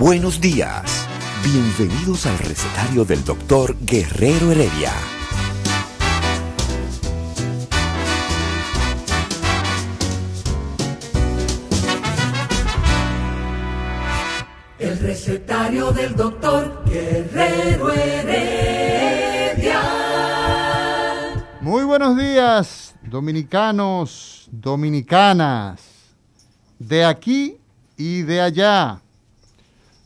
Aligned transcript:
Buenos 0.00 0.40
días. 0.40 1.06
Bienvenidos 1.44 2.24
al 2.24 2.38
recetario 2.38 3.04
del 3.04 3.22
doctor 3.22 3.76
Guerrero 3.82 4.50
Heredia. 4.50 4.92
El 14.78 14.98
recetario 15.00 15.92
del 15.92 16.16
doctor 16.16 16.82
Guerrero 16.86 17.92
Heredia. 17.92 19.82
Muy 21.60 21.84
buenos 21.84 22.16
días, 22.16 22.94
dominicanos, 23.02 24.48
dominicanas, 24.50 25.82
de 26.78 27.04
aquí 27.04 27.58
y 27.98 28.22
de 28.22 28.40
allá 28.40 29.02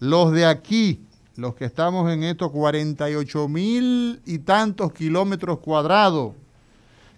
los 0.05 0.33
de 0.33 0.45
aquí, 0.45 1.01
los 1.37 1.55
que 1.55 1.65
estamos 1.65 2.13
en 2.13 2.25
estos 2.25 2.51
48 2.51 3.49
mil 3.49 4.21
y 4.27 4.41
tantos 4.41 4.93
kilómetros 4.93 5.61
cuadrados 5.61 6.35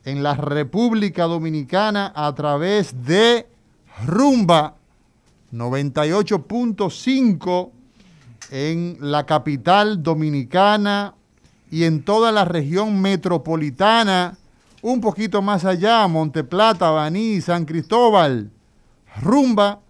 en 0.04 0.22
la 0.22 0.34
República 0.34 1.24
Dominicana 1.24 2.12
a 2.14 2.32
través 2.34 3.04
de 3.04 3.48
Rumba 4.06 4.76
98.5 5.52 7.70
en 8.52 8.98
la 9.00 9.26
capital 9.26 10.04
dominicana 10.04 11.14
y 11.68 11.82
en 11.84 12.04
toda 12.04 12.30
la 12.30 12.44
región 12.44 13.00
metropolitana, 13.00 14.38
un 14.80 15.00
poquito 15.00 15.42
más 15.42 15.64
allá, 15.64 16.06
Monteplata, 16.06 16.90
Baní, 16.90 17.40
San 17.40 17.64
Cristóbal, 17.64 18.52
Rumba 19.20 19.80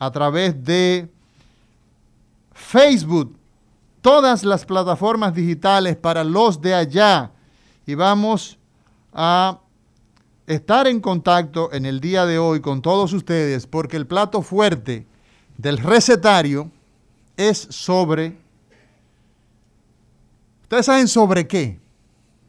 a 0.05 0.11
través 0.11 0.61
de 0.61 1.09
Facebook, 2.51 3.37
todas 4.01 4.43
las 4.43 4.65
plataformas 4.65 5.33
digitales 5.33 5.95
para 5.95 6.25
los 6.25 6.61
de 6.61 6.75
allá. 6.75 7.31
Y 7.85 7.95
vamos 7.95 8.59
a 9.13 9.59
estar 10.45 10.87
en 10.87 10.99
contacto 10.99 11.71
en 11.71 11.85
el 11.85 12.01
día 12.01 12.25
de 12.25 12.37
hoy 12.37 12.59
con 12.59 12.81
todos 12.81 13.13
ustedes 13.13 13.65
porque 13.65 13.95
el 13.95 14.05
plato 14.05 14.41
fuerte 14.41 15.07
del 15.57 15.77
recetario 15.77 16.69
es 17.37 17.59
sobre... 17.69 18.37
¿Ustedes 20.63 20.85
saben 20.85 21.07
sobre 21.07 21.47
qué? 21.47 21.79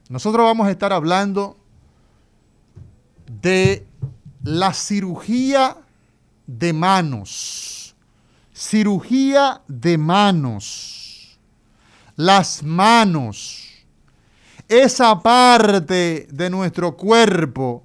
Nosotros 0.08 0.44
vamos 0.44 0.66
a 0.66 0.72
estar 0.72 0.92
hablando 0.92 1.56
de 3.40 3.86
la 4.42 4.72
cirugía 4.72 5.83
de 6.46 6.72
manos, 6.72 7.94
cirugía 8.52 9.62
de 9.66 9.98
manos, 9.98 11.38
las 12.16 12.62
manos, 12.62 13.68
esa 14.68 15.20
parte 15.20 16.26
de 16.30 16.50
nuestro 16.50 16.96
cuerpo 16.96 17.84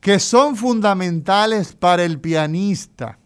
que 0.00 0.20
son 0.20 0.56
fundamentales 0.56 1.72
para 1.72 2.04
el 2.04 2.20
pianista, 2.20 3.18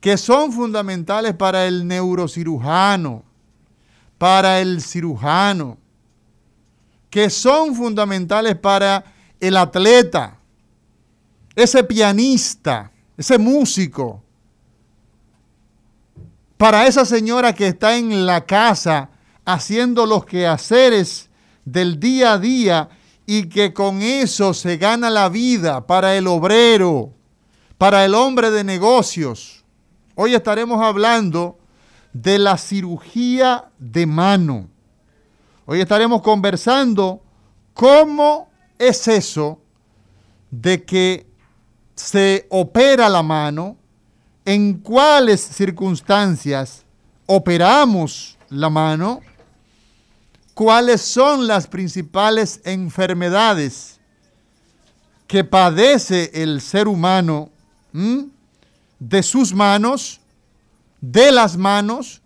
que 0.00 0.16
son 0.16 0.52
fundamentales 0.52 1.34
para 1.34 1.66
el 1.66 1.86
neurocirujano, 1.86 3.24
para 4.16 4.60
el 4.60 4.80
cirujano, 4.80 5.78
que 7.10 7.30
son 7.30 7.74
fundamentales 7.74 8.56
para 8.56 9.04
el 9.40 9.56
atleta, 9.56 10.38
ese 11.56 11.82
pianista, 11.82 12.92
ese 13.18 13.36
músico, 13.36 14.22
para 16.56 16.86
esa 16.86 17.04
señora 17.04 17.52
que 17.52 17.66
está 17.66 17.96
en 17.96 18.24
la 18.24 18.46
casa 18.46 19.10
haciendo 19.44 20.06
los 20.06 20.24
quehaceres 20.24 21.28
del 21.64 21.98
día 21.98 22.34
a 22.34 22.38
día 22.38 22.88
y 23.26 23.48
que 23.48 23.74
con 23.74 24.02
eso 24.02 24.54
se 24.54 24.76
gana 24.76 25.10
la 25.10 25.28
vida 25.28 25.86
para 25.86 26.16
el 26.16 26.28
obrero, 26.28 27.12
para 27.76 28.04
el 28.04 28.14
hombre 28.14 28.50
de 28.50 28.64
negocios. 28.64 29.64
Hoy 30.14 30.34
estaremos 30.34 30.80
hablando 30.80 31.58
de 32.12 32.38
la 32.38 32.56
cirugía 32.56 33.70
de 33.78 34.06
mano. 34.06 34.68
Hoy 35.66 35.80
estaremos 35.80 36.22
conversando 36.22 37.20
cómo 37.74 38.48
es 38.78 39.06
eso 39.08 39.60
de 40.50 40.84
que 40.84 41.27
se 41.98 42.46
opera 42.48 43.08
la 43.08 43.22
mano, 43.24 43.76
en 44.44 44.74
cuáles 44.74 45.40
circunstancias 45.40 46.84
operamos 47.26 48.38
la 48.48 48.70
mano, 48.70 49.20
cuáles 50.54 51.00
son 51.02 51.46
las 51.46 51.66
principales 51.66 52.60
enfermedades 52.64 53.98
que 55.26 55.42
padece 55.42 56.30
el 56.32 56.60
ser 56.60 56.86
humano 56.86 57.50
de 59.00 59.22
sus 59.24 59.52
manos, 59.52 60.20
de 61.00 61.32
las 61.32 61.56
manos. 61.56 62.22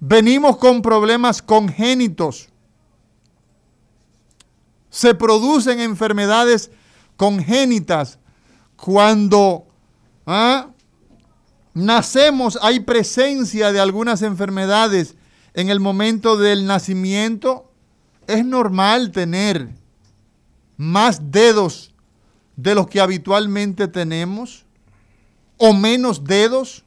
Venimos 0.00 0.56
con 0.56 0.80
problemas 0.80 1.42
congénitos. 1.42 2.48
Se 4.88 5.14
producen 5.14 5.78
enfermedades 5.78 6.70
congénitas 7.18 8.18
cuando 8.76 9.66
¿ah? 10.24 10.68
nacemos 11.74 12.58
hay 12.62 12.80
presencia 12.80 13.72
de 13.72 13.80
algunas 13.80 14.22
enfermedades 14.22 15.16
en 15.52 15.68
el 15.68 15.80
momento 15.80 16.36
del 16.36 16.64
nacimiento, 16.64 17.70
es 18.28 18.44
normal 18.44 19.10
tener 19.10 19.68
más 20.76 21.32
dedos 21.32 21.92
de 22.54 22.76
los 22.76 22.86
que 22.86 23.00
habitualmente 23.00 23.88
tenemos 23.88 24.64
o 25.56 25.74
menos 25.74 26.22
dedos. 26.22 26.84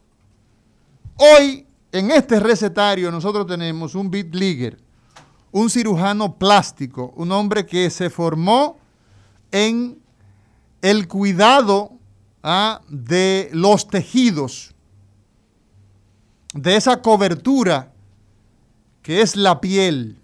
Hoy, 1.18 1.68
en 1.92 2.10
este 2.12 2.40
recetario, 2.40 3.12
nosotros 3.12 3.46
tenemos 3.48 3.96
un 3.96 4.10
Bitligger, 4.10 4.78
un 5.52 5.70
cirujano 5.70 6.38
plástico, 6.38 7.12
un 7.18 7.34
hombre 7.34 7.66
que 7.66 7.90
se 7.90 8.10
formó 8.10 8.78
en 9.52 10.01
el 10.82 11.08
cuidado 11.08 11.94
¿ah? 12.44 12.82
de 12.90 13.50
los 13.54 13.88
tejidos, 13.88 14.74
de 16.54 16.76
esa 16.76 17.02
cobertura 17.02 17.92
que 19.02 19.22
es 19.22 19.36
la 19.36 19.62
piel, 19.62 20.18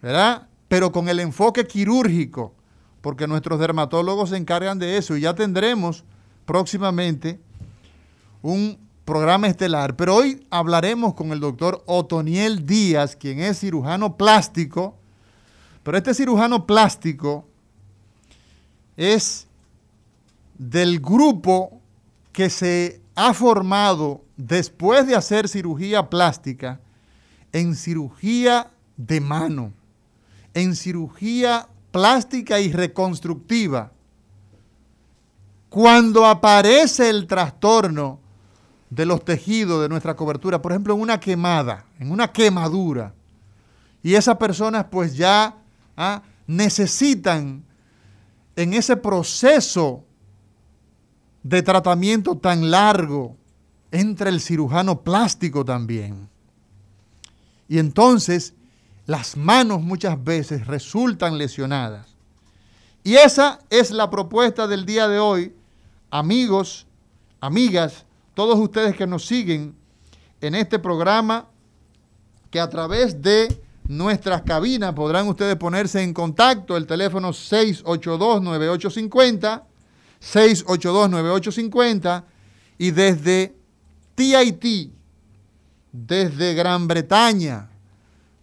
¿verdad? 0.00 0.46
Pero 0.68 0.92
con 0.92 1.08
el 1.08 1.20
enfoque 1.20 1.66
quirúrgico, 1.66 2.54
porque 3.00 3.26
nuestros 3.26 3.58
dermatólogos 3.60 4.30
se 4.30 4.36
encargan 4.36 4.78
de 4.78 4.96
eso 4.96 5.16
y 5.16 5.22
ya 5.22 5.34
tendremos 5.34 6.04
próximamente 6.46 7.38
un 8.40 8.78
programa 9.04 9.46
estelar. 9.46 9.96
Pero 9.96 10.16
hoy 10.16 10.46
hablaremos 10.50 11.14
con 11.14 11.32
el 11.32 11.40
doctor 11.40 11.82
Otoniel 11.86 12.66
Díaz, 12.66 13.16
quien 13.16 13.40
es 13.40 13.60
cirujano 13.60 14.16
plástico, 14.16 14.96
pero 15.82 15.98
este 15.98 16.14
cirujano 16.14 16.66
plástico 16.66 17.46
es 18.96 19.46
del 20.58 21.00
grupo 21.00 21.80
que 22.32 22.50
se 22.50 23.00
ha 23.14 23.32
formado 23.34 24.24
después 24.36 25.06
de 25.06 25.14
hacer 25.14 25.48
cirugía 25.48 26.08
plástica 26.10 26.80
en 27.52 27.76
cirugía 27.76 28.70
de 28.96 29.20
mano, 29.20 29.72
en 30.52 30.74
cirugía 30.74 31.68
plástica 31.92 32.58
y 32.58 32.72
reconstructiva. 32.72 33.92
Cuando 35.68 36.26
aparece 36.26 37.08
el 37.08 37.26
trastorno 37.26 38.18
de 38.90 39.06
los 39.06 39.24
tejidos 39.24 39.82
de 39.82 39.88
nuestra 39.88 40.16
cobertura, 40.16 40.60
por 40.60 40.72
ejemplo, 40.72 40.94
en 40.94 41.00
una 41.00 41.20
quemada, 41.20 41.84
en 41.98 42.10
una 42.10 42.32
quemadura, 42.32 43.14
y 44.02 44.14
esas 44.14 44.36
personas 44.36 44.86
pues 44.90 45.16
ya 45.16 45.56
ah, 45.96 46.22
necesitan 46.46 47.64
en 48.56 48.74
ese 48.74 48.96
proceso 48.96 50.03
de 51.44 51.62
tratamiento 51.62 52.36
tan 52.36 52.72
largo, 52.72 53.36
entre 53.92 54.30
el 54.30 54.40
cirujano 54.40 55.02
plástico 55.02 55.64
también. 55.64 56.28
Y 57.68 57.78
entonces 57.78 58.54
las 59.06 59.36
manos 59.36 59.80
muchas 59.80 60.24
veces 60.24 60.66
resultan 60.66 61.38
lesionadas. 61.38 62.16
Y 63.04 63.14
esa 63.14 63.60
es 63.70 63.92
la 63.92 64.10
propuesta 64.10 64.66
del 64.66 64.84
día 64.86 65.06
de 65.06 65.20
hoy, 65.20 65.54
amigos, 66.10 66.88
amigas, 67.40 68.04
todos 68.32 68.58
ustedes 68.58 68.96
que 68.96 69.06
nos 69.06 69.26
siguen 69.26 69.76
en 70.40 70.54
este 70.54 70.78
programa, 70.78 71.50
que 72.50 72.58
a 72.58 72.70
través 72.70 73.20
de 73.20 73.62
nuestras 73.86 74.40
cabinas 74.42 74.94
podrán 74.94 75.28
ustedes 75.28 75.56
ponerse 75.56 76.02
en 76.02 76.14
contacto, 76.14 76.74
el 76.76 76.86
teléfono 76.86 77.30
682-9850, 77.30 79.64
682-9850, 80.32 82.24
y 82.78 82.90
desde 82.90 83.54
TIT, 84.14 84.90
desde 85.92 86.54
Gran 86.54 86.88
Bretaña, 86.88 87.68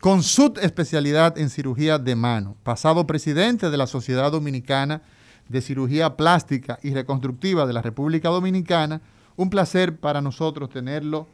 con 0.01 0.23
su 0.23 0.53
especialidad 0.61 1.37
en 1.37 1.49
cirugía 1.49 1.97
de 1.97 2.15
mano, 2.17 2.57
pasado 2.63 3.07
presidente 3.07 3.69
de 3.69 3.77
la 3.77 3.87
Sociedad 3.87 4.29
Dominicana 4.31 5.01
de 5.47 5.61
Cirugía 5.61 6.17
Plástica 6.17 6.79
y 6.83 6.93
Reconstructiva 6.93 7.65
de 7.65 7.73
la 7.73 7.81
República 7.81 8.27
Dominicana, 8.29 9.01
un 9.39 9.49
placer 9.49 9.95
para 9.95 10.19
nosotros 10.19 10.69
tenerlo 10.69 11.25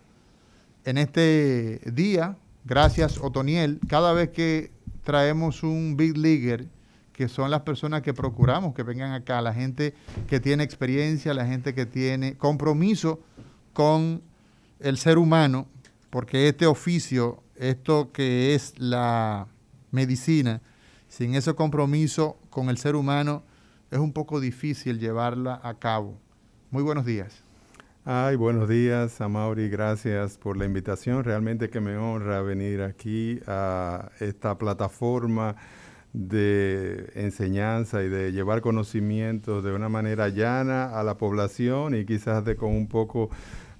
en 0.83 0.99
este 0.99 1.81
día. 1.91 2.37
Gracias, 2.63 3.17
Otoniel. 3.17 3.79
Cada 3.87 4.13
vez 4.13 4.29
que 4.29 4.69
traemos 5.03 5.63
un 5.63 5.97
Big 5.97 6.15
Leaguer, 6.15 6.67
que 7.13 7.27
son 7.27 7.49
las 7.49 7.61
personas 7.61 8.03
que 8.03 8.13
procuramos 8.13 8.75
que 8.75 8.83
vengan 8.83 9.13
acá, 9.13 9.41
la 9.41 9.55
gente 9.55 9.95
que 10.27 10.39
tiene 10.39 10.63
experiencia, 10.63 11.33
la 11.33 11.47
gente 11.47 11.73
que 11.73 11.87
tiene 11.87 12.37
compromiso 12.37 13.21
con 13.73 14.21
el 14.79 14.99
ser 14.99 15.17
humano, 15.17 15.65
porque 16.11 16.47
este 16.47 16.67
oficio, 16.67 17.41
esto 17.55 18.11
que 18.11 18.53
es 18.53 18.77
la 18.77 19.47
medicina, 19.89 20.61
sin 21.07 21.33
ese 21.33 21.55
compromiso 21.55 22.37
con 22.51 22.69
el 22.69 22.77
ser 22.77 22.95
humano, 22.95 23.41
es 23.89 23.97
un 23.97 24.13
poco 24.13 24.39
difícil 24.39 24.99
llevarla 24.99 25.59
a 25.63 25.73
cabo. 25.73 26.19
Muy 26.69 26.83
buenos 26.83 27.03
días. 27.03 27.44
Ay, 28.07 28.35
buenos 28.35 28.69
días, 28.69 29.19
Amaury. 29.19 29.67
Gracias 29.67 30.37
por 30.37 30.57
la 30.57 30.65
invitación. 30.65 31.23
Realmente 31.23 31.71
que 31.71 31.79
me 31.81 31.97
honra 31.97 32.43
venir 32.43 32.83
aquí 32.83 33.39
a 33.47 34.11
esta 34.19 34.59
plataforma 34.59 35.55
de 36.13 37.09
enseñanza 37.15 38.03
y 38.03 38.09
de 38.09 38.31
llevar 38.31 38.61
conocimientos 38.61 39.63
de 39.63 39.73
una 39.73 39.89
manera 39.89 40.29
llana 40.29 40.99
a 40.99 41.03
la 41.03 41.17
población 41.17 41.95
y 41.95 42.05
quizás 42.05 42.45
de 42.45 42.55
con 42.55 42.73
un 42.75 42.87
poco 42.87 43.31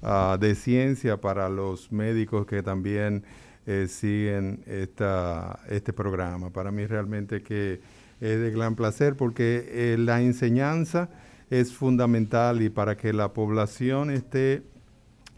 ah, 0.02 0.40
de 0.40 0.56
ciencia 0.56 1.22
para 1.22 1.48
los 1.48 1.92
médicos 1.92 2.48
que 2.48 2.64
también 2.64 3.24
eh, 3.68 3.86
siguen 3.88 4.64
esta, 4.66 5.60
este 5.70 5.94
programa. 5.94 6.50
Para 6.50 6.72
mí 6.72 6.88
realmente 6.88 7.44
que 7.44 7.80
es 8.20 8.40
de 8.40 8.50
gran 8.50 8.76
placer 8.76 9.16
porque 9.16 9.68
eh, 9.70 9.98
la 10.00 10.20
enseñanza 10.20 11.10
es 11.50 11.74
fundamental 11.74 12.62
y 12.62 12.70
para 12.70 12.98
que 12.98 13.14
la 13.14 13.34
población 13.34 14.10
esté 14.10 14.64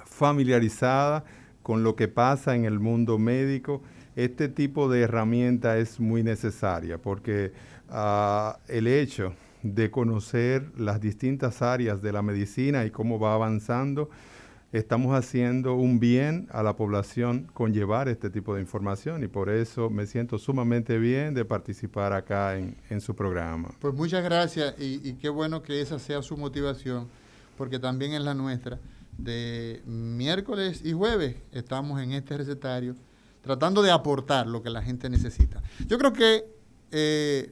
familiarizada 0.06 1.26
con 1.64 1.84
lo 1.84 1.96
que 1.96 2.08
pasa 2.08 2.56
en 2.56 2.66
el 2.66 2.80
mundo 2.80 3.18
médico 3.18 3.82
este 4.16 4.50
tipo 4.50 4.90
de 4.90 5.02
herramienta 5.02 5.78
es 5.78 6.00
muy 6.00 6.24
necesaria 6.24 6.98
porque 6.98 7.52
ah, 7.90 8.58
el 8.68 8.88
hecho 8.88 9.34
de 9.62 9.92
conocer 9.92 10.72
las 10.78 11.00
distintas 11.02 11.62
áreas 11.62 12.02
de 12.02 12.12
la 12.12 12.22
medicina 12.22 12.86
y 12.86 12.92
cómo 12.92 13.20
va 13.20 13.34
avanzando, 13.34 14.10
estamos 14.72 15.16
haciendo 15.16 15.76
un 15.76 16.00
bien 16.00 16.48
a 16.52 16.62
la 16.62 16.76
población 16.76 17.50
con 17.54 17.74
llevar 17.74 18.10
este 18.10 18.30
tipo 18.30 18.56
de 18.56 18.62
información 18.62 19.24
y 19.24 19.28
por 19.28 19.50
eso 19.50 19.90
me 19.90 20.06
siento 20.06 20.38
sumamente 20.38 20.98
bien 20.98 21.34
de 21.34 21.46
participar 21.46 22.14
acá 22.14 22.58
en, 22.58 23.02
su 23.02 23.16
programa. 23.16 23.70
Pues 23.80 23.94
muchas 23.94 24.24
gracias 24.24 24.76
y, 24.80 25.14
qué 25.14 25.30
bueno 25.30 25.62
que 25.62 25.82
esa 25.82 26.00
sea 26.00 26.22
su 26.22 26.36
motivación, 26.36 27.08
porque 27.58 27.80
también 27.80 28.14
es 28.14 28.22
la 28.22 28.34
nuestra. 28.34 28.80
De 29.18 29.82
miércoles 29.86 30.82
y 30.84 30.94
jueves 30.94 31.38
estamos 31.52 32.00
en 32.02 32.12
este 32.12 32.38
recetario 32.38 32.96
tratando 33.42 33.82
de 33.82 33.92
aportar 33.92 34.46
lo 34.46 34.62
que 34.62 34.70
la 34.70 34.84
gente 34.84 35.10
necesita. 35.10 35.64
Yo 35.88 35.98
creo 35.98 36.14
que 36.14 36.46
eh, 36.92 37.52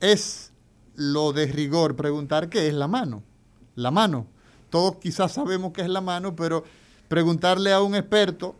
es 0.00 0.52
lo 0.96 1.32
de 1.32 1.46
rigor 1.46 1.96
preguntar 1.96 2.48
qué 2.48 2.66
es 2.66 2.74
la 2.74 2.88
mano. 2.88 3.22
La 3.74 3.90
mano 3.90 4.26
todos 4.74 4.96
quizás 4.96 5.30
sabemos 5.30 5.70
qué 5.72 5.82
es 5.82 5.88
la 5.88 6.00
mano, 6.00 6.34
pero 6.34 6.64
preguntarle 7.06 7.72
a 7.72 7.80
un 7.80 7.94
experto 7.94 8.56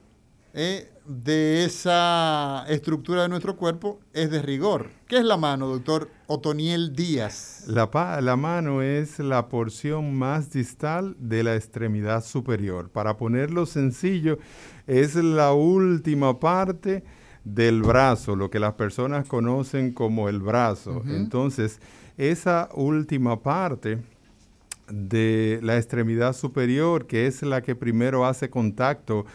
eh, 0.52 0.88
de 1.04 1.64
esa 1.64 2.64
estructura 2.68 3.22
de 3.22 3.28
nuestro 3.28 3.56
cuerpo 3.56 3.98
es 4.12 4.30
de 4.30 4.40
rigor. 4.40 4.90
¿Qué 5.08 5.16
es 5.16 5.24
la 5.24 5.36
mano, 5.36 5.66
doctor 5.66 6.08
Otoniel 6.28 6.94
Díaz? 6.94 7.64
La, 7.66 7.90
la 8.22 8.36
mano 8.36 8.80
es 8.80 9.18
la 9.18 9.48
porción 9.48 10.14
más 10.14 10.52
distal 10.52 11.16
de 11.18 11.42
la 11.42 11.56
extremidad 11.56 12.22
superior. 12.24 12.90
Para 12.90 13.16
ponerlo 13.16 13.66
sencillo, 13.66 14.38
es 14.86 15.16
la 15.16 15.52
última 15.52 16.38
parte 16.38 17.02
del 17.42 17.82
brazo, 17.82 18.36
lo 18.36 18.50
que 18.50 18.60
las 18.60 18.74
personas 18.74 19.26
conocen 19.26 19.92
como 19.92 20.28
el 20.28 20.38
brazo. 20.38 21.02
Entonces, 21.06 21.80
esa 22.16 22.68
última 22.72 23.42
parte 23.42 24.13
de 24.88 25.60
la 25.62 25.76
extremidad 25.76 26.34
superior, 26.34 27.06
que 27.06 27.26
es 27.26 27.42
la 27.42 27.62
que 27.62 27.74
primero 27.74 28.26
hace 28.26 28.50
contacto 28.50 29.26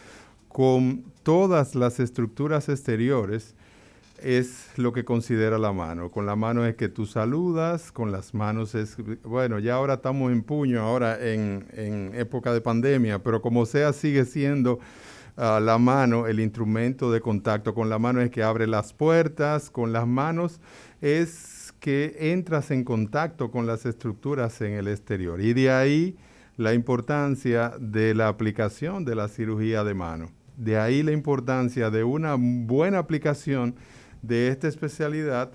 con 0.48 1.04
todas 1.22 1.74
las 1.74 2.00
estructuras 2.00 2.68
exteriores, 2.68 3.54
es 4.22 4.68
lo 4.76 4.92
que 4.92 5.04
considera 5.04 5.58
la 5.58 5.72
mano. 5.72 6.10
Con 6.10 6.26
la 6.26 6.36
mano 6.36 6.66
es 6.66 6.76
que 6.76 6.88
tú 6.88 7.06
saludas, 7.06 7.92
con 7.92 8.12
las 8.12 8.34
manos 8.34 8.74
es, 8.74 8.96
bueno, 9.22 9.58
ya 9.58 9.74
ahora 9.74 9.94
estamos 9.94 10.30
en 10.32 10.42
puño, 10.42 10.80
ahora 10.80 11.18
en, 11.20 12.12
época 12.14 12.52
de 12.52 12.60
pandemia, 12.60 13.22
pero 13.22 13.40
como 13.40 13.66
sea 13.66 13.92
sigue 13.92 14.24
siendo 14.24 14.78
ah, 15.36 15.60
la 15.62 15.78
mano 15.78 16.26
el 16.26 16.40
instrumento 16.40 17.10
de 17.10 17.20
contacto. 17.20 17.74
Con 17.74 17.88
la 17.88 17.98
mano 17.98 18.20
es 18.20 18.30
que 18.30 18.42
abre 18.42 18.66
las 18.66 18.92
puertas, 18.92 19.70
con 19.70 19.92
las 19.92 20.06
manos 20.06 20.60
es 21.00 21.49
que 21.80 22.16
entras 22.32 22.70
en 22.70 22.84
contacto 22.84 23.50
con 23.50 23.66
las 23.66 23.86
estructuras 23.86 24.60
en 24.60 24.74
el 24.74 24.86
exterior. 24.86 25.40
Y 25.40 25.54
de 25.54 25.70
ahí 25.70 26.16
la 26.56 26.74
importancia 26.74 27.72
de 27.80 28.14
la 28.14 28.28
aplicación 28.28 29.04
de 29.04 29.14
la 29.14 29.28
cirugía 29.28 29.82
de 29.82 29.94
mano. 29.94 30.30
De 30.56 30.78
ahí 30.78 31.02
la 31.02 31.12
importancia 31.12 31.90
de 31.90 32.04
una 32.04 32.36
buena 32.38 32.98
aplicación 32.98 33.74
de 34.20 34.48
esta 34.48 34.68
especialidad 34.68 35.52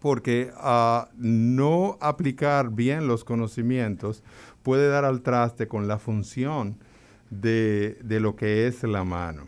porque 0.00 0.52
a 0.56 1.08
no 1.16 1.98
aplicar 2.00 2.70
bien 2.70 3.06
los 3.06 3.24
conocimientos 3.24 4.22
puede 4.62 4.88
dar 4.88 5.04
al 5.04 5.22
traste 5.22 5.66
con 5.66 5.88
la 5.88 5.98
función 5.98 6.78
de, 7.30 7.96
lo 8.04 8.36
que 8.36 8.66
es 8.66 8.82
la 8.82 9.04
mano. 9.04 9.46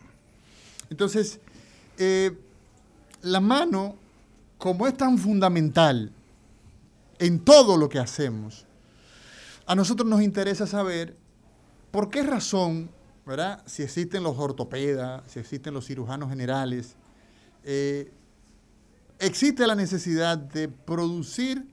Entonces, 0.89 1.39
eh, 1.97 2.31
la 3.21 3.39
mano 3.39 3.95
como 4.57 4.87
es 4.87 4.95
tan 4.95 5.17
fundamental 5.17 6.11
en 7.19 7.39
todo 7.39 7.77
lo 7.77 7.89
que 7.89 7.99
hacemos, 7.99 8.65
a 9.65 9.75
nosotros 9.75 10.07
nos 10.07 10.21
interesa 10.21 10.67
saber 10.67 11.15
por 11.91 12.09
qué 12.09 12.23
razón, 12.23 12.89
¿verdad? 13.25 13.63
Si 13.65 13.83
existen 13.83 14.23
los 14.23 14.37
ortopedas, 14.37 15.23
si 15.27 15.39
existen 15.39 15.73
los 15.73 15.85
cirujanos 15.85 16.29
generales, 16.29 16.95
eh, 17.63 18.11
existe 19.19 19.65
la 19.65 19.75
necesidad 19.75 20.37
de 20.37 20.67
producir 20.67 21.65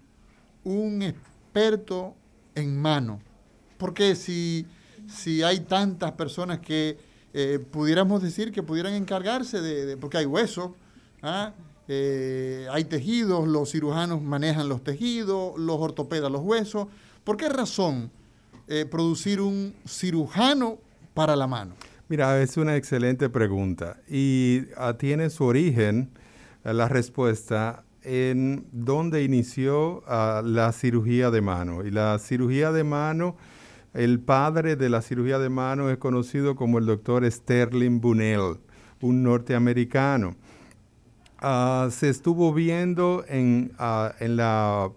un 0.64 1.02
experto 1.02 2.14
en 2.54 2.80
mano. 2.80 3.20
Porque 3.78 4.14
si, 4.14 4.66
si 5.08 5.42
hay 5.42 5.60
tantas 5.60 6.12
personas 6.12 6.60
que 6.60 6.98
eh, 7.34 7.58
pudiéramos 7.70 8.22
decir 8.22 8.52
que 8.52 8.62
pudieran 8.62 8.94
encargarse 8.94 9.60
de, 9.60 9.96
porque 9.96 10.18
hay 10.18 10.26
hueso, 10.26 10.74
¿ah? 11.22 11.52
Eh, 11.88 12.66
hay 12.70 12.84
tejidos, 12.84 13.48
los 13.48 13.72
cirujanos 13.72 14.22
manejan 14.22 14.68
los 14.68 14.84
tejidos, 14.84 15.58
los 15.58 15.76
ortopedas 15.78 16.30
los 16.30 16.42
huesos. 16.42 16.86
¿Por 17.24 17.36
qué 17.36 17.48
razón 17.48 18.10
eh, 18.68 18.86
producir 18.88 19.40
un 19.40 19.74
cirujano 19.86 20.78
para 21.14 21.36
la 21.36 21.46
mano? 21.46 21.74
Mira, 22.08 22.40
es 22.42 22.56
una 22.56 22.76
excelente 22.76 23.28
pregunta 23.30 23.96
y 24.08 24.62
ah, 24.76 24.94
tiene 24.98 25.30
su 25.30 25.44
origen 25.44 26.10
eh, 26.64 26.72
la 26.74 26.88
respuesta 26.88 27.84
en 28.02 28.66
donde 28.72 29.22
inició 29.24 30.02
ah, 30.06 30.42
la 30.44 30.72
cirugía 30.72 31.30
de 31.30 31.40
mano. 31.40 31.84
Y 31.84 31.90
la 31.90 32.18
cirugía 32.18 32.72
de 32.72 32.84
mano, 32.84 33.36
el 33.94 34.20
padre 34.20 34.76
de 34.76 34.88
la 34.88 35.02
cirugía 35.02 35.38
de 35.38 35.48
mano 35.48 35.90
es 35.90 35.98
conocido 35.98 36.56
como 36.56 36.78
el 36.78 36.86
doctor 36.86 37.30
Sterling 37.30 38.00
Bunnell, 38.00 38.58
un 39.00 39.22
norteamericano. 39.22 40.36
Ah, 41.44 41.88
se 41.90 42.08
estuvo 42.08 42.54
viendo 42.54 43.24
ah, 43.78 44.14
en, 44.20 44.36
la 44.36 44.92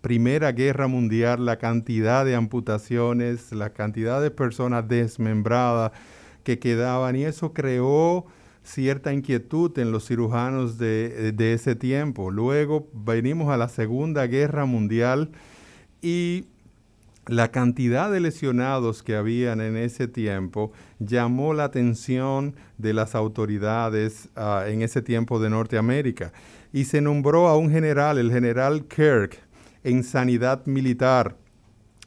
Primera 0.00 0.52
Guerra 0.52 0.88
Mundial 0.88 1.44
la 1.44 1.58
cantidad 1.58 2.24
de 2.24 2.34
amputaciones, 2.34 3.52
la 3.52 3.74
cantidad 3.74 4.22
de 4.22 4.30
personas 4.30 4.88
desmembradas 4.88 5.92
que 6.42 6.58
quedaban 6.58 7.16
y 7.16 7.24
eso 7.24 7.52
creó 7.52 8.24
cierta 8.62 9.12
inquietud 9.12 9.78
en 9.78 9.92
los 9.92 10.06
cirujanos 10.06 10.78
de, 10.78 11.32
de 11.32 11.52
ese 11.52 11.74
tiempo. 11.74 12.30
Luego 12.30 12.88
venimos 12.94 13.52
a 13.52 13.58
la 13.58 13.68
Segunda 13.68 14.26
Guerra 14.26 14.64
Mundial 14.64 15.32
y 16.00 16.46
la 17.28 17.50
cantidad 17.50 18.10
de 18.10 18.20
lesionados 18.20 19.02
que 19.02 19.14
habían 19.14 19.60
en 19.60 19.76
ese 19.76 20.08
tiempo 20.08 20.72
llamó 20.98 21.52
la 21.52 21.64
atención 21.64 22.56
de 22.78 22.94
las 22.94 23.14
autoridades 23.14 24.30
ah, 24.34 24.64
en 24.66 24.82
ese 24.82 25.02
tiempo 25.02 25.38
de 25.38 25.50
Norteamérica. 25.50 26.32
Y 26.72 26.84
se 26.84 27.00
nombró 27.00 27.48
a 27.48 27.56
un 27.56 27.70
general, 27.70 28.18
el 28.18 28.32
general 28.32 28.86
Kirk, 28.86 29.38
en 29.84 30.04
sanidad 30.04 30.64
militar. 30.66 31.36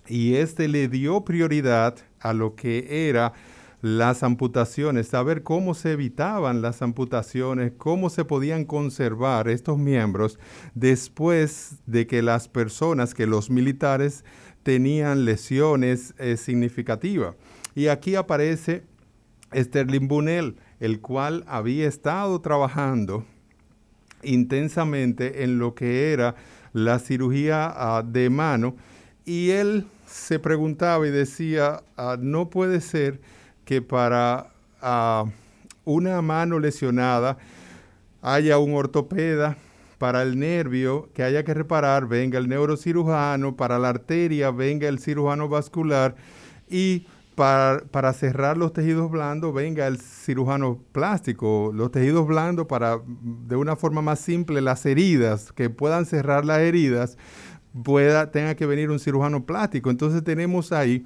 Y 0.07 0.35
este 0.35 0.67
le 0.67 0.87
dio 0.87 1.23
prioridad 1.23 1.95
a 2.19 2.33
lo 2.33 2.55
que 2.55 3.09
era 3.09 3.33
las 3.81 4.21
amputaciones, 4.21 5.07
saber 5.07 5.41
cómo 5.41 5.73
se 5.73 5.93
evitaban 5.93 6.61
las 6.61 6.81
amputaciones, 6.81 7.73
cómo 7.77 8.09
se 8.09 8.25
podían 8.25 8.65
conservar 8.65 9.47
estos 9.49 9.79
miembros 9.79 10.39
después 10.75 11.79
de 11.87 12.05
que 12.05 12.21
las 12.21 12.47
personas, 12.47 13.15
que 13.15 13.25
los 13.25 13.49
militares 13.49 14.23
tenían 14.63 15.25
lesiones 15.25 16.13
eh, 16.17 16.37
significativas. 16.37 17.35
Y 17.75 17.87
aquí 17.87 18.15
aparece 18.15 18.83
Sterling 19.53 20.07
Bunnell, 20.07 20.55
el 20.79 20.99
cual 21.01 21.43
había 21.47 21.87
estado 21.87 22.39
trabajando 22.41 23.25
intensamente 24.23 25.43
en 25.43 25.57
lo 25.57 25.73
que 25.73 26.13
era 26.13 26.35
la 26.73 26.99
cirugía 26.99 27.71
ah, 27.73 28.03
de 28.03 28.29
mano 28.29 28.75
y 29.25 29.51
él 29.51 29.85
se 30.07 30.39
preguntaba 30.39 31.07
y 31.07 31.11
decía, 31.11 31.83
ah, 31.97 32.17
no 32.19 32.49
puede 32.49 32.81
ser 32.81 33.21
que 33.65 33.81
para 33.81 34.47
ah, 34.81 35.25
una 35.85 36.21
mano 36.21 36.59
lesionada 36.59 37.37
haya 38.21 38.57
un 38.57 38.73
ortopeda 38.73 39.57
para 40.01 40.23
el 40.23 40.39
nervio 40.39 41.09
que 41.13 41.21
haya 41.21 41.43
que 41.43 41.53
reparar, 41.53 42.07
venga 42.07 42.39
el 42.39 42.49
neurocirujano, 42.49 43.55
para 43.55 43.77
la 43.77 43.89
arteria, 43.89 44.49
venga 44.49 44.87
el 44.87 44.97
cirujano 44.97 45.47
vascular 45.47 46.15
y 46.67 47.05
para, 47.35 47.83
para, 47.91 48.11
cerrar 48.11 48.57
los 48.57 48.73
tejidos 48.73 49.11
blandos, 49.11 49.53
venga 49.53 49.85
el 49.85 49.99
cirujano 49.99 50.79
plástico, 50.91 51.71
los 51.71 51.91
tejidos 51.91 52.25
blandos 52.25 52.65
para, 52.65 52.99
de 53.05 53.55
una 53.55 53.75
forma 53.75 54.01
más 54.01 54.17
simple, 54.17 54.59
las 54.59 54.87
heridas, 54.87 55.51
que 55.51 55.69
puedan 55.69 56.07
cerrar 56.07 56.45
las 56.45 56.61
heridas, 56.61 57.19
pueda, 57.83 58.31
tenga 58.31 58.55
que 58.55 58.65
venir 58.65 58.89
un 58.89 58.97
cirujano 58.97 59.45
plástico. 59.45 59.91
Entonces 59.91 60.23
tenemos 60.23 60.71
ahí 60.71 61.05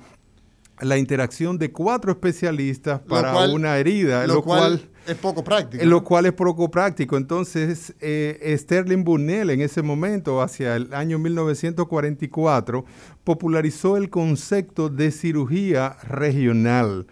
la 0.79 0.97
interacción 0.97 1.57
de 1.57 1.69
cuatro 1.73 2.13
especialistas 2.13 3.01
para 3.01 3.49
una 3.49 3.77
herida, 3.77 4.25
lo, 4.25 4.41
cual, 4.41 4.89
es 5.07 5.15
poco 5.17 5.43
práctico. 5.43 5.83
Lo 5.85 6.03
cual 6.03 6.25
es 6.25 6.33
poco 6.33 6.69
práctico. 6.69 7.17
Entonces, 7.17 7.93
eh, 7.99 8.55
Sterling 8.57 9.03
Bunnell 9.03 9.49
en 9.49 9.61
ese 9.61 9.81
momento, 9.81 10.41
hacia 10.41 10.75
el 10.75 10.93
año 10.93 11.19
1944, 11.19 12.85
popularizó 13.23 13.97
el 13.97 14.09
concepto 14.09 14.89
de 14.89 15.11
cirugía 15.11 15.97
regional. 16.03 17.07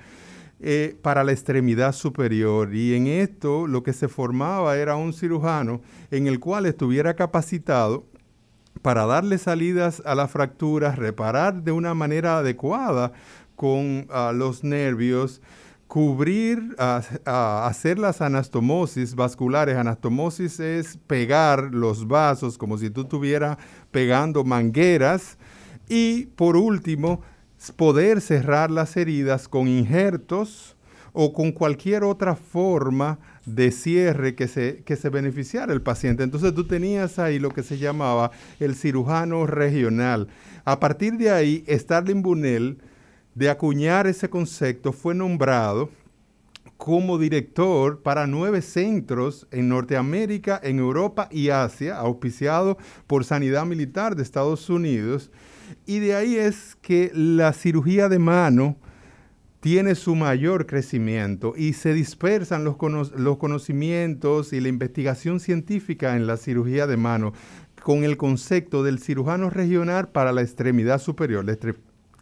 eh, 0.66 0.96
para 1.02 1.26
la 1.26 1.34
extremidad 1.34 1.92
superior. 1.92 2.74
Y 2.74 2.96
en 2.96 3.08
esto 3.08 3.68
lo 3.68 3.84
que 3.84 3.92
se 3.92 4.08
formaba 4.08 4.78
era 4.78 4.96
un 4.96 5.12
cirujano 5.12 5.82
en 6.10 6.26
el 6.26 6.40
cual 6.40 6.66
estuviera 6.66 7.16
capacitado 7.16 8.06
para 8.82 9.06
darle 9.06 9.38
salidas 9.38 10.02
a 10.06 10.16
las 10.16 10.32
fracturas, 10.32 10.98
reparar 10.98 11.64
de 11.64 11.74
una 11.74 11.94
manera 11.94 12.38
adecuada 12.38 13.12
con 13.58 14.08
ah, 14.10 14.32
los 14.34 14.64
nervios, 14.64 15.42
cubrir, 15.94 16.76
hacer 17.24 18.00
las 18.00 18.20
anastomosis 18.20 19.14
vasculares. 19.14 19.78
Anastomosis 19.78 20.60
es 20.60 20.98
pegar 21.06 21.70
los 21.72 22.08
vasos 22.08 22.58
como 22.58 22.80
si 22.80 22.90
tú 22.90 23.02
estuvieras 23.02 23.60
pegando 23.92 24.44
mangueras. 24.44 25.38
Y 25.88 26.26
por 26.36 26.58
último, 26.58 27.22
poder 27.76 28.22
cerrar 28.22 28.72
las 28.72 28.98
heridas 28.98 29.48
con 29.48 29.68
injertos 29.68 30.76
o 31.12 31.32
con 31.32 31.52
cualquier 31.52 32.04
otra 32.04 32.36
forma 32.36 33.20
de 33.46 33.70
cierre 33.70 34.34
que 34.34 34.48
se, 34.48 34.82
que 34.84 34.96
se 34.96 35.10
beneficiara 35.10 35.74
el 35.74 35.84
paciente. 35.84 36.24
Entonces 36.24 36.56
tú 36.56 36.66
tenías 36.66 37.20
ahí 37.20 37.38
lo 37.38 37.52
que 37.52 37.62
se 37.62 37.78
llamaba 37.78 38.32
el 38.60 38.74
cirujano 38.74 39.46
regional. 39.46 40.28
A 40.66 40.80
partir 40.80 41.18
de 41.18 41.30
ahí, 41.30 41.64
Starling 41.70 42.24
Bunel, 42.24 42.80
de 43.36 43.50
acuñar 43.50 44.08
ese 44.08 44.30
concepto, 44.30 44.94
fue 44.94 45.16
nombrado 45.16 45.90
como 46.78 47.18
director 47.18 48.02
para 48.02 48.28
nueve 48.28 48.62
centros 48.62 49.48
en 49.52 49.70
Norteamérica, 49.70 50.60
en 50.62 50.80
Europa 50.80 51.30
y 51.32 51.50
Asia, 51.50 51.98
auspiciado 51.98 52.78
por 53.08 53.24
Sanidad 53.24 53.66
Militar 53.66 54.16
de 54.16 54.24
Estados 54.24 54.70
Unidos 54.70 55.32
y 55.86 56.00
de 56.00 56.16
ahí 56.16 56.36
es 56.36 56.75
que 56.82 57.12
la 57.13 57.54
cirugía 57.54 58.10
de 58.10 58.20
mano 58.20 58.78
tiene 59.60 59.96
su 59.96 60.16
mayor 60.16 60.66
crecimiento 60.66 61.54
y 61.56 61.74
se 61.74 61.94
dispersan 61.94 62.66
los, 62.66 62.75
conocimientos 62.75 64.52
y 64.52 64.60
la 64.60 64.68
investigación 64.68 65.40
científica 65.40 66.18
en 66.18 66.28
la 66.28 66.36
cirugía 66.36 66.86
de 66.86 66.98
mano 66.98 67.32
con 67.82 68.04
el 68.04 68.18
concepto 68.18 68.84
del 68.84 69.00
cirujano 69.00 69.50
regional 69.50 70.10
para 70.10 70.34
la 70.34 70.42
extremidad 70.42 71.00
superior. 71.00 71.46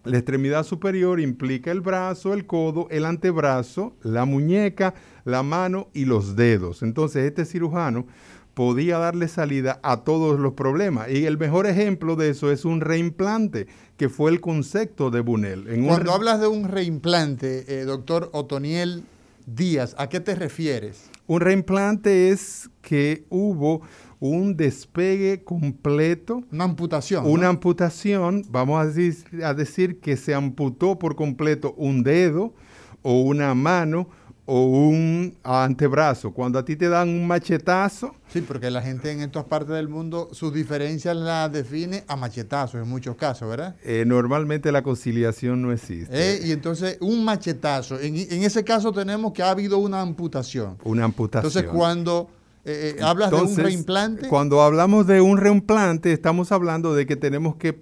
La 0.04 0.18
extremidad 0.18 0.64
superior 0.64 1.20
implica 1.20 1.72
el 1.72 1.82
brazo, 1.82 2.34
el 2.34 2.46
codo, 2.46 2.88
el 2.90 3.06
antebrazo, 3.06 3.96
la 4.02 4.26
muñeca, 4.26 4.94
la 5.26 5.44
mano 5.44 5.90
y 5.94 6.06
los 6.06 6.36
dedos. 6.36 6.82
Entonces 6.82 7.26
este 7.26 7.46
cirujano 7.46 8.08
podía 8.54 8.98
darle 8.98 9.28
salida 9.28 9.80
a 9.84 10.04
todos 10.04 10.40
los 10.40 10.54
problemas. 10.54 11.10
Y 11.10 11.26
el 11.26 11.38
mejor 11.38 11.68
ejemplo 11.68 12.16
de 12.16 12.30
eso 12.30 12.52
es 12.52 12.66
un 12.66 12.82
reimplante, 12.82 13.68
que 13.98 14.10
fue 14.10 14.32
el 14.32 14.42
concepto 14.42 15.12
de 15.12 15.22
Bunel. 15.22 15.66
Cuando 15.86 16.12
hablas 16.12 16.42
de 16.42 16.48
un 16.48 16.68
reimplante, 16.68 17.66
eh, 17.68 17.86
doctor 17.86 18.30
Otoniel 18.34 19.04
Díaz, 19.46 19.96
¿a 19.98 20.10
qué 20.10 20.20
te 20.20 20.36
refieres? 20.36 21.10
Un 21.28 21.42
reimplante 21.42 22.30
es 22.30 22.70
que 22.82 23.26
hubo 23.30 23.82
un 24.22 24.56
despegue 24.56 25.44
completo. 25.44 26.44
Una 26.52 26.66
amputación. 26.66 27.26
Una 27.26 27.50
amputación, 27.50 28.46
vamos 28.50 28.80
a 28.80 28.86
decir, 28.86 29.44
a 29.44 29.54
decir 29.56 30.00
que 30.00 30.16
se 30.16 30.36
amputó 30.36 30.98
por 31.00 31.16
completo 31.16 31.74
un 31.76 32.04
dedo 32.04 32.54
o 33.02 33.20
una 33.22 33.56
mano 33.56 34.08
o 34.46 34.66
un 34.66 35.36
antebrazo. 35.44 36.34
Cuando 36.34 36.60
a 36.60 36.66
ti 36.66 36.76
te 36.76 36.88
dan 36.88 37.10
un 37.10 37.26
machetazo. 37.26 38.14
Sí, 38.28 38.42
porque 38.42 38.70
la 38.70 38.84
gente 38.84 39.12
en 39.12 39.22
estas 39.22 39.46
partes 39.46 39.74
del 39.74 39.90
mundo 39.90 40.30
sus 40.34 40.54
diferencias 40.54 41.18
las 41.18 41.52
define 41.52 42.04
a 42.08 42.16
machetazos 42.16 42.80
en 42.80 42.88
muchos 42.88 43.16
casos, 43.16 43.50
¿verdad? 43.50 43.76
Eh, 43.84 44.04
normalmente 44.06 44.72
la 44.72 44.84
conciliación 44.84 45.64
no 45.64 45.72
existe. 45.72 46.12
Eh, 46.12 46.42
y 46.46 46.52
entonces 46.52 46.98
un 47.02 47.26
machetazo. 47.26 48.00
En, 48.00 48.16
ese 48.16 48.64
caso 48.64 48.92
tenemos 48.92 49.34
que 49.34 49.42
ha 49.42 49.50
habido 49.50 49.80
una 49.80 50.00
amputación. 50.00 50.78
Una 50.84 51.06
amputación. 51.06 51.48
Entonces 51.48 51.72
cuando 51.72 52.30
eh, 52.66 52.98
hablas 53.02 53.32
de 53.32 53.38
un 53.38 53.58
reimplante. 53.58 54.28
Cuando 54.28 54.62
hablamos 54.62 55.08
de 55.08 55.22
un 55.22 55.38
reimplante, 55.38 56.14
estamos 56.14 56.52
hablando 56.52 56.94
de 56.94 57.06
que 57.06 57.16
tenemos 57.16 57.56
que 57.56 57.80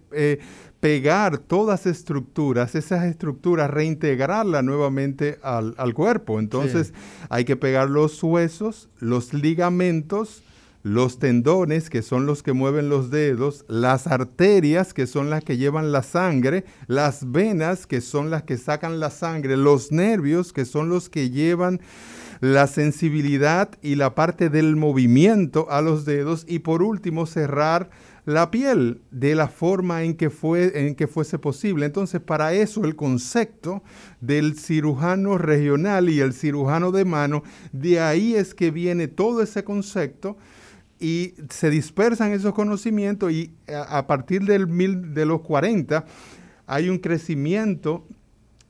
pegar 0.79 1.39
todas 1.39 1.85
estructuras, 1.85 2.75
esas 2.75 3.03
estructuras, 3.05 3.69
reintegrarlas 3.69 4.63
nuevamente 4.63 5.39
al, 5.43 5.93
cuerpo. 5.93 6.39
Entonces 6.39 6.93
hay 7.29 7.43
que 7.45 7.55
pegar 7.55 7.89
los 7.89 8.21
huesos, 8.23 8.89
los 8.99 9.33
ligamentos, 9.33 10.41
los 10.81 11.19
tendones, 11.19 11.89
que 11.89 12.01
son 12.01 12.25
los 12.25 12.41
que 12.41 12.53
mueven 12.53 12.87
los 12.87 13.11
dedos, 13.11 13.65
las 13.67 14.07
arterias, 14.07 14.93
que 14.93 15.07
son 15.07 15.29
las 15.29 15.43
que 15.43 15.57
llevan 15.57 15.91
la 15.91 16.03
sangre, 16.03 16.63
las 16.87 17.29
venas, 17.29 17.85
que 17.85 17.99
son 17.99 18.29
las 18.29 18.43
que 18.43 18.57
sacan 18.57 18.99
la 18.99 19.09
sangre, 19.09 19.57
los 19.57 19.91
nervios, 19.91 20.53
que 20.53 20.63
son 20.63 20.87
los 20.87 21.09
que 21.09 21.29
llevan 21.29 21.81
la 22.39 22.67
sensibilidad 22.67 23.71
y 23.81 23.95
la 23.95 24.15
parte 24.15 24.49
del 24.49 24.75
movimiento 24.75 25.69
a 25.69 25.81
los 25.81 26.05
dedos, 26.05 26.45
y 26.47 26.59
por 26.59 26.81
último 26.81 27.25
cerrar 27.25 27.89
la 28.25 28.51
piel 28.51 29.01
de 29.11 29.33
la 29.33 29.47
forma 29.47 30.03
en 30.03 30.15
que, 30.15 30.29
fue, 30.29 30.87
en 30.87 30.95
que 30.95 31.07
fuese 31.07 31.39
posible. 31.39 31.85
Entonces, 31.85 32.21
para 32.21 32.53
eso 32.53 32.85
el 32.85 32.95
concepto 32.95 33.81
del 34.21 34.57
cirujano 34.57 35.37
regional 35.37 36.09
y 36.09 36.19
el 36.19 36.33
cirujano 36.33 36.91
de 36.91 37.05
mano, 37.05 37.43
de 37.71 37.99
ahí 37.99 38.35
es 38.35 38.53
que 38.53 38.71
viene 38.71 39.07
todo 39.07 39.41
ese 39.41 39.63
concepto 39.63 40.37
y 40.99 41.33
se 41.49 41.69
dispersan 41.69 42.31
esos 42.31 42.53
conocimientos 42.53 43.31
y 43.31 43.51
a, 43.67 44.05
partir 44.05 44.43
del 44.43 44.67
mil, 44.67 45.13
de 45.13 45.25
los 45.25 45.41
40 45.41 46.05
hay 46.67 46.89
un 46.89 46.99
crecimiento 46.99 48.05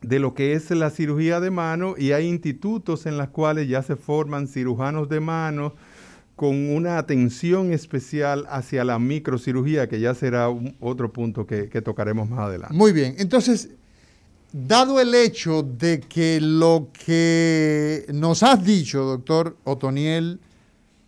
de 0.01 0.19
lo 0.19 0.33
que 0.33 0.53
es 0.53 0.69
la 0.71 0.89
cirugía 0.89 1.39
de 1.39 1.51
mano 1.51 1.95
y 1.97 2.11
hay 2.11 2.27
institutos 2.27 3.05
en 3.05 3.17
los 3.17 3.29
cuales 3.29 3.67
ya 3.67 3.83
se 3.83 3.95
forman 3.95 4.47
cirujanos 4.47 5.09
de 5.09 5.19
mano, 5.19 5.73
con 6.39 6.69
una 6.69 6.97
atención 6.97 7.73
especial 7.73 8.45
hacia 8.49 8.85
la 8.85 8.97
microcirugía, 8.97 9.89
que 9.89 9.99
ya 9.99 10.13
será 10.15 10.47
otro 10.79 11.11
punto 11.11 11.45
que, 11.45 11.67
tocaremos 11.81 12.29
más 12.29 12.39
adelante. 12.39 12.73
Muy 12.73 12.93
bien, 12.93 13.15
entonces, 13.17 13.71
dado 14.53 15.01
el 15.01 15.13
hecho 15.13 15.63
de 15.63 15.99
que 15.99 16.39
lo 16.39 16.91
que 17.05 18.05
nos 18.13 18.41
has 18.43 18.63
dicho, 18.63 19.03
doctor 19.03 19.57
Otoniel 19.65 20.39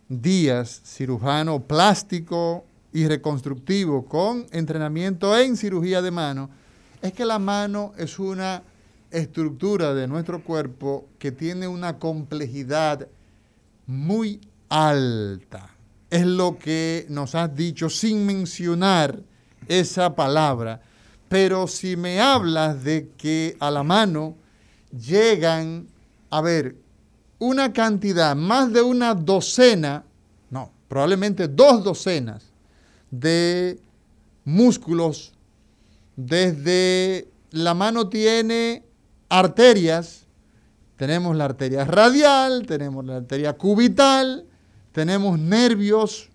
Díaz, 0.06 0.82
cirujano 0.84 1.62
plástico 1.62 2.66
y 2.92 3.06
reconstructivo 3.06 4.04
con 4.04 4.44
entrenamiento 4.52 5.34
en 5.38 5.56
cirugía 5.56 6.02
de 6.02 6.10
mano, 6.10 6.50
es 7.00 7.14
que 7.14 7.24
la 7.24 7.38
mano 7.38 7.94
es 7.96 8.18
una 8.18 8.62
estructura 9.12 9.94
de 9.94 10.08
nuestro 10.08 10.42
cuerpo 10.42 11.06
que 11.18 11.32
tiene 11.32 11.68
una 11.68 11.98
complejidad 11.98 13.08
muy 13.86 14.40
alta. 14.68 15.70
Es 16.10 16.26
lo 16.26 16.58
que 16.58 17.06
nos 17.08 17.34
has 17.34 17.54
dicho 17.54 17.88
sin 17.88 18.26
mencionar 18.26 19.20
esa 19.68 20.14
palabra. 20.14 20.80
Pero 21.28 21.66
si 21.66 21.96
me 21.96 22.20
hablas 22.20 22.84
de 22.84 23.10
que 23.16 23.56
a 23.60 23.70
la 23.70 23.82
mano 23.82 24.36
llegan, 24.90 25.86
a 26.30 26.40
ver, 26.40 26.76
una 27.38 27.72
cantidad, 27.72 28.36
más 28.36 28.72
de 28.72 28.82
una 28.82 29.14
docena, 29.14 30.04
no, 30.50 30.70
probablemente 30.88 31.48
dos 31.48 31.82
docenas 31.82 32.44
de 33.10 33.80
músculos, 34.44 35.32
desde 36.16 37.28
la 37.50 37.74
mano 37.74 38.08
tiene 38.08 38.84
arterias, 39.32 40.26
tenemos 40.96 41.34
la 41.34 41.46
arteria 41.46 41.84
radial, 41.84 42.66
tenemos 42.66 43.04
la 43.04 43.16
arteria 43.16 43.54
cubital, 43.54 44.44
tenemos 44.92 45.38
nervios, 45.38 46.28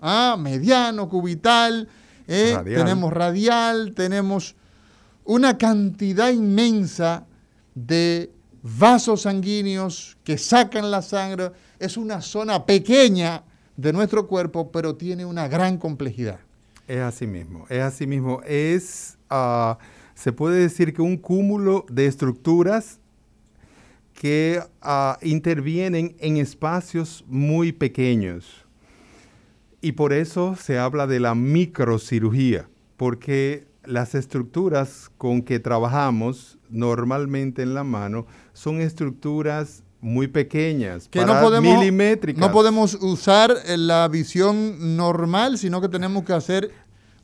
ah, 0.00 0.36
mediano, 0.38 1.08
cubital, 1.08 1.88
eh, 2.26 2.58
tenemos 2.64 3.12
radial, 3.12 3.92
tenemos 3.94 4.56
una 5.24 5.56
cantidad 5.56 6.30
inmensa 6.30 7.26
de 7.74 8.32
vasos 8.60 9.22
sanguíneos 9.22 10.16
que 10.24 10.36
sacan 10.36 10.90
la 10.90 11.02
sangre. 11.02 11.52
Es 11.78 11.96
una 11.96 12.20
zona 12.20 12.66
pequeña 12.66 13.44
de 13.76 13.92
nuestro 13.92 14.26
cuerpo, 14.26 14.72
pero 14.72 14.96
tiene 14.96 15.24
una 15.24 15.46
gran 15.46 15.78
complejidad. 15.78 16.40
Es 16.88 17.00
así 17.00 17.26
mismo, 17.26 17.66
es 17.68 17.82
así 17.82 18.06
mismo. 18.06 18.40
Es, 18.44 19.16
ah, 19.30 19.78
se 20.16 20.32
puede 20.32 20.58
decir 20.58 20.94
que 20.94 21.02
un 21.02 21.18
cúmulo 21.18 21.84
de 21.90 22.06
estructuras 22.06 22.98
que 24.14 24.60
ah, 24.80 25.18
intervienen 25.22 26.16
en 26.18 26.38
espacios 26.38 27.22
muy 27.28 27.70
pequeños. 27.70 28.64
Y 29.82 29.92
por 29.92 30.14
eso 30.14 30.56
se 30.56 30.78
habla 30.78 31.06
de 31.06 31.20
la 31.20 31.34
microcirugía, 31.34 32.66
porque 32.96 33.66
las 33.84 34.14
estructuras 34.14 35.10
con 35.18 35.42
que 35.42 35.60
trabajamos 35.60 36.58
normalmente 36.70 37.62
en 37.62 37.74
la 37.74 37.84
mano 37.84 38.26
son 38.54 38.80
estructuras 38.80 39.84
muy 40.00 40.28
pequeñas, 40.28 41.08
que 41.08 41.24
no 41.26 41.40
podemos, 41.40 41.74
milimétricas. 41.74 42.40
No 42.40 42.52
podemos 42.52 42.94
usar 42.94 43.54
la 43.76 44.08
visión 44.08 44.96
normal, 44.96 45.58
sino 45.58 45.80
que 45.82 45.88
tenemos 45.88 46.24
que 46.24 46.32
hacer 46.32 46.70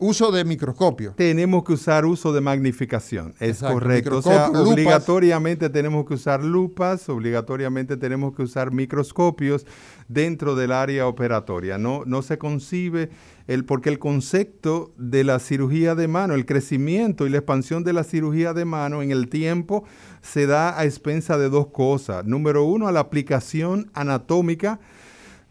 uso 0.02 0.32
de 0.32 0.44
microscopio. 0.44 1.14
Tenemos 1.16 1.62
que 1.62 1.74
usar 1.74 2.04
uso 2.04 2.32
de 2.32 2.40
magnificación, 2.40 3.34
es 3.38 3.60
correcto. 3.60 4.18
O 4.18 4.22
sea, 4.22 4.50
obligatoriamente 4.50 5.70
tenemos 5.70 6.04
que 6.06 6.14
usar 6.14 6.42
lupas, 6.42 7.08
obligatoriamente 7.08 7.96
tenemos 7.96 8.34
que 8.34 8.42
usar 8.42 8.72
microscopios 8.72 9.64
dentro 10.08 10.56
del 10.56 10.72
área 10.72 11.06
operatoria. 11.06 11.78
No, 11.78 12.02
no 12.04 12.22
se 12.22 12.36
concibe 12.36 13.10
el, 13.46 13.64
porque 13.64 13.90
el 13.90 14.00
concepto 14.00 14.92
de 14.96 15.22
la 15.22 15.38
cirugía 15.38 15.94
de 15.94 16.08
mano, 16.08 16.34
el 16.34 16.46
crecimiento 16.46 17.26
y 17.26 17.30
la 17.30 17.38
expansión 17.38 17.84
de 17.84 17.92
la 17.92 18.02
cirugía 18.02 18.54
de 18.54 18.64
mano 18.64 19.02
en 19.02 19.12
el 19.12 19.28
tiempo 19.28 19.84
se 20.20 20.46
da 20.46 20.78
a 20.78 20.84
expensa 20.84 21.38
de 21.38 21.48
dos 21.48 21.68
cosas. 21.68 22.24
Número 22.26 22.64
uno, 22.64 22.88
a 22.88 22.92
la 22.92 23.00
aplicación 23.00 23.90
anatómica 23.94 24.80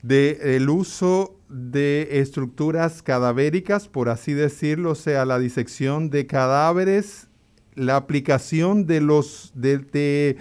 del 0.02 0.70
uso 0.70 1.38
de 1.52 2.08
estructuras 2.20 3.02
cadavéricas, 3.04 3.88
por 3.88 4.10
así 4.10 4.34
decirlo, 4.34 4.92
o 4.92 4.96
sea, 4.96 5.26
la 5.26 5.38
disección 5.38 6.10
de 6.10 6.26
cadáveres, 6.26 7.28
la 7.76 7.98
aplicación 7.98 8.86
de 8.86 9.02
los 9.02 9.52
de, 9.54 10.38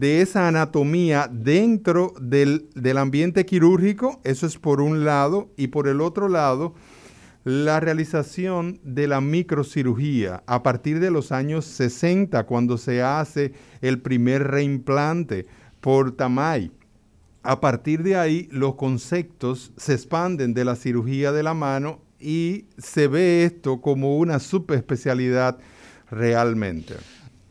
esa 0.00 0.48
anatomía 0.48 1.28
dentro 1.30 2.14
del, 2.20 2.68
del, 2.74 2.98
ambiente 2.98 3.44
quirúrgico, 3.44 4.20
eso 4.24 4.46
es 4.46 4.56
por 4.56 4.80
un 4.80 5.04
lado, 5.04 5.50
y 5.56 5.68
por 5.68 5.88
el 5.88 6.00
otro 6.00 6.28
lado, 6.28 6.74
la 7.44 7.80
realización 7.80 8.80
de 8.84 9.08
la 9.08 9.20
microcirugía 9.20 10.44
a 10.46 10.62
partir 10.62 11.00
de 11.00 11.10
los 11.10 11.32
años 11.32 11.64
60, 11.64 12.44
cuando 12.46 12.78
se 12.78 13.02
hace 13.02 13.52
el 13.80 14.00
primer 14.00 14.48
reimplante 14.48 15.46
por 15.80 16.12
Tamay 16.12 16.70
a 17.42 17.60
partir 17.60 18.02
de 18.02 18.16
ahí, 18.16 18.48
los 18.52 18.76
conceptos 18.76 19.72
se 19.76 19.94
expanden 19.94 20.54
de 20.54 20.64
la 20.64 20.76
cirugía 20.76 21.32
de 21.32 21.42
la 21.42 21.54
mano 21.54 22.00
y 22.20 22.66
se 22.78 23.08
ve 23.08 23.44
esto 23.44 23.80
como 23.80 24.16
una 24.18 24.38
subespecialidad 24.38 25.58
realmente. 26.10 26.94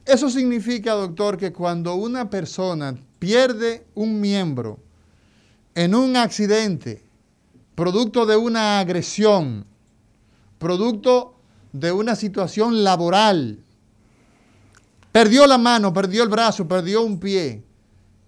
Eso 0.06 0.30
significa, 0.30 0.94
doctor, 0.94 1.38
que 1.38 1.52
cuando 1.52 1.96
una 1.96 2.30
persona 2.30 2.96
pierde 3.20 3.86
un 3.94 4.22
miembro 4.22 4.80
en 5.76 5.94
un 5.94 6.16
accidente, 6.16 7.04
producto 7.76 8.26
de 8.26 8.38
una 8.38 8.80
agresión, 8.80 9.66
producto 10.58 11.36
de 11.74 11.92
una 11.92 12.16
situación 12.16 12.84
laboral, 12.84 13.60
perdió 15.12 15.46
la 15.48 15.58
mano, 15.58 15.94
perdió 15.94 16.24
el 16.24 16.30
brazo, 16.30 16.68
perdió 16.68 17.04
un 17.04 17.20
pie, 17.20 17.64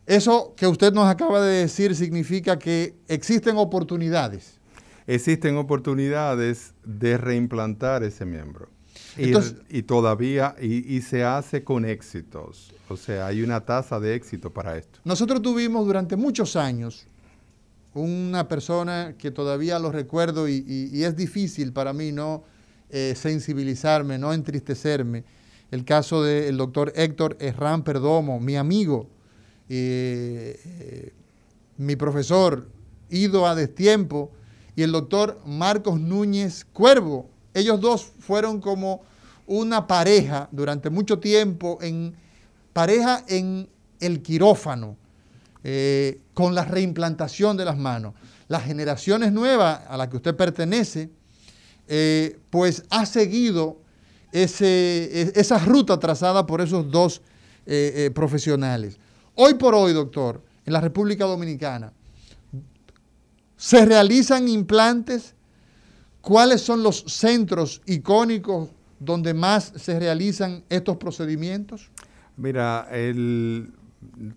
eso 0.06 0.54
que 0.58 0.68
usted 0.68 0.92
nos 0.94 1.08
acaba 1.08 1.42
de 1.42 1.62
decir 1.62 1.96
significa 1.96 2.60
que 2.60 2.96
existen 3.08 3.58
oportunidades. 3.58 4.60
Existen 5.08 5.58
oportunidades 5.58 6.74
de 6.84 7.18
reimplantar 7.18 8.04
ese 8.04 8.26
miembro. 8.26 8.70
y, 9.18 9.84
todavía, 9.84 10.56
y, 10.60 11.02
se 11.02 11.24
hace 11.24 11.64
con 11.64 11.86
éxitos. 11.86 12.74
O 12.90 12.98
sea, 12.98 13.28
hay 13.28 13.42
una 13.44 13.62
tasa 13.62 14.00
de 14.00 14.16
éxito 14.16 14.52
para 14.52 14.78
esto. 14.78 15.00
Nosotros 15.04 15.42
tuvimos 15.42 15.86
durante 15.86 16.16
muchos 16.16 16.56
años 16.56 17.06
una 17.94 18.48
persona 18.48 19.16
que 19.18 19.30
todavía 19.30 19.78
lo 19.78 19.92
recuerdo 19.92 20.48
y, 20.50 21.04
es 21.04 21.16
difícil 21.16 21.74
para 21.74 21.94
mí 21.94 22.12
no 22.12 22.44
eh, 22.90 23.14
sensibilizarme, 23.16 24.18
no 24.18 24.34
entristecerme. 24.34 25.24
El 25.72 25.86
caso 25.86 26.24
del 26.24 26.58
doctor 26.58 26.92
Héctor 26.96 27.38
Herrán 27.40 27.84
Perdomo, 27.84 28.40
mi 28.40 28.56
amigo, 28.56 29.10
eh, 29.70 31.14
mi 31.78 31.96
profesor 31.96 32.68
Ido 33.10 33.48
a 33.48 33.56
Destiempo 33.56 34.32
y 34.76 34.84
el 34.84 34.92
doctor 34.92 35.40
Marcos 35.46 36.00
Núñez 36.00 36.66
Cuervo. 36.66 37.30
Ellos 37.54 37.80
dos 37.80 38.12
fueron 38.20 38.60
como 38.60 39.02
una 39.46 39.86
pareja 39.86 40.50
durante 40.52 40.90
mucho 40.90 41.20
tiempo, 41.20 41.78
en 41.82 42.16
pareja 42.74 43.24
en 43.28 43.70
el 44.00 44.22
quirófano, 44.24 44.98
eh, 45.64 46.22
con 46.34 46.56
la 46.56 46.66
reimplantación 46.66 47.56
de 47.56 47.66
las 47.66 47.78
manos. 47.78 48.16
Las 48.48 48.64
generaciones 48.64 49.32
nuevas 49.32 49.82
a 49.88 49.96
las 49.96 50.08
que 50.08 50.18
usted 50.18 50.36
pertenece, 50.36 51.12
eh, 51.88 52.40
pues 52.50 52.84
ha 52.90 53.06
seguido 53.06 53.78
ese, 54.32 54.66
e, 55.22 55.34
esa 55.36 55.60
ruta 55.60 56.00
trazada 56.00 56.46
por 56.48 56.62
esos 56.62 56.90
dos 56.90 57.22
profesionales. 58.14 59.00
Hoy 59.36 59.56
por 59.56 59.74
hoy, 59.74 59.94
doctor, 59.94 60.44
en 60.66 60.74
la 60.74 60.82
República 60.82 61.26
Dominicana, 61.26 61.92
¿se 63.58 63.84
realizan 63.84 64.48
implantes? 64.48 65.34
¿Cuáles 66.22 66.62
son 66.62 66.84
los 66.84 67.04
centros 67.08 67.82
icónicos 67.88 68.70
donde 69.00 69.34
más 69.34 69.74
se 69.76 70.00
realizan 70.00 70.64
estos 70.70 70.98
procedimientos? 70.98 71.90
Mira, 72.38 72.88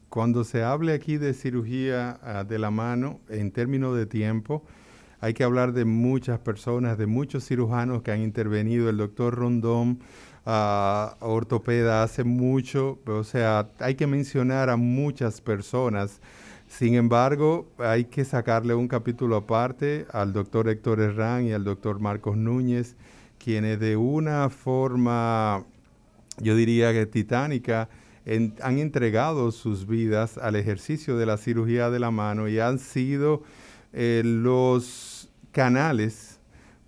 cuando 0.09 0.45
se 0.45 0.63
hable 0.63 0.95
aquí 0.95 1.19
de 1.19 1.35
cirugía 1.35 2.19
ah, 2.23 2.45
de 2.45 2.59
la 2.59 2.71
mano, 2.71 3.21
en 3.29 3.51
términos 3.51 3.97
de 3.97 4.07
tiempo, 4.07 4.65
hay 5.21 5.35
que 5.35 5.45
hablar 5.45 5.73
de 5.75 5.85
muchas 5.85 6.39
personas, 6.39 6.97
de 6.97 7.07
muchos 7.07 7.47
cirujanos 7.47 8.03
que 8.03 8.13
han 8.13 8.23
intervenido. 8.23 8.89
El 8.89 8.97
doctor 8.97 9.35
Rondón 9.35 10.01
a 10.47 11.17
ortopeda 11.21 12.05
hace 12.05 12.23
mucho, 12.23 13.01
o 13.07 13.25
sea, 13.25 13.69
hay 13.81 13.97
que 13.97 14.07
mencionar 14.07 14.71
a 14.71 14.77
muchas 14.77 15.41
personas. 15.41 16.21
Sin 16.69 16.95
embargo, 16.95 17.69
hay 17.79 18.05
que 18.05 18.25
sacarle 18.25 18.75
un 18.75 18.87
capítulo 18.87 19.37
aparte 19.37 20.07
al 20.13 20.33
doctor 20.33 20.69
Héctor 20.69 21.01
Herrán 21.01 21.47
y 21.47 21.53
al 21.53 21.65
doctor 21.65 22.01
Marcos 22.01 22.37
Núñez, 22.37 22.95
quienes 23.39 23.81
de 23.81 23.97
una 23.97 24.49
forma, 24.49 25.65
yo 26.39 26.55
diría 26.55 26.93
que 26.93 27.07
titánica, 27.07 27.89
han 28.27 28.79
entregado 28.79 29.53
sus 29.53 29.87
vidas 29.87 30.39
al 30.39 30.57
ejercicio 30.57 31.17
de 31.17 31.27
la 31.27 31.37
cirugía 31.37 31.91
de 31.91 32.01
la 32.01 32.11
mano 32.11 32.49
y 32.49 32.59
han 32.59 32.81
sido 32.81 33.43
eh, 33.93 34.23
los 34.25 35.29
canales 35.53 36.26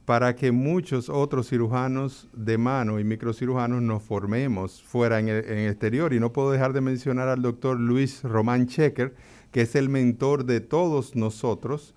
para 0.09 0.35
que 0.35 0.53
muchos 0.53 1.11
otros 1.11 1.51
cirujanos 1.51 2.29
de 2.33 2.57
mano 2.57 2.99
y 2.99 3.05
microcirujanos 3.05 3.83
nos 3.83 4.03
formemos 4.03 4.83
fuera 4.83 5.18
en 5.18 5.29
el, 5.29 5.68
exterior. 5.68 6.14
Y 6.14 6.18
no 6.18 6.33
puedo 6.33 6.51
dejar 6.51 6.73
de 6.73 6.81
mencionar 6.81 7.29
al 7.29 7.42
doctor 7.42 7.79
Luis 7.79 8.23
Román 8.23 8.68
Checker, 8.68 9.14
que 9.53 9.61
es 9.61 9.75
el 9.75 9.90
mentor 9.90 10.47
de 10.47 10.61
todos 10.61 11.14
nosotros, 11.14 11.92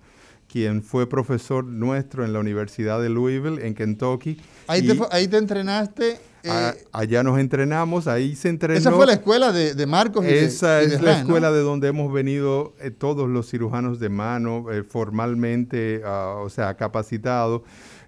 quien 0.46 0.82
fue 0.82 1.08
profesor 1.08 1.64
nuestro 1.64 2.22
en 2.22 2.34
la 2.34 2.40
Universidad 2.40 3.00
de 3.00 3.08
Louisville, 3.08 3.66
en 3.66 3.74
Kentucky. 3.74 4.38
Ahí, 4.66 4.86
te, 4.86 5.00
ahí 5.10 5.26
te, 5.26 5.38
entrenaste. 5.38 6.20
Eh, 6.42 6.84
allá 6.92 7.22
nos 7.22 7.38
entrenamos, 7.38 8.08
ahí 8.08 8.36
se 8.36 8.50
entrenó. 8.50 8.78
Esa 8.78 8.92
fue 8.92 9.06
la 9.06 9.14
escuela 9.14 9.52
de, 9.52 9.86
Marcos. 9.86 10.26
Esa 10.26 10.82
es 10.82 11.00
la 11.00 11.18
escuela 11.18 11.50
de 11.50 11.60
donde 11.60 11.88
hemos 11.88 12.12
venido 12.12 12.74
eh, 12.78 12.90
todos 12.90 13.26
los 13.30 13.48
cirujanos 13.48 13.98
de 14.00 14.10
mano, 14.10 14.70
eh, 14.70 14.82
formalmente, 14.82 16.02
ah, 16.04 16.36
o 16.44 16.50
sea, 16.50 16.76
capacitados. 16.76 17.62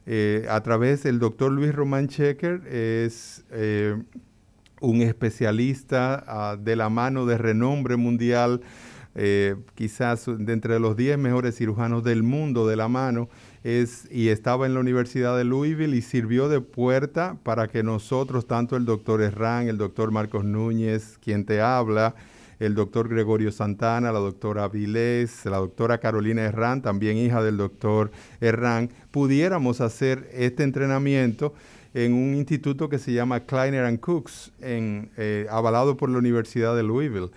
Eh, 0.07 0.47
a 0.51 0.63
través 0.63 1.03
del 1.03 1.19
doctor 1.19 1.51
Luis 1.51 1.75
Román 1.75 2.09
Checker, 2.09 2.67
es 2.67 3.45
eh, 3.51 3.97
un 4.81 5.01
especialista 5.01 6.23
ah, 6.27 6.57
de 6.57 6.77
la 6.77 6.91
mano 6.91 7.25
de 7.25 7.39
renombre 7.39 7.97
mundial, 7.97 8.61
eh, 9.15 9.57
quizás 9.75 10.27
de 10.27 10.53
entre 10.53 10.79
los 10.79 10.97
10 10.97 11.17
mejores 11.17 11.57
cirujanos 11.57 12.05
del 12.05 12.23
mundo 12.23 12.67
de 12.67 12.77
la 12.77 12.89
mano, 12.89 13.29
es, 13.63 14.07
y 14.11 14.29
estaba 14.29 14.67
en 14.67 14.75
la 14.75 14.81
Universidad 14.81 15.39
de 15.39 15.45
Louisville 15.45 15.97
y 15.97 16.03
sirvió 16.03 16.51
de 16.51 16.61
puerta 16.61 17.39
para 17.43 17.69
que 17.69 17.83
nosotros, 17.83 18.47
tanto 18.47 18.77
el 18.77 18.85
doctor 18.85 19.23
Herrán, 19.23 19.69
el 19.69 19.79
doctor 19.79 20.11
Marcos 20.11 20.45
Núñez, 20.45 21.19
quien 21.23 21.47
te 21.47 21.63
habla, 21.63 22.15
el 22.65 22.75
doctor 22.75 23.09
Gregorio 23.09 23.53
Santana, 23.53 24.13
la 24.13 24.19
doctora 24.19 24.69
Vilés, 24.69 25.45
la 25.45 25.59
doctora 25.59 25.99
Carolina 25.99 26.43
Herrán, 26.43 26.83
también 26.83 27.17
hija 27.17 27.43
del 27.43 27.57
doctor 27.57 28.11
Herrán, 28.41 28.91
pudiéramos 29.11 29.81
hacer 29.81 30.29
este 30.33 30.63
entrenamiento 30.63 31.55
en 31.95 32.13
un 32.13 32.35
instituto 32.35 32.89
que 32.89 32.99
se 32.99 33.13
llama 33.13 33.41
Kleiner 33.41 33.85
and 33.85 34.01
Cooks, 34.01 34.53
en, 34.61 35.11
eh, 35.17 35.47
avalado 35.51 35.97
por 35.97 36.09
la 36.11 36.19
Universidad 36.19 36.75
de 36.75 36.83
Louisville, 36.83 37.31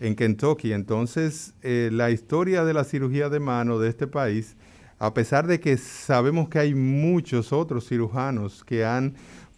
en 0.00 0.14
Kentucky. 0.14 0.72
Entonces, 0.72 1.54
eh, 1.62 1.90
la 1.92 2.10
historia 2.10 2.64
de 2.64 2.74
la 2.74 2.84
cirugía 2.84 3.28
de 3.28 3.40
mano 3.40 3.78
de 3.78 3.88
este 3.88 4.06
país, 4.06 4.56
a 4.98 5.12
pesar 5.12 5.46
de 5.46 5.58
que 5.60 5.76
sabemos 5.76 6.48
que 6.48 6.60
hay 6.60 6.74
muchos 6.74 7.52
otros 7.52 7.88
cirujanos 7.88 8.62
que 8.64 8.84
han 8.84 9.14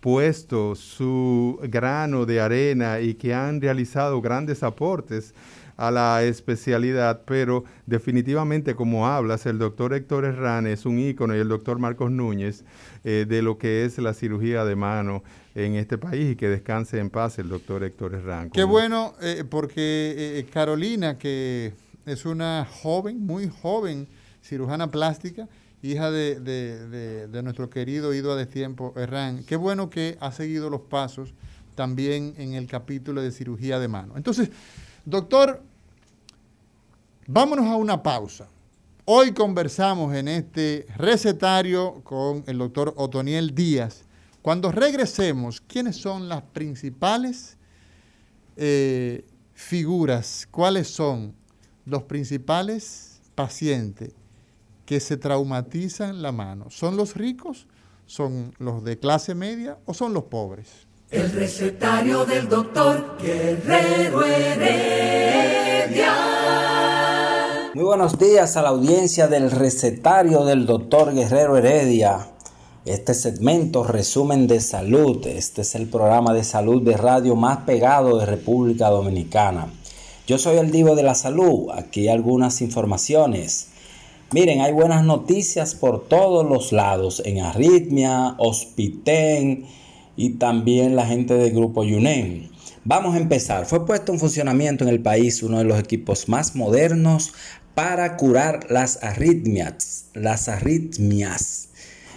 puesto 0.06 0.76
su 0.76 1.58
grano 1.64 2.26
de 2.26 2.40
arena 2.40 3.00
y 3.00 3.14
que 3.14 3.34
han 3.34 3.60
realizado 3.60 4.20
grandes 4.20 4.62
aportes 4.62 5.34
a 5.76 5.90
la 5.90 6.22
especialidad, 6.22 7.22
pero 7.26 7.64
definitivamente 7.86 8.76
como 8.76 9.08
hablas, 9.08 9.46
el 9.46 9.58
doctor 9.58 9.94
Héctor 9.94 10.24
Herrán 10.24 10.68
es 10.68 10.86
un 10.86 11.00
ícono 11.00 11.34
y 11.34 11.40
el 11.40 11.48
doctor 11.48 11.80
Marcos 11.80 12.12
Núñez 12.12 12.62
eh, 13.02 13.26
de 13.28 13.42
lo 13.42 13.58
que 13.58 13.84
es 13.84 13.98
la 13.98 14.14
cirugía 14.14 14.64
de 14.64 14.76
mano 14.76 15.24
en 15.56 15.74
este 15.74 15.98
país 15.98 16.34
y 16.34 16.36
que 16.36 16.50
descanse 16.50 17.00
en 17.00 17.10
paz 17.10 17.40
el 17.40 17.48
doctor 17.48 17.82
Héctor 17.82 18.14
Herrán. 18.14 18.50
Qué 18.50 18.62
bueno, 18.62 19.14
eh, 19.20 19.42
porque 19.42 20.14
eh, 20.38 20.46
Carolina, 20.52 21.18
que 21.18 21.72
es 22.04 22.24
una 22.24 22.64
joven, 22.64 23.26
muy 23.26 23.48
joven 23.48 24.06
cirujana 24.40 24.88
plástica, 24.88 25.48
hija 25.82 26.10
de, 26.10 27.28
nuestro 27.42 27.70
querido 27.70 28.14
Ido 28.14 28.32
a 28.32 28.36
Destiempo 28.36 28.92
Herrán. 28.96 29.44
Qué 29.44 29.56
bueno 29.56 29.90
que 29.90 30.16
ha 30.20 30.32
seguido 30.32 30.70
los 30.70 30.82
pasos 30.82 31.34
también 31.74 32.34
en 32.38 32.54
el 32.54 32.66
capítulo 32.66 33.22
de 33.22 33.30
cirugía 33.30 33.78
de 33.78 33.88
mano. 33.88 34.14
Entonces, 34.16 34.50
doctor, 35.04 35.62
vámonos 37.26 37.66
a 37.66 37.76
una 37.76 38.02
pausa. 38.02 38.48
Hoy 39.04 39.32
conversamos 39.32 40.14
en 40.14 40.28
este 40.28 40.86
recetario 40.96 42.00
con 42.02 42.42
el 42.46 42.58
doctor 42.58 42.92
Otoniel 42.96 43.54
Díaz. 43.54 44.02
Cuando 44.42 44.72
regresemos, 44.72 45.60
¿quiénes 45.60 45.96
son 45.96 46.28
las 46.28 46.42
principales 46.42 47.56
eh, 48.56 49.24
figuras? 49.54 50.48
¿Cuáles 50.50 50.88
son 50.88 51.34
los 51.84 52.02
principales 52.04 53.20
pacientes 53.34 54.14
que 54.86 55.00
se 55.00 55.18
traumatizan 55.18 56.22
la 56.22 56.32
mano? 56.32 56.70
¿Son 56.70 56.96
los 56.96 57.16
ricos? 57.16 57.66
¿Son 58.06 58.54
los 58.58 58.84
de 58.84 58.98
clase 58.98 59.34
media 59.34 59.78
o 59.84 59.92
son 59.92 60.14
los 60.14 60.22
pobres? 60.24 60.86
El 61.10 61.30
recetario 61.32 62.24
del 62.24 62.48
doctor 62.48 63.18
Guerrero 63.20 64.24
Heredia. 64.24 66.14
Muy 67.74 67.84
buenos 67.84 68.18
días 68.18 68.56
a 68.56 68.62
la 68.62 68.70
audiencia 68.70 69.26
del 69.26 69.50
recetario 69.50 70.44
del 70.44 70.66
doctor 70.66 71.12
Guerrero 71.12 71.56
Heredia. 71.56 72.28
Este 72.84 73.12
segmento 73.12 73.82
resumen 73.82 74.46
de 74.46 74.60
salud. 74.60 75.26
Este 75.26 75.62
es 75.62 75.74
el 75.74 75.88
programa 75.88 76.32
de 76.32 76.44
salud 76.44 76.82
de 76.82 76.96
radio 76.96 77.34
más 77.34 77.58
pegado 77.58 78.18
de 78.18 78.26
República 78.26 78.88
Dominicana. 78.88 79.66
Yo 80.28 80.38
soy 80.38 80.58
el 80.58 80.70
Divo 80.70 80.94
de 80.94 81.02
la 81.02 81.16
Salud. 81.16 81.70
Aquí 81.74 82.08
algunas 82.08 82.60
informaciones. 82.60 83.70
Miren, 84.32 84.60
hay 84.60 84.72
buenas 84.72 85.04
noticias 85.04 85.76
por 85.76 86.08
todos 86.08 86.44
los 86.44 86.72
lados, 86.72 87.22
en 87.24 87.38
Arritmia, 87.38 88.34
Hospiten 88.38 89.66
y 90.16 90.30
también 90.30 90.96
la 90.96 91.06
gente 91.06 91.34
del 91.34 91.52
grupo 91.52 91.82
UNEM. 91.82 92.48
Vamos 92.84 93.14
a 93.14 93.18
empezar. 93.18 93.66
Fue 93.66 93.86
puesto 93.86 94.12
en 94.12 94.18
funcionamiento 94.18 94.82
en 94.82 94.90
el 94.90 95.00
país 95.00 95.44
uno 95.44 95.58
de 95.58 95.64
los 95.64 95.78
equipos 95.78 96.28
más 96.28 96.56
modernos 96.56 97.34
para 97.76 98.16
curar 98.16 98.66
las 98.68 99.00
arritmias. 99.04 100.06
Las 100.14 100.48
arritmias. 100.48 101.68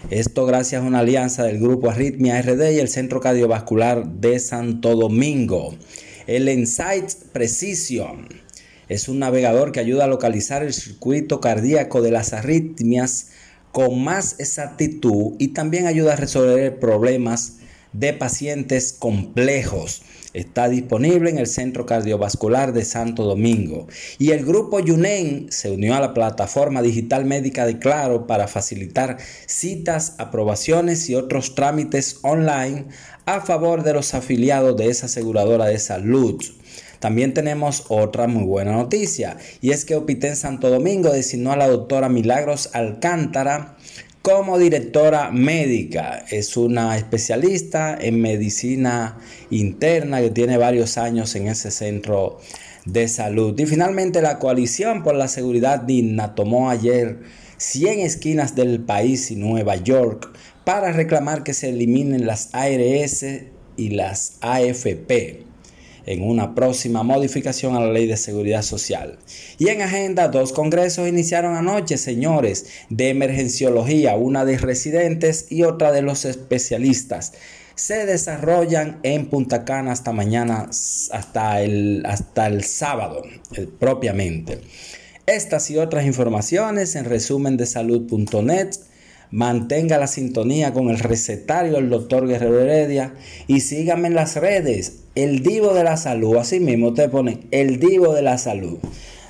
Esto 0.10 0.48
gracias 0.48 0.82
a 0.82 0.88
una 0.88 1.00
alianza 1.00 1.44
del 1.44 1.60
grupo 1.60 1.92
Arritmia 1.92 2.42
RD 2.42 2.72
y 2.72 2.80
el 2.80 2.88
Centro 2.90 3.20
Cardiovascular 3.20 4.08
de 4.08 4.40
Santo 4.40 4.96
Domingo. 4.96 5.76
El 6.26 6.50
Insight 6.50 7.14
Precision 7.34 8.28
es 8.90 9.08
un 9.08 9.20
navegador 9.20 9.72
que 9.72 9.80
ayuda 9.80 10.06
a 10.06 10.08
localizar 10.08 10.64
el 10.64 10.74
circuito 10.74 11.40
cardíaco 11.40 12.02
de 12.02 12.12
las 12.12 12.34
arritmias 12.34 13.30
con 13.72 14.04
más 14.04 14.40
exactitud 14.40 15.36
y 15.38 15.50
también 15.50 15.86
ayuda 15.86 16.14
a 16.14 16.18
resolver 16.18 16.80
problemas 16.80 17.58
de 17.94 18.14
pacientes 18.14 18.94
complejos. 18.94 20.02
Está 20.34 20.70
disponible 20.70 21.32
en 21.32 21.40
el 21.40 21.48
Centro 21.48 21.88
Cardiovascular 21.88 22.72
de 22.72 22.86
Santo 22.86 23.24
Domingo. 23.24 23.88
Y 24.20 24.30
el 24.30 24.46
grupo 24.46 24.80
YUNEN 24.80 25.48
se 25.52 25.72
unió 25.72 25.96
a 25.96 26.00
la 26.00 26.14
plataforma 26.14 26.84
digital 26.84 27.26
médica 27.26 27.66
de 27.66 27.80
Claro 27.80 28.28
para 28.28 28.48
facilitar 28.48 29.18
citas, 29.48 30.16
aprobaciones 30.20 31.10
y 31.10 31.16
otros 31.16 31.56
trámites 31.56 32.20
online 32.22 32.86
a 33.26 33.42
favor 33.42 33.82
de 33.84 33.94
los 33.94 34.14
afiliados 34.14 34.78
de 34.78 34.90
esa 34.90 35.08
aseguradora 35.08 35.66
de 35.66 35.80
salud. 35.80 36.44
También 37.00 37.34
tenemos 37.34 37.86
otra 37.88 38.28
muy 38.28 38.44
buena 38.44 38.74
noticia 38.74 39.38
y 39.62 39.72
es 39.72 39.86
que 39.86 39.96
Opiten 39.96 40.36
Santo 40.36 40.70
Domingo 40.70 41.12
designó 41.12 41.52
a 41.52 41.58
la 41.58 41.68
doctora 41.68 42.10
Milagros 42.10 42.70
Alcántara 42.74 43.78
como 44.22 44.60
directora 44.60 45.32
médica. 45.32 46.26
Es 46.30 46.58
una 46.58 46.98
especialista 46.98 47.98
en 48.00 48.22
medicina 48.22 49.18
interna 49.50 50.20
que 50.20 50.30
tiene 50.30 50.58
varios 50.58 50.98
años 50.98 51.34
en 51.36 51.48
ese 51.48 51.72
centro 51.72 52.40
de 52.86 53.08
salud. 53.08 53.58
Y 53.58 53.66
finalmente 53.66 54.22
la 54.22 54.40
coalición 54.40 55.04
por 55.04 55.16
la 55.16 55.30
seguridad 55.30 55.80
digna 55.80 56.36
tomó 56.36 56.70
ayer 56.70 57.22
100 57.58 58.02
esquinas 58.02 58.56
del 58.56 58.82
país 58.82 59.32
y 59.32 59.38
Nueva 59.38 59.78
York 59.78 60.30
para 60.66 60.92
reclamar 60.92 61.44
que 61.44 61.54
se 61.54 61.70
eliminen 61.70 62.28
las 62.28 62.50
ARS 62.54 63.26
y 63.78 63.90
las 63.92 64.38
AFP 64.42 65.49
en 66.06 66.24
una 66.24 66.56
próxima 66.56 67.04
modificación 67.04 67.76
a 67.76 67.80
la 67.80 67.92
ley 67.92 68.08
de 68.08 68.18
seguridad 68.18 68.62
social. 68.62 69.20
Y 69.58 69.70
en 69.70 69.82
agenda, 69.82 70.28
dos 70.28 70.54
congresos 70.54 71.08
iniciaron 71.08 71.56
anoche, 71.56 71.98
señores, 71.98 72.68
de 72.90 73.10
emergenciología, 73.10 74.16
una 74.16 74.46
de 74.46 74.58
residentes 74.58 75.48
y 75.50 75.64
otra 75.64 75.92
de 75.92 76.02
los 76.02 76.26
especialistas. 76.26 77.34
Se 77.76 78.06
desarrollan 78.06 79.00
en 79.04 79.28
Punta 79.28 79.64
Cana 79.64 79.94
hasta 79.94 80.12
mañana, 80.12 80.68
hasta 80.70 81.62
el, 81.62 82.04
hasta 82.06 82.48
el 82.48 82.64
sábado, 82.64 83.22
eh, 83.56 83.68
propiamente. 83.80 84.60
Estas 85.26 85.70
y 85.70 85.78
otras 85.78 86.06
informaciones 86.06 86.96
en 86.96 87.06
resumen 87.06 87.56
de 87.56 87.66
salud.net 87.66 88.72
Mantenga 89.32 90.00
la 90.00 90.08
sintonía 90.08 90.74
con 90.74 90.90
el 90.90 90.98
recetario 90.98 91.74
del 91.74 91.90
doctor 91.90 92.28
Guerrero 92.28 92.60
Heredia 92.60 93.14
y 93.46 93.60
síganme 93.60 94.08
en 94.08 94.16
las 94.16 94.36
redes, 94.36 95.04
el 95.14 95.44
Divo 95.44 95.76
de 95.76 95.84
la 95.84 95.98
Salud. 95.98 96.38
Así 96.38 96.60
mismo 96.60 96.96
te 96.96 97.10
ponen 97.10 97.48
el 97.52 97.80
Divo 97.80 98.16
de 98.16 98.24
la 98.24 98.40
Salud. 98.40 98.80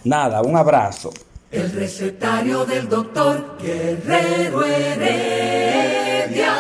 Nada, 0.06 0.42
un 0.42 0.56
abrazo. 0.56 1.12
El 1.52 1.70
recetario 1.74 2.64
del 2.66 2.88
doctor 2.88 3.58
Guerrero 3.62 4.64
Heredia. 4.64 6.54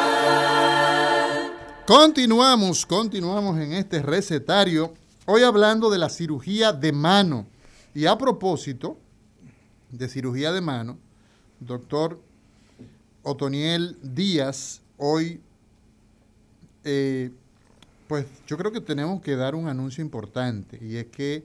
Continuamos, 1.85 2.85
continuamos 2.85 3.57
en 3.61 3.71
este 3.71 4.01
recetario. 4.01 4.93
Hoy 5.25 5.43
hablando 5.43 5.89
de 5.89 5.97
la 5.97 6.09
cirugía 6.09 6.73
de 6.73 6.91
mano. 6.91 7.47
Y 7.95 8.05
a 8.05 8.17
propósito 8.17 8.97
de 9.89 10.09
cirugía 10.09 10.51
de 10.51 10.59
mano, 10.59 10.99
doctor 11.59 12.19
Otoniel 13.23 13.97
Díaz, 14.01 14.81
hoy, 14.97 15.41
eh, 16.83 17.31
pues 18.07 18.25
yo 18.47 18.57
creo 18.57 18.71
que 18.71 18.81
tenemos 18.81 19.21
que 19.21 19.35
dar 19.35 19.55
un 19.55 19.67
anuncio 19.67 20.03
importante 20.03 20.79
y 20.81 20.95
es 20.97 21.05
que 21.07 21.43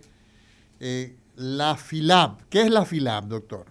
eh, 0.80 1.16
la 1.36 1.76
FILAB, 1.76 2.48
¿qué 2.48 2.62
es 2.62 2.70
la 2.70 2.84
FILAB, 2.84 3.26
doctor? 3.26 3.66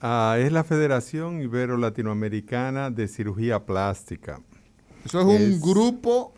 Ah, 0.00 0.36
es 0.38 0.52
la 0.52 0.62
Federación 0.62 1.40
Ibero-Latinoamericana 1.40 2.90
de 2.90 3.08
Cirugía 3.08 3.64
Plástica. 3.64 4.40
Eso 5.04 5.20
es, 5.20 5.26
un 5.26 5.60
grupo 5.60 6.32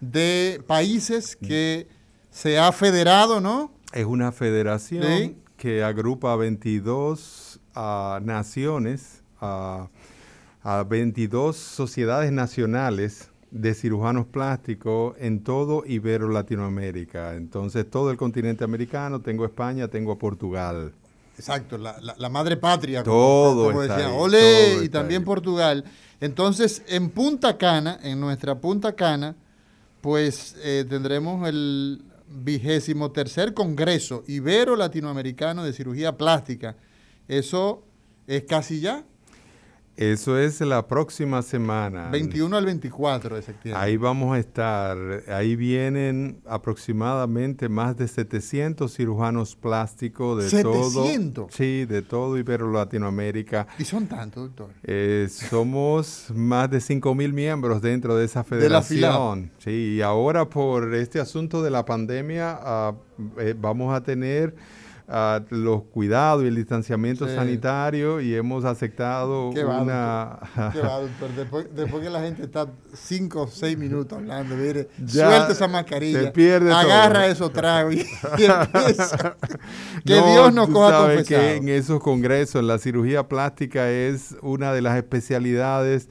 de 0.00 0.62
países 0.66 1.36
que 1.36 1.88
se 2.30 2.58
ha 2.58 2.72
federado, 2.72 3.40
¿no? 3.40 3.70
Es 3.92 4.06
una 4.06 4.32
federación 4.32 5.36
que 5.56 5.82
agrupa 5.82 6.34
22 6.36 7.60
ah, 7.74 8.18
naciones. 8.22 9.22
Uh, 9.40 9.88
a 10.62 10.84
22 10.84 11.56
sociedades 11.56 12.32
nacionales 12.32 13.30
de 13.50 13.74
cirujanos 13.74 14.26
plásticos 14.26 15.14
en 15.18 15.44
todo 15.44 15.84
Ibero 15.86 16.28
Latinoamérica. 16.28 17.34
Entonces, 17.34 17.88
todo 17.88 18.10
el 18.10 18.16
continente 18.16 18.64
americano, 18.64 19.20
tengo 19.20 19.44
España, 19.44 19.88
tengo 19.88 20.18
Portugal. 20.18 20.92
Exacto, 21.36 21.76
la, 21.78 22.28
madre 22.28 22.56
patria. 22.56 23.02
Todo 23.02 23.66
como, 23.66 23.82
decía, 23.82 24.10
Ole, 24.10 24.84
y 24.84 24.88
también 24.88 25.24
Portugal. 25.24 25.84
Entonces, 26.20 26.82
en 26.86 27.10
Punta 27.10 27.58
Cana, 27.58 27.98
en 28.02 28.20
nuestra 28.20 28.54
Punta 28.54 28.94
Cana, 28.94 29.34
pues 30.00 30.56
eh, 30.62 30.86
tendremos 30.88 31.46
el 31.48 32.02
vigésimo 32.28 33.10
tercer 33.12 33.52
Congreso 33.52 34.24
Ibero 34.26 34.76
Latinoamericano 34.76 35.64
de 35.64 35.72
Cirugía 35.72 36.16
Plástica. 36.16 36.76
Eso 37.28 37.84
es 38.26 38.44
casi 38.44 38.80
ya. 38.80 39.04
Eso 39.96 40.38
es 40.38 40.60
la 40.62 40.86
próxima 40.86 41.42
semana. 41.42 42.08
21 42.10 42.56
al 42.56 42.64
24 42.64 43.36
de 43.36 43.42
septiembre. 43.42 43.82
Ahí 43.82 43.96
vamos 43.98 44.34
a 44.34 44.38
estar. 44.38 44.96
Ahí 45.28 45.54
vienen 45.54 46.40
aproximadamente 46.46 47.68
más 47.68 47.96
de 47.98 48.08
700 48.08 48.92
cirujanos 48.92 49.54
plásticos 49.54 50.42
de 50.42 50.62
¿700? 50.62 50.62
todo. 50.62 51.48
Sí, 51.50 51.84
de 51.84 52.00
todo 52.00 52.38
Ibero 52.38 52.72
Latinoamérica. 52.72 53.66
¿Y 53.78 53.84
son 53.84 54.06
tantos, 54.06 54.44
doctor? 54.44 54.70
Eh, 54.82 55.28
somos 55.30 56.28
más 56.34 56.70
de 56.70 56.80
5 56.80 57.14
mil 57.14 57.34
miembros 57.34 57.82
dentro 57.82 58.16
de 58.16 58.24
esa 58.24 58.44
federación. 58.44 59.42
De 59.42 59.50
sí, 59.58 59.94
y 59.96 60.00
ahora 60.00 60.48
por 60.48 60.94
este 60.94 61.20
asunto 61.20 61.62
de 61.62 61.70
la 61.70 61.84
pandemia 61.84 62.60
eh, 63.38 63.54
vamos 63.58 63.94
a 63.94 64.02
tener 64.02 64.54
los 65.50 65.82
cuidados 65.84 66.42
y 66.42 66.46
el 66.46 66.56
distanciamiento 66.56 67.28
sanitario 67.28 68.20
y 68.20 68.34
hemos 68.34 68.64
aceptado 68.64 69.50
una... 69.50 70.38
Qué 70.72 70.80
después, 71.36 71.66
después, 71.74 72.02
que 72.02 72.10
la 72.10 72.20
gente 72.20 72.42
está 72.42 72.66
cinco 72.94 73.42
o 73.42 73.46
seis 73.46 73.76
minutos 73.76 74.18
hablando, 74.18 74.56
mire, 74.56 74.88
suelta 75.06 75.52
esa 75.52 75.68
mascarilla, 75.68 76.32
pierde 76.32 76.72
agarra 76.72 77.26
eso 77.26 77.50
trago 77.50 77.92
y, 77.92 78.00
empieza. 78.00 79.36
que 80.04 80.14
Dios 80.14 80.52
nos 80.54 80.68
coja 80.70 80.90
sabes 80.90 81.28
que 81.28 81.56
en 81.56 81.68
esos 81.68 82.00
congresos 82.00 82.64
la 82.64 82.78
cirugía 82.78 83.28
plástica 83.28 83.90
es 83.90 84.34
una 84.40 84.72
de 84.72 84.80
las 84.80 84.96
especialidades 84.96 86.08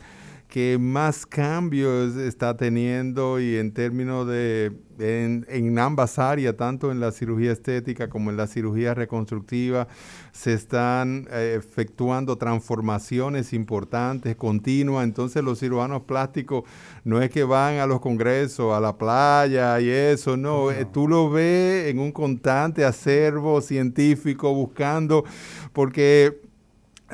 que 0.51 0.77
más 0.77 1.25
cambios 1.25 2.17
está 2.17 2.57
teniendo 2.57 3.39
y 3.39 3.55
en 3.55 3.73
términos 3.73 4.27
de, 4.27 4.73
en, 4.99 5.79
ambas 5.79 6.19
áreas, 6.19 6.57
tanto 6.57 6.91
en 6.91 6.99
la 6.99 7.13
cirugía 7.13 7.53
estética 7.53 8.09
como 8.09 8.31
en 8.31 8.35
la 8.35 8.47
cirugía 8.47 8.93
reconstructiva, 8.93 9.87
se 10.33 10.51
están 10.51 11.25
eh, 11.31 11.55
efectuando 11.57 12.37
transformaciones 12.37 13.53
importantes, 13.53 14.35
continuas. 14.35 15.05
Entonces 15.05 15.41
los 15.41 15.57
cirujanos 15.57 16.01
plásticos 16.01 16.65
no 17.05 17.21
es 17.21 17.29
que 17.29 17.45
van 17.45 17.77
a 17.77 17.85
los 17.85 18.01
congresos, 18.01 18.75
a 18.75 18.81
la 18.81 18.97
playa 18.97 19.79
y 19.79 19.89
eso, 19.89 20.35
no, 20.35 20.65
no. 20.65 20.71
Eh, 20.71 20.83
tú 20.83 21.07
lo 21.07 21.29
ves 21.29 21.87
en 21.87 21.97
un 21.97 22.11
constante 22.11 22.83
acervo 22.83 23.61
científico 23.61 24.53
buscando, 24.53 25.23
porque 25.71 26.50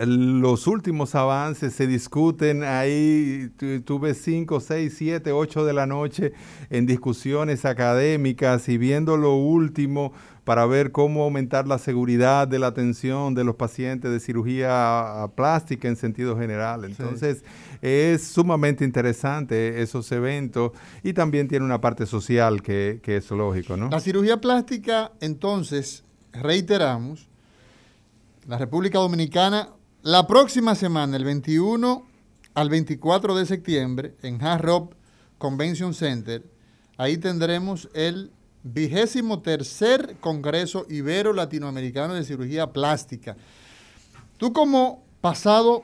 los 0.06 0.68
últimos 0.68 1.16
avances 1.16 1.74
se 1.74 1.88
discuten 1.88 2.64
ahí, 2.64 3.50
tuve 3.86 4.14
5, 4.14 4.60
6, 4.60 4.94
7, 4.96 5.32
8 5.32 5.66
de 5.66 5.74
la 5.74 5.86
noche 5.86 6.34
en 6.70 6.86
discusiones 6.86 7.66
académicas 7.66 8.70
y 8.70 8.78
viendo 8.78 9.18
lo 9.18 9.36
último 9.36 10.14
para 10.44 10.66
ver 10.66 10.94
cómo 10.94 11.24
aumentar 11.24 11.68
la 11.68 11.78
seguridad 11.78 12.48
de 12.48 12.58
la 12.58 12.68
atención 12.68 13.36
de 13.36 13.44
los 13.44 13.56
pacientes 13.56 14.12
de 14.12 14.20
cirugía 14.20 15.30
plástica 15.36 15.90
en 15.90 15.98
sentido 15.98 16.38
general. 16.38 16.86
Entonces, 16.86 17.44
es 17.82 18.24
sumamente 18.26 18.86
interesante 18.86 19.82
esos 19.82 20.10
eventos 20.14 20.72
y 21.04 21.12
también 21.12 21.50
tiene 21.50 21.66
una 21.66 21.82
parte 21.82 22.06
social 22.06 22.62
que, 22.62 23.02
que 23.04 23.18
es 23.18 23.30
lógico, 23.30 23.76
¿no? 23.76 23.90
La 23.90 24.00
cirugía 24.00 24.40
plástica, 24.40 25.12
entonces, 25.20 26.06
reiteramos, 26.32 27.28
la 28.48 28.58
República 28.58 29.00
Dominicana 29.00 29.68
la 30.04 30.28
próxima 30.28 30.76
semana, 30.76 31.18
el 31.18 31.26
21 31.26 32.06
al 32.54 32.70
24 32.70 33.36
de 33.36 33.46
septiembre, 33.46 34.16
en 34.22 34.42
Hard 34.44 34.90
Convention 35.38 35.94
Center, 35.94 36.44
ahí 36.98 37.18
tendremos 37.18 37.90
el 37.94 38.32
vigésimo 38.64 39.42
tercer 39.42 40.18
Congreso 40.20 40.86
Ibero 40.90 41.34
Latinoamericano 41.34 42.14
de 42.14 42.24
Cirugía 42.24 42.74
Plástica. 42.74 43.38
Tú 44.38 44.54
como 44.54 45.04
pasado 45.22 45.84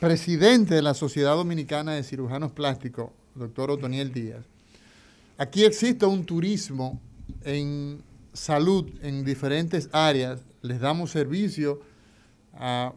presidente 0.00 0.74
de 0.74 0.82
la 0.82 0.94
Sociedad 0.94 1.34
Dominicana 1.34 1.94
de 1.94 2.02
Cirujanos 2.02 2.52
Plásticos, 2.52 3.10
doctor 3.34 3.70
Otoniel 3.70 4.12
Díaz, 4.12 4.44
aquí 5.38 5.64
existe 5.64 6.06
un 6.06 6.24
turismo 6.24 7.00
en 7.42 8.02
salud 8.32 8.90
en 9.02 9.24
diferentes 9.24 9.88
áreas, 9.92 10.40
les 10.62 10.80
damos 10.80 11.10
servicio 11.10 11.80
a 12.54 12.92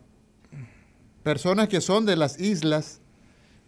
personas 1.30 1.70
que 1.70 1.80
son 1.80 2.08
de 2.08 2.16
las 2.16 2.40
islas, 2.40 3.02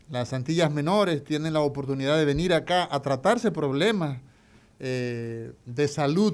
las 0.10 0.34
Antillas 0.34 0.72
Menores, 0.72 1.24
tienen 1.24 1.54
la 1.54 1.60
oportunidad 1.60 2.18
de 2.18 2.26
venir 2.26 2.56
acá 2.56 2.88
a 2.90 3.04
tratarse 3.04 3.52
problemas 3.52 4.20
eh, 4.80 5.54
de 5.68 5.88
salud 5.88 6.34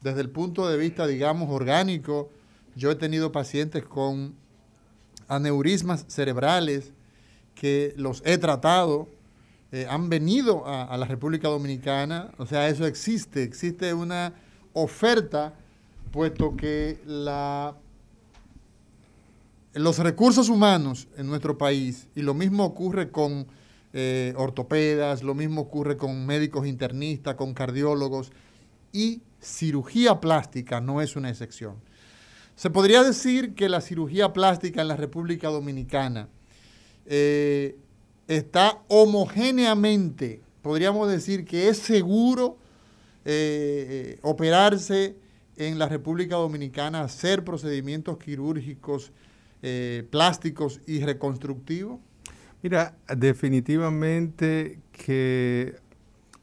desde 0.00 0.22
el 0.22 0.28
punto 0.28 0.68
de 0.68 0.76
vista, 0.76 1.06
digamos, 1.06 1.50
orgánico. 1.50 2.30
Yo 2.74 2.90
he 2.90 2.96
tenido 2.96 3.30
pacientes 3.30 3.84
con 3.84 4.34
aneurismas 5.28 6.04
cerebrales 6.08 6.92
que 7.54 7.94
los 7.96 8.20
he 8.26 8.36
tratado, 8.36 9.08
eh, 9.70 9.86
han 9.88 10.08
venido 10.08 10.66
a, 10.66 10.82
a 10.82 10.96
la 10.96 11.06
República 11.06 11.46
Dominicana, 11.46 12.32
o 12.38 12.46
sea, 12.46 12.68
eso 12.68 12.88
existe, 12.88 13.44
existe 13.44 13.94
una 13.94 14.32
oferta, 14.72 15.54
puesto 16.10 16.56
que 16.56 16.98
la 17.06 17.76
los 19.76 19.98
recursos 19.98 20.48
humanos 20.48 21.08
en 21.16 21.26
nuestro 21.26 21.58
país, 21.58 22.08
y 22.14 22.22
lo 22.22 22.34
mismo 22.34 22.64
ocurre 22.64 23.10
con 23.10 23.46
eh, 23.92 24.32
ortopedas, 24.36 25.22
lo 25.22 25.34
mismo 25.34 25.62
ocurre 25.62 25.96
con 25.96 26.26
médicos 26.26 26.66
internistas, 26.66 27.34
con 27.34 27.54
cardiólogos, 27.54 28.32
y 28.92 29.20
cirugía 29.40 30.20
plástica 30.20 30.80
no 30.80 31.02
es 31.02 31.16
una 31.16 31.28
excepción. 31.28 31.76
Se 32.54 32.70
podría 32.70 33.02
decir 33.02 33.54
que 33.54 33.68
la 33.68 33.82
cirugía 33.82 34.32
plástica 34.32 34.80
en 34.80 34.88
la 34.88 34.96
República 34.96 35.48
Dominicana 35.48 36.28
eh, 37.04 37.76
está 38.28 38.78
homogéneamente, 38.88 40.40
podríamos 40.62 41.10
decir 41.10 41.44
que 41.44 41.68
es 41.68 41.76
seguro 41.76 42.56
eh, 43.26 44.18
operarse 44.22 45.16
en 45.56 45.78
la 45.78 45.88
República 45.88 46.36
Dominicana, 46.36 47.02
hacer 47.02 47.44
procedimientos 47.44 48.16
quirúrgicos 48.18 49.12
eh, 49.68 50.06
plásticos 50.10 50.80
y 50.86 51.00
reconstructivos? 51.00 51.98
Mira, 52.62 52.94
definitivamente 53.16 54.78
que 54.92 55.74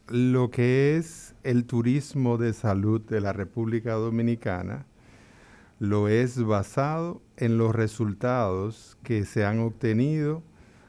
lo 0.10 0.52
que 0.52 0.98
es 0.98 1.34
el 1.44 1.64
turismo 1.64 2.38
de 2.38 2.52
salud 2.52 3.00
de 3.00 3.22
la 3.22 3.32
República 3.32 3.94
Dominicana 3.94 4.86
lo 5.80 6.10
es 6.10 6.44
basado 6.44 7.22
en 7.38 7.58
los 7.58 7.74
resultados 7.74 8.98
que 9.04 9.24
se 9.24 9.46
han 9.46 9.60
obtenido 9.60 10.44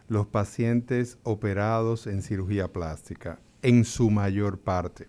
los 0.09 0.27
pacientes 0.27 1.19
operados 1.23 2.09
en 2.09 2.21
cirugía 2.21 2.67
plástica, 2.67 3.39
en 3.63 3.85
su 3.85 4.11
mayor 4.11 4.59
parte. 4.59 5.07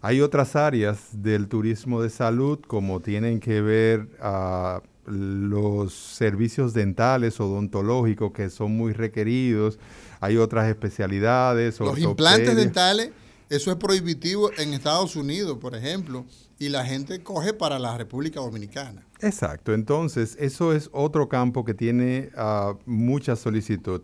Hay 0.00 0.20
otras 0.20 0.56
áreas 0.56 1.10
del 1.22 1.46
turismo 1.46 2.02
de 2.02 2.10
salud, 2.10 2.58
como 2.66 2.98
tienen 2.98 3.38
que 3.38 3.60
ver 3.60 4.08
a 4.20 4.82
los 5.06 5.94
servicios 5.94 6.72
dentales 6.74 7.40
odontológicos 7.40 8.32
que 8.32 8.50
son 8.50 8.76
muy 8.76 8.92
requeridos, 8.92 9.78
hay 10.20 10.36
otras 10.36 10.68
especialidades. 10.68 11.80
Los 11.80 11.98
implantes 11.98 12.54
dentales, 12.54 13.10
eso 13.48 13.70
es 13.70 13.76
prohibitivo 13.76 14.50
en 14.58 14.74
Estados 14.74 15.16
Unidos, 15.16 15.58
por 15.58 15.74
ejemplo, 15.74 16.26
y 16.58 16.68
la 16.68 16.84
gente 16.84 17.22
coge 17.22 17.52
para 17.52 17.78
la 17.78 17.96
República 17.96 18.40
Dominicana. 18.40 19.06
Exacto, 19.20 19.74
entonces 19.74 20.36
eso 20.38 20.72
es 20.72 20.88
otro 20.92 21.28
campo 21.28 21.64
que 21.64 21.74
tiene 21.74 22.30
ah, 22.36 22.74
mucha 22.86 23.36
solicitud. 23.36 24.02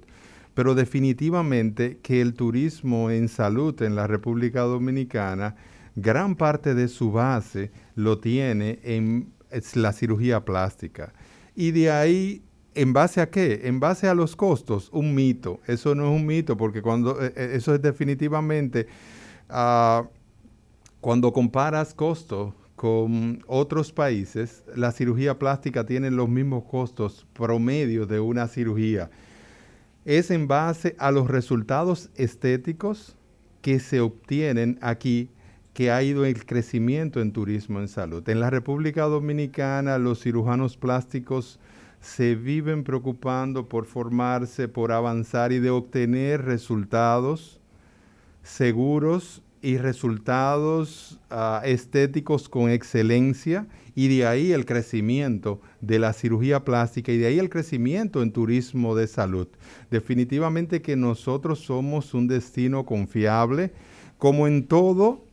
Pero 0.55 0.75
definitivamente 0.75 1.99
que 2.03 2.23
el 2.23 2.33
turismo 2.33 3.11
en 3.11 3.29
salud 3.29 3.81
en 3.83 3.95
la 3.95 4.07
República 4.07 4.63
Dominicana, 4.63 5.55
gran 5.95 6.35
parte 6.35 6.75
de 6.75 6.89
su 6.89 7.13
base 7.13 7.71
lo 7.95 8.19
tiene 8.21 8.81
en 8.83 9.36
es 9.57 9.77
la 9.77 9.93
cirugía 9.93 10.45
plástica. 10.45 11.13
Y 11.55 11.71
de 11.71 11.91
ahí, 11.91 12.43
¿en 12.75 12.93
base 12.93 13.21
a 13.21 13.31
qué? 13.31 13.63
En 13.65 13.81
base 13.81 14.09
a 14.09 14.15
los 14.15 14.37
costos, 14.37 14.91
un 14.93 15.15
mito. 15.15 15.61
Eso 15.67 15.95
no 15.95 16.05
es 16.05 16.21
un 16.21 16.27
mito 16.27 16.57
porque 16.57 16.83
cuando, 16.83 17.23
eh, 17.25 17.33
eh, 17.35 17.51
eso 17.55 17.75
es 17.75 17.81
definitivamente, 17.81 18.87
ah, 19.49 20.07
cuando 21.01 21.33
comparas 21.33 21.95
costos 21.95 22.55
con 22.75 23.43
otros 23.47 23.93
países, 23.93 24.63
la 24.75 24.93
cirugía 24.93 25.39
plástica 25.39 25.87
tiene 25.87 26.11
los 26.11 26.29
mismos 26.29 26.65
costos 26.65 27.27
promedio 27.33 28.07
de 28.07 28.21
una 28.21 28.49
cirugía. 28.49 29.11
Es 30.05 30.31
en 30.31 30.47
base 30.47 30.95
a 30.99 31.11
los 31.11 31.29
resultados 31.29 32.11
estéticos 32.17 33.17
que 33.63 33.81
se 33.81 34.01
obtienen 34.01 34.79
aquí 34.83 35.31
que 35.77 35.91
ha 35.91 36.03
ido 36.03 36.25
el 36.25 36.47
crecimiento 36.47 37.21
en 37.21 37.33
turismo 37.33 37.81
en 37.81 37.89
salud. 37.89 38.27
En 38.31 38.41
la 38.41 38.49
República 38.49 39.03
Dominicana 39.03 39.99
los 39.99 40.23
cirujanos 40.23 40.79
plásticos 40.79 41.59
se 42.01 42.35
viven 42.35 42.83
preocupando 42.83 43.69
por 43.69 43.85
formarse, 43.85 44.69
por 44.69 44.91
avanzar 44.91 45.53
y 45.53 45.59
de 45.59 45.69
obtener 45.69 46.47
resultados 46.47 47.61
seguros 48.43 49.43
y 49.61 49.77
resultados 49.77 51.21
ah, 51.29 51.61
estéticos 51.63 52.49
con 52.49 52.71
excelencia 52.71 53.67
y 53.95 54.09
de 54.09 54.27
ahí 54.27 54.53
el 54.53 54.65
crecimiento 54.65 55.61
de 55.83 55.99
la 55.99 56.15
cirugía 56.15 56.65
plástica 56.65 57.13
y 57.13 57.19
de 57.19 57.27
ahí 57.27 57.39
el 57.39 57.51
crecimiento 57.51 58.23
en 58.23 58.33
turismo 58.33 58.95
de 58.95 59.09
salud. 59.09 59.49
Definitivamente 59.91 60.81
que 60.81 60.97
nosotros 60.97 61.59
somos 61.59 62.15
un 62.15 62.29
destino 62.29 62.87
confiable, 62.87 63.73
como 64.17 64.47
en 64.47 64.67
todo 64.67 65.26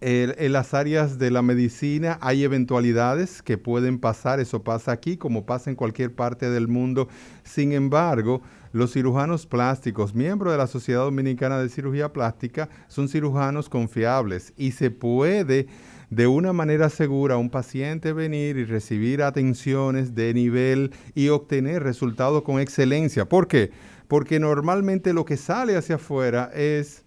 en 0.00 0.52
las 0.52 0.72
áreas 0.72 1.18
de 1.18 1.30
la 1.30 1.42
medicina 1.42 2.18
hay 2.22 2.44
eventualidades 2.44 3.42
que 3.42 3.58
pueden 3.58 3.98
pasar, 3.98 4.40
eso 4.40 4.62
pasa 4.62 4.92
aquí 4.92 5.16
como 5.16 5.44
pasa 5.44 5.68
en 5.68 5.76
cualquier 5.76 6.14
parte 6.14 6.48
del 6.48 6.68
mundo. 6.68 7.08
Sin 7.44 7.72
embargo, 7.72 8.40
los 8.72 8.92
cirujanos 8.92 9.46
plásticos, 9.46 10.14
miembros 10.14 10.52
de 10.52 10.58
la 10.58 10.66
Sociedad 10.66 11.02
Dominicana 11.02 11.58
de 11.58 11.68
Cirugía 11.68 12.12
Plástica, 12.12 12.68
son 12.88 13.08
cirujanos 13.08 13.68
confiables 13.68 14.54
y 14.56 14.72
se 14.72 14.90
puede 14.90 15.66
de 16.08 16.26
una 16.26 16.52
manera 16.52 16.88
segura 16.88 17.36
un 17.36 17.50
paciente 17.50 18.12
venir 18.12 18.56
y 18.56 18.64
recibir 18.64 19.22
atenciones 19.22 20.14
de 20.14 20.32
nivel 20.34 20.92
y 21.14 21.28
obtener 21.28 21.82
resultados 21.82 22.42
con 22.42 22.58
excelencia. 22.58 23.28
¿Por 23.28 23.48
qué? 23.48 23.70
Porque 24.08 24.40
normalmente 24.40 25.12
lo 25.12 25.24
que 25.24 25.36
sale 25.36 25.76
hacia 25.76 25.96
afuera 25.96 26.50
es 26.54 27.04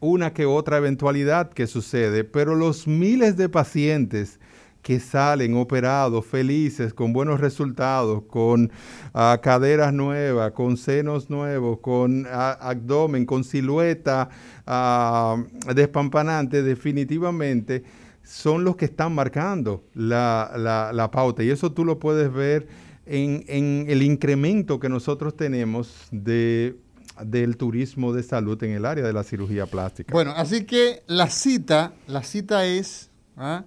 una 0.00 0.32
que 0.32 0.46
otra 0.46 0.78
eventualidad 0.78 1.50
que 1.50 1.66
sucede, 1.66 2.24
pero 2.24 2.54
los 2.54 2.88
miles 2.88 3.36
de 3.36 3.48
pacientes 3.48 4.40
que 4.82 4.98
salen 4.98 5.56
operados, 5.56 6.24
felices, 6.24 6.94
con 6.94 7.12
buenos 7.12 7.40
resultados, 7.40 8.22
con 8.22 8.70
ah, 9.12 9.38
caderas 9.42 9.92
nuevas, 9.92 10.52
con 10.52 10.76
senos 10.76 11.28
nuevos, 11.28 11.80
con 11.80 12.26
ah, 12.30 12.56
abdomen, 12.60 13.26
con 13.26 13.44
silueta 13.44 14.30
uh, 14.66 15.72
despampanante, 15.74 16.62
definitivamente 16.62 17.84
son 18.22 18.64
los 18.64 18.76
que 18.76 18.86
están 18.86 19.14
marcando 19.14 19.84
la, 19.94 21.10
pauta. 21.12 21.42
Y 21.42 21.50
eso 21.50 21.72
tú 21.72 21.84
lo 21.84 21.98
puedes 21.98 22.32
ver 22.32 22.68
en, 23.04 23.44
en 23.48 23.86
el 23.88 24.02
incremento 24.02 24.78
que 24.78 24.88
nosotros 24.88 25.36
tenemos 25.36 26.08
de 26.10 26.76
del 27.24 27.56
turismo 27.56 28.12
de 28.12 28.22
salud 28.22 28.62
en 28.62 28.72
el 28.72 28.84
área 28.84 29.04
de 29.04 29.12
la 29.12 29.24
cirugía 29.24 29.66
plástica. 29.66 30.12
Bueno, 30.12 30.32
así 30.36 30.64
que 30.64 31.02
la 31.06 31.28
cita, 31.28 31.92
la 32.06 32.22
cita 32.22 32.66
es 32.66 33.10
¿ah? 33.36 33.64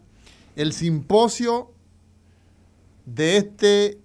el 0.56 0.74
simposio 0.74 1.72
de 3.06 3.38
este 3.38 3.98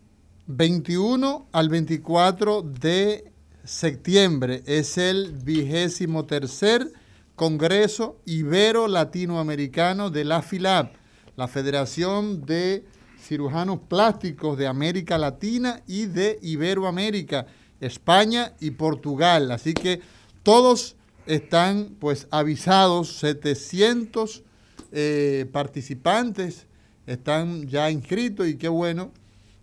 21 0.46 1.48
al 1.52 1.68
24 1.68 2.62
de 2.62 3.30
septiembre. 3.64 4.62
Es 4.66 4.98
el 4.98 5.32
vigésimo 5.32 6.24
tercer 6.24 6.92
Congreso 7.36 8.18
Ibero 8.24 8.88
Latinoamericano 8.88 10.10
de 10.10 10.24
la 10.24 10.42
FILAP, 10.42 10.94
la 11.36 11.46
Federación 11.46 12.44
de 12.44 12.84
Cirujanos 13.20 13.80
Plásticos 13.88 14.58
de 14.58 14.66
América 14.66 15.18
Latina 15.18 15.82
y 15.86 16.06
de 16.06 16.38
Iberoamérica 16.42 17.46
España 17.80 18.54
y 18.60 18.72
Portugal. 18.72 19.50
Así 19.50 19.74
que 19.74 20.00
todos 20.42 20.96
están 21.26 21.96
pues 21.98 22.26
avisados, 22.30 23.18
700 23.18 24.42
eh, 24.90 25.46
participantes 25.52 26.66
están 27.08 27.66
ya 27.66 27.90
inscritos 27.90 28.46
y 28.46 28.56
qué 28.56 28.68
bueno 28.68 29.10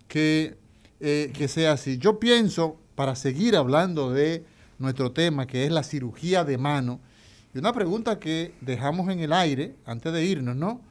que, 0.08 0.58
eh, 1.00 1.32
que 1.34 1.48
sea 1.48 1.74
así. 1.74 1.98
Yo 1.98 2.20
pienso, 2.20 2.78
para 2.96 3.16
seguir 3.16 3.56
hablando 3.56 4.12
de 4.12 4.44
nuestro 4.80 5.12
tema, 5.12 5.46
que 5.46 5.66
es 5.66 5.72
la 5.72 5.84
cirugía 5.84 6.44
de 6.44 6.58
mano, 6.58 7.00
y 7.54 7.60
una 7.60 7.72
pregunta 7.72 8.20
que 8.20 8.54
dejamos 8.62 9.10
en 9.10 9.20
el 9.20 9.32
aire 9.32 9.76
antes 9.86 10.12
de 10.12 10.26
irnos, 10.26 10.56
¿no? 10.56 10.82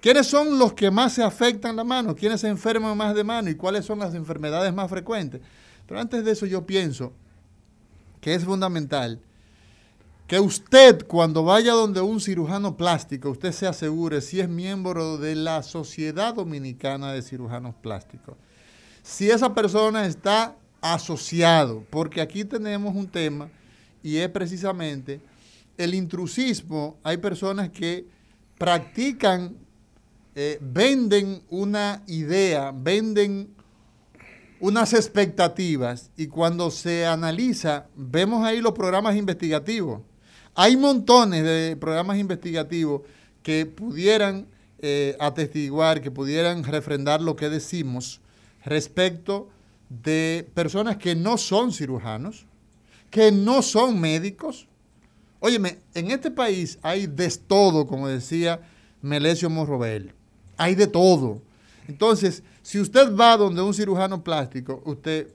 ¿Quiénes 0.00 0.26
son 0.26 0.58
los 0.58 0.72
que 0.72 0.90
más 0.90 1.12
se 1.12 1.22
afectan 1.22 1.76
la 1.76 1.84
mano? 1.84 2.16
¿Quiénes 2.16 2.40
se 2.40 2.48
enferman 2.48 2.96
más 2.96 3.14
de 3.14 3.22
mano? 3.22 3.50
¿Y 3.50 3.54
cuáles 3.54 3.84
son 3.84 3.98
las 3.98 4.14
enfermedades 4.14 4.72
más 4.72 4.88
frecuentes? 4.88 5.42
Pero 5.90 6.02
antes 6.02 6.24
de 6.24 6.30
eso 6.30 6.46
yo 6.46 6.64
pienso 6.64 7.12
que 8.20 8.32
es 8.32 8.44
fundamental 8.44 9.18
que 10.28 10.38
usted 10.38 11.04
cuando 11.08 11.42
vaya 11.42 11.72
donde 11.72 12.00
un 12.00 12.20
cirujano 12.20 12.76
plástico, 12.76 13.30
usted 13.30 13.50
se 13.50 13.66
asegure 13.66 14.20
si 14.20 14.38
es 14.38 14.48
miembro 14.48 15.18
de 15.18 15.34
la 15.34 15.64
Sociedad 15.64 16.32
Dominicana 16.32 17.12
de 17.12 17.22
Cirujanos 17.22 17.74
Plásticos. 17.74 18.36
Si 19.02 19.28
esa 19.30 19.52
persona 19.52 20.06
está 20.06 20.54
asociado, 20.80 21.84
porque 21.90 22.20
aquí 22.20 22.44
tenemos 22.44 22.94
un 22.94 23.08
tema 23.08 23.48
y 24.00 24.18
es 24.18 24.28
precisamente 24.28 25.20
el 25.76 25.92
intrusismo. 25.94 26.98
Hay 27.02 27.16
personas 27.16 27.68
que 27.70 28.06
practican, 28.58 29.56
eh, 30.36 30.56
venden 30.60 31.42
una 31.48 32.04
idea, 32.06 32.72
venden 32.72 33.58
unas 34.60 34.92
expectativas 34.92 36.10
y 36.16 36.26
cuando 36.26 36.70
se 36.70 37.06
analiza, 37.06 37.86
vemos 37.96 38.44
ahí 38.44 38.60
los 38.60 38.72
programas 38.72 39.16
investigativos. 39.16 40.02
Hay 40.54 40.76
montones 40.76 41.42
de 41.42 41.76
programas 41.76 42.18
investigativos 42.18 43.02
que 43.42 43.64
pudieran 43.64 44.46
eh, 44.80 45.16
atestiguar, 45.18 46.02
que 46.02 46.10
pudieran 46.10 46.62
refrendar 46.62 47.22
lo 47.22 47.36
que 47.36 47.48
decimos 47.48 48.20
respecto 48.64 49.48
de 49.88 50.48
personas 50.54 50.98
que 50.98 51.14
no 51.14 51.38
son 51.38 51.72
cirujanos, 51.72 52.46
que 53.10 53.32
no 53.32 53.62
son 53.62 53.98
médicos. 53.98 54.66
Óyeme, 55.40 55.78
en 55.94 56.10
este 56.10 56.30
país 56.30 56.78
hay 56.82 57.06
de 57.06 57.30
todo, 57.30 57.86
como 57.86 58.08
decía 58.08 58.60
Melesio 59.00 59.48
Morrobel. 59.48 60.12
Hay 60.58 60.74
de 60.74 60.86
todo. 60.86 61.40
Entonces, 61.88 62.42
si 62.62 62.80
usted 62.80 63.14
va 63.14 63.36
donde 63.36 63.62
un 63.62 63.74
cirujano 63.74 64.22
plástico, 64.22 64.82
usted 64.84 65.28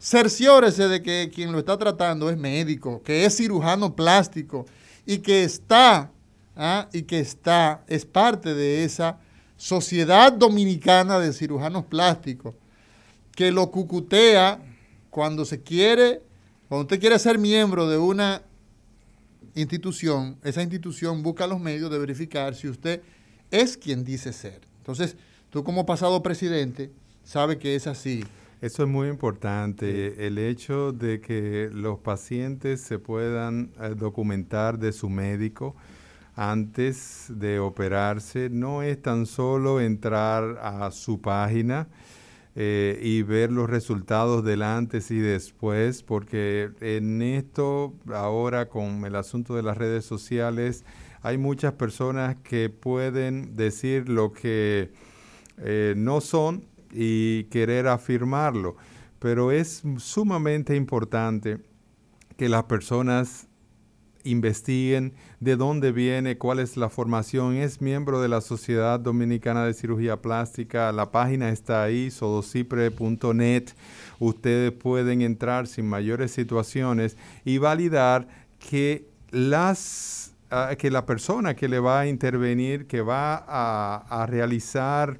cerciórese 0.00 0.88
de 0.88 1.02
que 1.02 1.30
quien 1.34 1.52
lo 1.52 1.58
está 1.58 1.76
tratando 1.78 2.28
es 2.30 2.36
médico, 2.36 3.02
que 3.02 3.24
es 3.24 3.36
cirujano 3.36 3.94
plástico 3.94 4.66
y 5.04 5.18
que 5.18 5.44
está, 5.44 6.10
¿ah? 6.54 6.88
y 6.92 7.02
que 7.02 7.20
está, 7.20 7.84
es 7.86 8.04
parte 8.04 8.54
de 8.54 8.84
esa 8.84 9.18
sociedad 9.56 10.32
dominicana 10.32 11.18
de 11.18 11.32
cirujanos 11.32 11.84
plásticos, 11.84 12.54
que 13.34 13.50
lo 13.52 13.70
cucutea 13.70 14.60
cuando 15.10 15.44
se 15.44 15.62
quiere, 15.62 16.22
cuando 16.68 16.82
usted 16.82 17.00
quiere 17.00 17.18
ser 17.18 17.38
miembro 17.38 17.88
de 17.88 17.96
una 17.96 18.42
institución, 19.54 20.36
esa 20.42 20.62
institución 20.62 21.22
busca 21.22 21.46
los 21.46 21.60
medios 21.60 21.90
de 21.90 21.98
verificar 21.98 22.54
si 22.54 22.68
usted 22.68 23.00
es 23.50 23.76
quien 23.76 24.04
dice 24.04 24.32
ser. 24.32 24.60
Entonces, 24.78 25.16
Tú 25.50 25.64
como 25.64 25.86
pasado 25.86 26.22
presidente 26.22 26.90
sabes 27.24 27.56
que 27.58 27.74
es 27.74 27.86
así. 27.86 28.24
Eso 28.60 28.82
es 28.82 28.88
muy 28.88 29.08
importante, 29.08 30.26
el 30.26 30.38
hecho 30.38 30.92
de 30.92 31.20
que 31.20 31.68
los 31.72 31.98
pacientes 31.98 32.80
se 32.80 32.98
puedan 32.98 33.70
eh, 33.80 33.94
documentar 33.94 34.78
de 34.78 34.92
su 34.92 35.10
médico 35.10 35.76
antes 36.36 37.26
de 37.28 37.58
operarse 37.58 38.50
no 38.50 38.82
es 38.82 39.00
tan 39.00 39.26
solo 39.26 39.80
entrar 39.80 40.58
a 40.62 40.90
su 40.90 41.20
página 41.20 41.88
eh, 42.54 42.98
y 43.02 43.22
ver 43.22 43.50
los 43.50 43.68
resultados 43.68 44.44
del 44.44 44.62
antes 44.62 45.10
y 45.10 45.18
después, 45.18 46.02
porque 46.02 46.70
en 46.80 47.20
esto 47.22 47.94
ahora 48.12 48.68
con 48.68 49.04
el 49.04 49.16
asunto 49.16 49.54
de 49.54 49.62
las 49.62 49.76
redes 49.76 50.04
sociales 50.04 50.84
hay 51.22 51.38
muchas 51.38 51.72
personas 51.74 52.36
que 52.42 52.68
pueden 52.68 53.56
decir 53.56 54.08
lo 54.08 54.32
que 54.32 54.90
eh, 55.58 55.94
no 55.96 56.20
son 56.20 56.64
y 56.92 57.44
querer 57.44 57.88
afirmarlo. 57.88 58.76
Pero 59.18 59.52
es 59.52 59.82
sumamente 59.98 60.76
importante 60.76 61.58
que 62.36 62.48
las 62.48 62.64
personas 62.64 63.48
investiguen 64.24 65.14
de 65.40 65.56
dónde 65.56 65.92
viene, 65.92 66.36
cuál 66.36 66.58
es 66.58 66.76
la 66.76 66.90
formación. 66.90 67.54
Es 67.54 67.80
miembro 67.80 68.20
de 68.20 68.28
la 68.28 68.40
Sociedad 68.40 69.00
Dominicana 69.00 69.64
de 69.64 69.74
Cirugía 69.74 70.20
Plástica. 70.20 70.92
La 70.92 71.10
página 71.10 71.50
está 71.50 71.82
ahí, 71.82 72.10
sodocipre.net. 72.10 73.64
Ustedes 74.18 74.72
pueden 74.72 75.22
entrar 75.22 75.66
sin 75.66 75.88
mayores 75.88 76.32
situaciones 76.32 77.16
y 77.44 77.58
validar 77.58 78.28
que 78.58 79.08
las 79.30 80.34
ah, 80.50 80.74
que 80.76 80.90
la 80.90 81.06
persona 81.06 81.54
que 81.54 81.68
le 81.68 81.78
va 81.78 82.00
a 82.00 82.06
intervenir, 82.06 82.86
que 82.86 83.00
va 83.00 83.36
a 83.36 84.26
realizar 84.26 85.18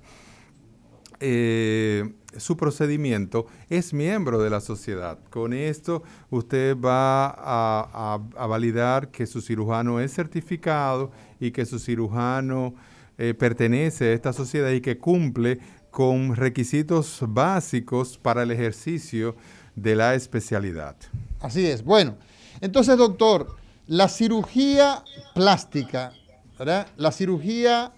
eh, 1.21 2.15
su 2.37 2.57
procedimiento 2.57 3.47
es 3.71 3.93
miembro 3.93 4.43
de 4.43 4.51
la 4.51 4.61
sociedad. 4.61 5.19
Con 5.31 5.53
esto 5.53 6.03
usted 6.31 6.77
va 6.77 7.35
a, 7.37 8.19
validar 8.47 9.11
que 9.11 9.27
su 9.27 9.41
cirujano 9.41 10.01
es 10.01 10.13
certificado 10.13 11.11
y 11.41 11.51
que 11.51 11.67
su 11.67 11.79
cirujano 11.79 12.75
eh, 13.19 13.35
pertenece 13.35 14.07
a 14.07 14.13
esta 14.13 14.33
sociedad 14.33 14.71
y 14.71 14.81
que 14.81 14.99
cumple 14.99 15.59
con 15.91 16.37
requisitos 16.37 17.21
básicos 17.27 18.19
para 18.19 18.43
el 18.43 18.51
ejercicio 18.51 19.35
de 19.75 19.97
la 19.97 20.15
especialidad. 20.15 20.97
Así 21.41 21.67
es. 21.67 21.83
Bueno, 21.83 22.17
entonces 22.61 22.97
doctor, 22.99 23.57
la 23.87 24.09
cirugía 24.09 25.03
plástica, 25.35 26.13
la 26.59 27.13
cirugía 27.13 27.93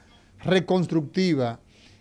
reconstructiva, 0.44 1.60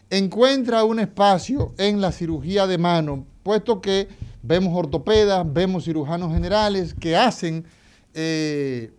encuentra 0.09 0.83
un 0.83 0.99
espacio 0.99 1.73
en 1.77 2.01
la 2.01 2.11
cirugía 2.11 2.67
de 2.67 2.77
mano, 2.77 3.25
puesto 3.43 3.81
que 3.81 4.07
vemos 4.41 4.73
ortopedas, 4.73 5.45
vemos 5.51 5.85
cirujanos 5.85 6.33
generales 6.33 6.93
que 6.93 7.15
hacen 7.15 7.65
eh, 8.13 8.91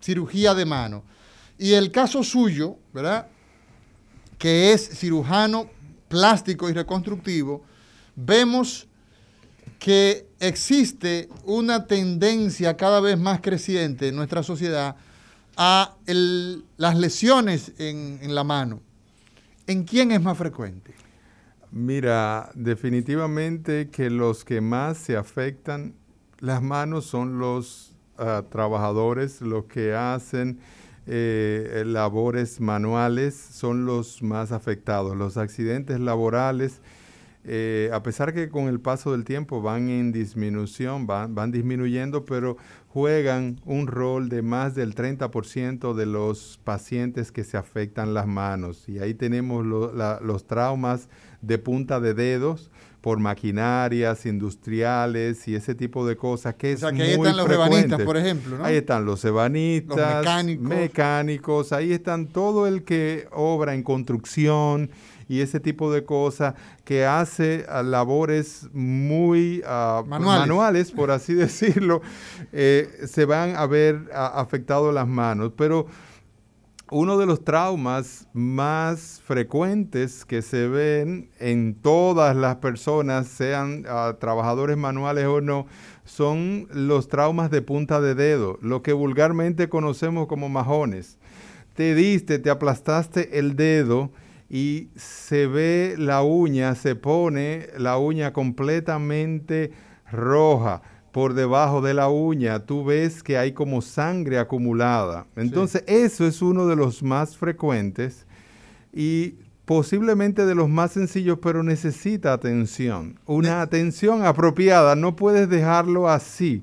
cirugía 0.00 0.54
de 0.54 0.64
mano. 0.64 1.04
Y 1.58 1.72
el 1.72 1.90
caso 1.90 2.22
suyo, 2.22 2.76
¿verdad? 2.92 3.28
Que 4.38 4.72
es 4.72 4.88
cirujano 4.98 5.70
plástico 6.08 6.68
y 6.68 6.72
reconstructivo, 6.72 7.64
vemos 8.14 8.86
que 9.78 10.26
existe 10.40 11.28
una 11.44 11.86
tendencia 11.86 12.76
cada 12.76 13.00
vez 13.00 13.18
más 13.18 13.40
creciente 13.40 14.08
en 14.08 14.16
nuestra 14.16 14.42
sociedad 14.42 14.96
a 15.56 15.96
las 16.76 16.96
lesiones 16.96 17.72
en, 17.78 18.18
en 18.22 18.34
la 18.34 18.44
mano, 18.44 18.80
¿en 19.66 19.84
quién 19.84 20.12
es 20.12 20.22
más 20.22 20.38
frecuente? 20.38 20.94
Mira, 21.70 22.50
definitivamente 22.54 23.90
que 23.90 24.10
los 24.10 24.44
que 24.44 24.60
más 24.60 24.98
se 24.98 25.16
afectan 25.16 25.94
las 26.38 26.62
manos 26.62 27.06
son 27.06 27.38
los 27.38 27.96
ah, 28.18 28.44
trabajadores, 28.50 29.40
los 29.40 29.64
que 29.64 29.94
hacen 29.94 30.58
eh, 31.06 31.84
labores 31.86 32.60
manuales, 32.60 33.34
son 33.34 33.86
los 33.86 34.22
más 34.22 34.52
afectados. 34.52 35.16
Los 35.16 35.36
accidentes 35.36 36.00
laborales, 36.00 36.80
eh, 37.48 37.90
a 37.92 38.02
pesar 38.02 38.34
que 38.34 38.48
con 38.48 38.66
el 38.66 38.80
paso 38.80 39.12
del 39.12 39.24
tiempo 39.24 39.62
van 39.62 39.88
en 39.88 40.10
disminución, 40.10 41.06
van, 41.06 41.34
van 41.34 41.52
disminuyendo, 41.52 42.24
pero 42.24 42.56
juegan 42.88 43.60
un 43.64 43.86
rol 43.86 44.28
de 44.28 44.42
más 44.42 44.74
del 44.74 44.94
30% 44.94 45.94
de 45.94 46.06
los 46.06 46.58
pacientes 46.64 47.30
que 47.30 47.44
se 47.44 47.56
afectan 47.56 48.14
las 48.14 48.26
manos. 48.26 48.88
Y 48.88 48.98
ahí 48.98 49.14
tenemos 49.14 49.64
los 49.64 50.46
traumas 50.46 51.08
de 51.40 51.58
punta 51.58 52.00
de 52.00 52.14
dedos 52.14 52.70
por 53.00 53.20
maquinarias 53.20 54.26
industriales 54.26 55.46
y 55.46 55.54
ese 55.54 55.76
tipo 55.76 56.04
de 56.04 56.16
cosas 56.16 56.54
que 56.54 56.72
es 56.72 56.82
o 56.82 56.88
sea, 56.88 56.92
que 56.92 57.02
ahí 57.02 57.12
están 57.12 57.36
los 57.36 57.48
ebanistas, 57.48 58.00
por 58.00 58.16
ejemplo, 58.16 58.58
¿no? 58.58 58.64
Ahí 58.64 58.76
están 58.76 59.04
los 59.04 59.24
ebanistas, 59.24 59.96
los 59.96 60.16
mecánicos. 60.16 60.66
mecánicos, 60.66 61.72
ahí 61.72 61.92
están 61.92 62.26
todo 62.26 62.66
el 62.66 62.82
que 62.82 63.28
obra 63.30 63.74
en 63.74 63.84
construcción 63.84 64.90
y 65.28 65.40
ese 65.40 65.60
tipo 65.60 65.92
de 65.92 66.04
cosas 66.04 66.54
que 66.84 67.04
hace 67.04 67.66
ah, 67.68 67.82
labores 67.82 68.68
muy 68.72 69.62
uh, 69.64 70.04
manuales. 70.04 70.92
por 70.92 71.10
así 71.10 71.34
decirlo, 71.34 72.02
eh, 72.52 72.88
se 73.06 73.24
van 73.24 73.56
a 73.56 73.66
ver 73.66 74.08
uh, 74.12 74.38
afectado 74.38 74.92
las 74.92 75.08
manos. 75.08 75.52
Pero 75.56 75.86
uno 76.90 77.18
de 77.18 77.26
los 77.26 77.42
traumas 77.42 78.28
más 78.32 79.20
frecuentes 79.24 80.24
que 80.24 80.40
se 80.40 80.68
ven 80.68 81.30
en 81.40 81.74
todas 81.74 82.36
las 82.36 82.56
personas, 82.56 83.26
sean 83.26 83.84
ah, 83.88 84.16
trabajadores 84.20 84.76
manuales 84.76 85.26
o 85.26 85.40
no, 85.40 85.66
son 86.04 86.68
los 86.70 87.08
traumas 87.08 87.50
de 87.50 87.62
punta 87.62 88.00
de 88.00 88.14
dedo, 88.14 88.58
lo 88.62 88.82
que 88.82 88.92
vulgarmente 88.92 89.68
conocemos 89.68 90.28
como 90.28 90.48
majones. 90.48 91.18
Te 91.74 91.96
diste, 91.96 92.38
te 92.38 92.50
aplastaste 92.50 93.38
el 93.40 93.56
dedo 93.56 94.12
y 94.48 94.90
se 94.96 95.46
ve 95.46 95.96
la 95.98 96.22
uña, 96.22 96.74
se 96.74 96.94
pone 96.94 97.68
la 97.76 97.98
uña 97.98 98.32
completamente 98.32 99.72
roja 100.10 100.82
por 101.12 101.32
debajo 101.32 101.80
de 101.80 101.94
la 101.94 102.10
uña, 102.10 102.66
tú 102.66 102.84
ves 102.84 103.22
que 103.22 103.38
hay 103.38 103.52
como 103.52 103.80
sangre 103.80 104.38
acumulada. 104.38 105.26
Entonces, 105.34 105.82
eso 105.86 106.26
es 106.26 106.42
uno 106.42 106.66
de 106.66 106.76
los 106.76 107.02
más 107.02 107.38
frecuentes 107.38 108.26
y 108.92 109.36
posiblemente 109.64 110.44
de 110.44 110.54
los 110.54 110.68
más 110.68 110.92
sencillos, 110.92 111.38
pero 111.42 111.62
necesita 111.62 112.34
atención. 112.34 113.18
Una 113.24 113.62
atención 113.62 114.26
apropiada, 114.26 114.94
no 114.94 115.16
puedes 115.16 115.48
dejarlo 115.48 116.08
así. 116.08 116.62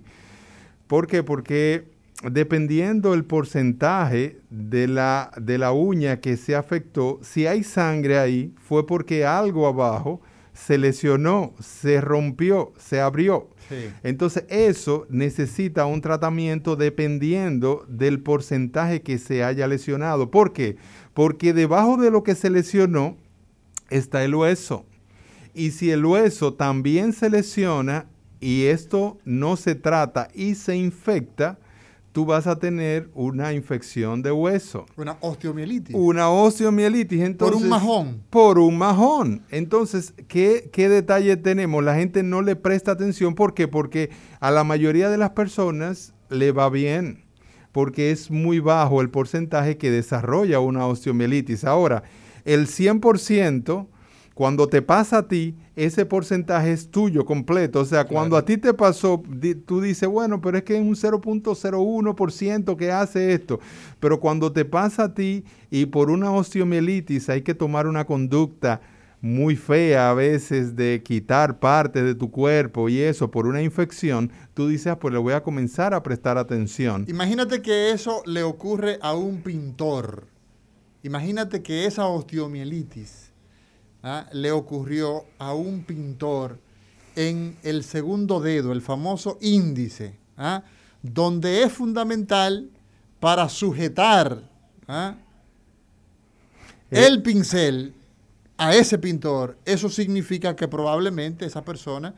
¿Por 0.86 1.08
qué? 1.08 1.24
Porque 1.24 1.93
dependiendo 2.32 3.13
el 3.13 3.26
porcentaje 3.26 4.39
de 4.49 4.88
la, 4.88 5.32
de 5.39 5.57
la 5.57 5.71
uña 5.71 6.19
que 6.19 6.38
se 6.38 6.55
afectó, 6.55 7.19
si 7.21 7.47
hay 7.47 7.63
sangre 7.63 8.17
ahí, 8.17 8.53
fue 8.57 8.86
porque 8.88 9.26
algo 9.26 9.67
abajo 9.67 10.21
se 10.53 10.78
lesionó, 10.78 11.53
se 11.59 11.99
rompió, 11.99 12.74
se 12.78 13.01
abrió. 13.01 13.49
Entonces 14.03 14.45
eso 14.49 15.07
necesita 15.09 15.86
un 15.86 16.01
tratamiento 16.01 16.76
dependiendo 16.76 17.86
del 17.88 18.21
porcentaje 18.21 19.01
que 19.01 19.17
se 19.17 19.43
haya 19.43 19.67
lesionado. 19.67 20.30
¿Por 20.30 20.53
qué? 20.53 20.78
Porque 21.13 21.53
debajo 21.53 21.97
de 21.97 22.11
lo 22.11 22.24
que 22.24 22.36
se 22.36 22.51
lesionó 22.51 23.17
está 23.89 24.24
el 24.24 24.36
hueso. 24.36 24.86
Y 25.55 25.71
si 25.71 25.91
el 25.91 26.05
hueso 26.05 26.53
también 26.53 27.13
se 27.13 27.30
lesiona 27.30 28.07
y 28.39 28.65
esto 28.65 29.17
no 29.26 29.55
se 29.55 29.74
trata 29.74 30.28
y 30.34 30.55
se 30.55 30.76
infecta, 30.76 31.57
tú 32.14 32.26
vas 32.26 32.47
a 32.47 32.57
tener 32.57 33.09
una 33.16 33.53
infección 33.53 34.22
de 34.22 34.32
hueso. 34.32 34.86
Una 34.95 35.18
osteomielitis. 35.20 35.95
Una 35.95 36.30
osteomielitis. 36.30 37.22
Entonces, 37.22 37.57
por 37.57 37.64
un 37.64 37.70
majón. 37.70 38.24
Por 38.30 38.59
un 38.59 38.78
majón. 38.78 39.41
Entonces, 39.49 40.14
¿qué, 40.28 40.70
¿qué 40.72 40.88
detalle 40.88 41.36
tenemos? 41.36 41.84
La 41.84 41.95
gente 41.95 42.24
no 42.24 42.41
le 42.41 42.55
presta 42.55 42.91
atención. 42.91 43.34
¿Por 43.34 43.55
qué? 43.55 43.68
Porque 43.68 44.11
a 44.39 44.51
la 44.51 44.64
mayoría 44.64 45.09
de 45.09 45.18
las 45.18 45.32
personas 45.32 46.14
le 46.30 46.51
va 46.51 46.70
bien. 46.70 47.26
Porque 47.72 48.11
es 48.11 48.30
muy 48.30 48.59
bajo 48.59 49.01
el 49.01 49.09
porcentaje 49.09 49.78
que 49.78 49.89
desarrolla 49.89 50.59
una 50.59 50.86
osteomielitis. 50.86 51.64
Ahora, 51.66 52.03
el 52.45 52.68
100% 52.68 53.88
cuando 54.34 54.68
te 54.68 54.82
pasa 54.82 55.20
a 55.20 55.28
ti, 55.28 55.56
ese 55.76 56.06
porcentaje 56.06 56.72
es 56.72 56.90
tuyo 56.90 57.24
completo. 57.26 57.82
O 57.82 57.86
sea, 57.86 58.06
cuando 58.06 58.36
a 58.36 58.46
ti 58.46 58.58
te 58.58 58.74
pasó, 58.74 59.22
tú 59.66 59.82
dices, 59.82 60.10
bueno, 60.10 60.42
pero 60.42 60.58
es 60.58 60.64
que 60.64 60.76
es 60.76 60.82
un 60.82 60.96
0.01% 60.96 62.76
que 62.76 62.92
hace 62.92 63.34
esto. 63.34 63.60
Pero 64.00 64.20
cuando 64.20 64.52
te 64.52 64.66
pasa 64.66 65.04
a 65.04 65.14
ti 65.14 65.44
y 65.70 65.86
por 65.86 66.10
una 66.10 66.32
osteomielitis 66.32 67.30
hay 67.30 67.44
que 67.44 67.54
tomar 67.54 67.86
una 67.86 68.06
conducta 68.06 68.82
muy 69.22 69.56
fea 69.56 70.10
a 70.10 70.14
veces 70.14 70.76
de 70.76 71.02
quitar 71.02 71.60
parte 71.60 72.04
de 72.04 72.14
tu 72.14 72.30
cuerpo 72.30 72.90
y 72.90 73.00
eso 73.00 73.32
por 73.32 73.48
una 73.48 73.62
infección, 73.62 74.32
tú 74.54 74.68
dices, 74.68 74.88
ah, 74.88 75.00
pues 75.00 75.14
le 75.14 75.20
voy 75.20 75.34
a 75.34 75.44
comenzar 75.44 75.94
a 75.94 76.04
prestar 76.04 76.38
atención. 76.38 77.06
Imagínate 77.08 77.62
que 77.62 77.92
eso 77.92 78.22
le 78.26 78.44
ocurre 78.44 78.98
a 79.02 79.14
un 79.14 79.42
pintor. 79.42 80.28
Imagínate 81.04 81.62
que 81.62 81.86
esa 81.86 82.08
osteomielitis 82.08 83.33
¿ah? 84.04 84.28
le 84.32 84.51
ocurrió 84.51 85.26
a 85.39 85.54
un 85.54 85.84
pintor 85.84 86.60
en 87.16 87.58
el 87.64 87.84
segundo 87.84 88.39
dedo, 88.39 88.72
el 88.72 88.82
famoso 88.82 89.38
índice, 89.41 90.16
¿ah? 90.38 90.64
donde 91.01 91.64
es 91.64 91.72
fundamental 91.72 92.70
para 93.20 93.49
sujetar 93.49 94.43
¿ah? 94.88 95.16
eh. 96.91 97.08
el 97.08 97.22
pincel 97.22 97.93
a 98.58 98.76
ese 98.76 98.97
pintor. 98.97 99.58
Eso 99.66 99.89
significa 99.89 100.56
que 100.56 100.68
probablemente 100.68 101.45
esa 101.45 101.64
persona 101.64 102.14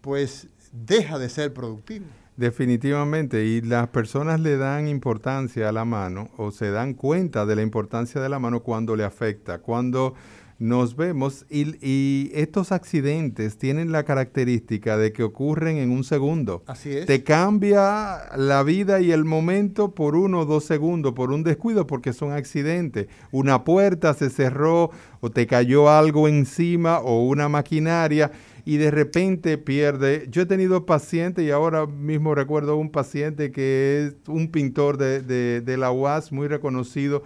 pues 0.00 0.48
deja 0.72 1.18
de 1.18 1.28
ser 1.28 1.52
productiva. 1.52 2.06
Definitivamente, 2.36 3.44
y 3.44 3.60
las 3.60 3.88
personas 3.88 4.40
le 4.40 4.56
dan 4.56 4.88
importancia 4.88 5.68
a 5.68 5.72
la 5.72 5.84
mano 5.84 6.30
o 6.38 6.50
se 6.50 6.70
dan 6.70 6.94
cuenta 6.94 7.44
de 7.44 7.56
la 7.56 7.62
importancia 7.62 8.22
de 8.22 8.28
la 8.30 8.38
mano 8.38 8.60
cuando 8.60 8.96
le 8.96 9.04
afecta, 9.04 9.58
cuando 9.58 10.14
nos 10.62 10.94
vemos 10.94 11.44
y, 11.50 12.30
estos 12.34 12.70
accidentes 12.70 13.58
tienen 13.58 13.90
la 13.90 14.04
característica 14.04 14.96
de 14.96 15.12
que 15.12 15.24
ocurren 15.24 15.76
en 15.78 15.90
un 15.90 16.04
segundo. 16.04 16.62
Así 16.68 16.90
es. 16.90 17.06
Te 17.06 17.24
cambia 17.24 18.28
la 18.36 18.62
vida 18.62 19.00
y 19.00 19.10
el 19.10 19.24
momento 19.24 19.92
por 19.92 20.14
uno 20.14 20.40
o 20.40 20.44
dos 20.44 20.64
segundos, 20.64 21.14
por 21.14 21.32
un 21.32 21.42
descuido, 21.42 21.88
porque 21.88 22.12
son 22.12 22.30
accidentes. 22.30 23.08
Una 23.32 23.64
puerta 23.64 24.14
se 24.14 24.30
cerró 24.30 24.90
o 25.20 25.30
te 25.30 25.48
cayó 25.48 25.90
algo 25.90 26.28
encima 26.28 27.00
o 27.00 27.26
una 27.26 27.48
maquinaria 27.48 28.30
y 28.64 28.76
de 28.76 28.92
repente 28.92 29.58
pierde. 29.58 30.28
Yo 30.30 30.42
he 30.42 30.46
tenido 30.46 30.86
pacientes 30.86 31.44
y 31.44 31.50
ahora 31.50 31.86
mismo 31.86 32.36
recuerdo 32.36 32.76
un 32.76 32.90
paciente 32.90 33.50
que 33.50 34.06
es 34.06 34.28
un 34.28 34.46
pintor 34.46 34.96
de, 34.96 35.22
de, 35.22 35.60
de 35.60 35.76
la 35.76 35.90
UAS 35.90 36.30
muy 36.30 36.46
reconocido 36.46 37.24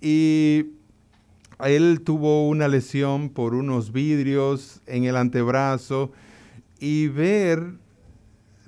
y 0.00 0.77
él 1.66 2.02
tuvo 2.04 2.48
una 2.48 2.68
lesión 2.68 3.30
por 3.30 3.54
unos 3.54 3.92
vidrios 3.92 4.80
en 4.86 5.04
el 5.04 5.16
antebrazo 5.16 6.12
y 6.78 7.08
ver 7.08 7.72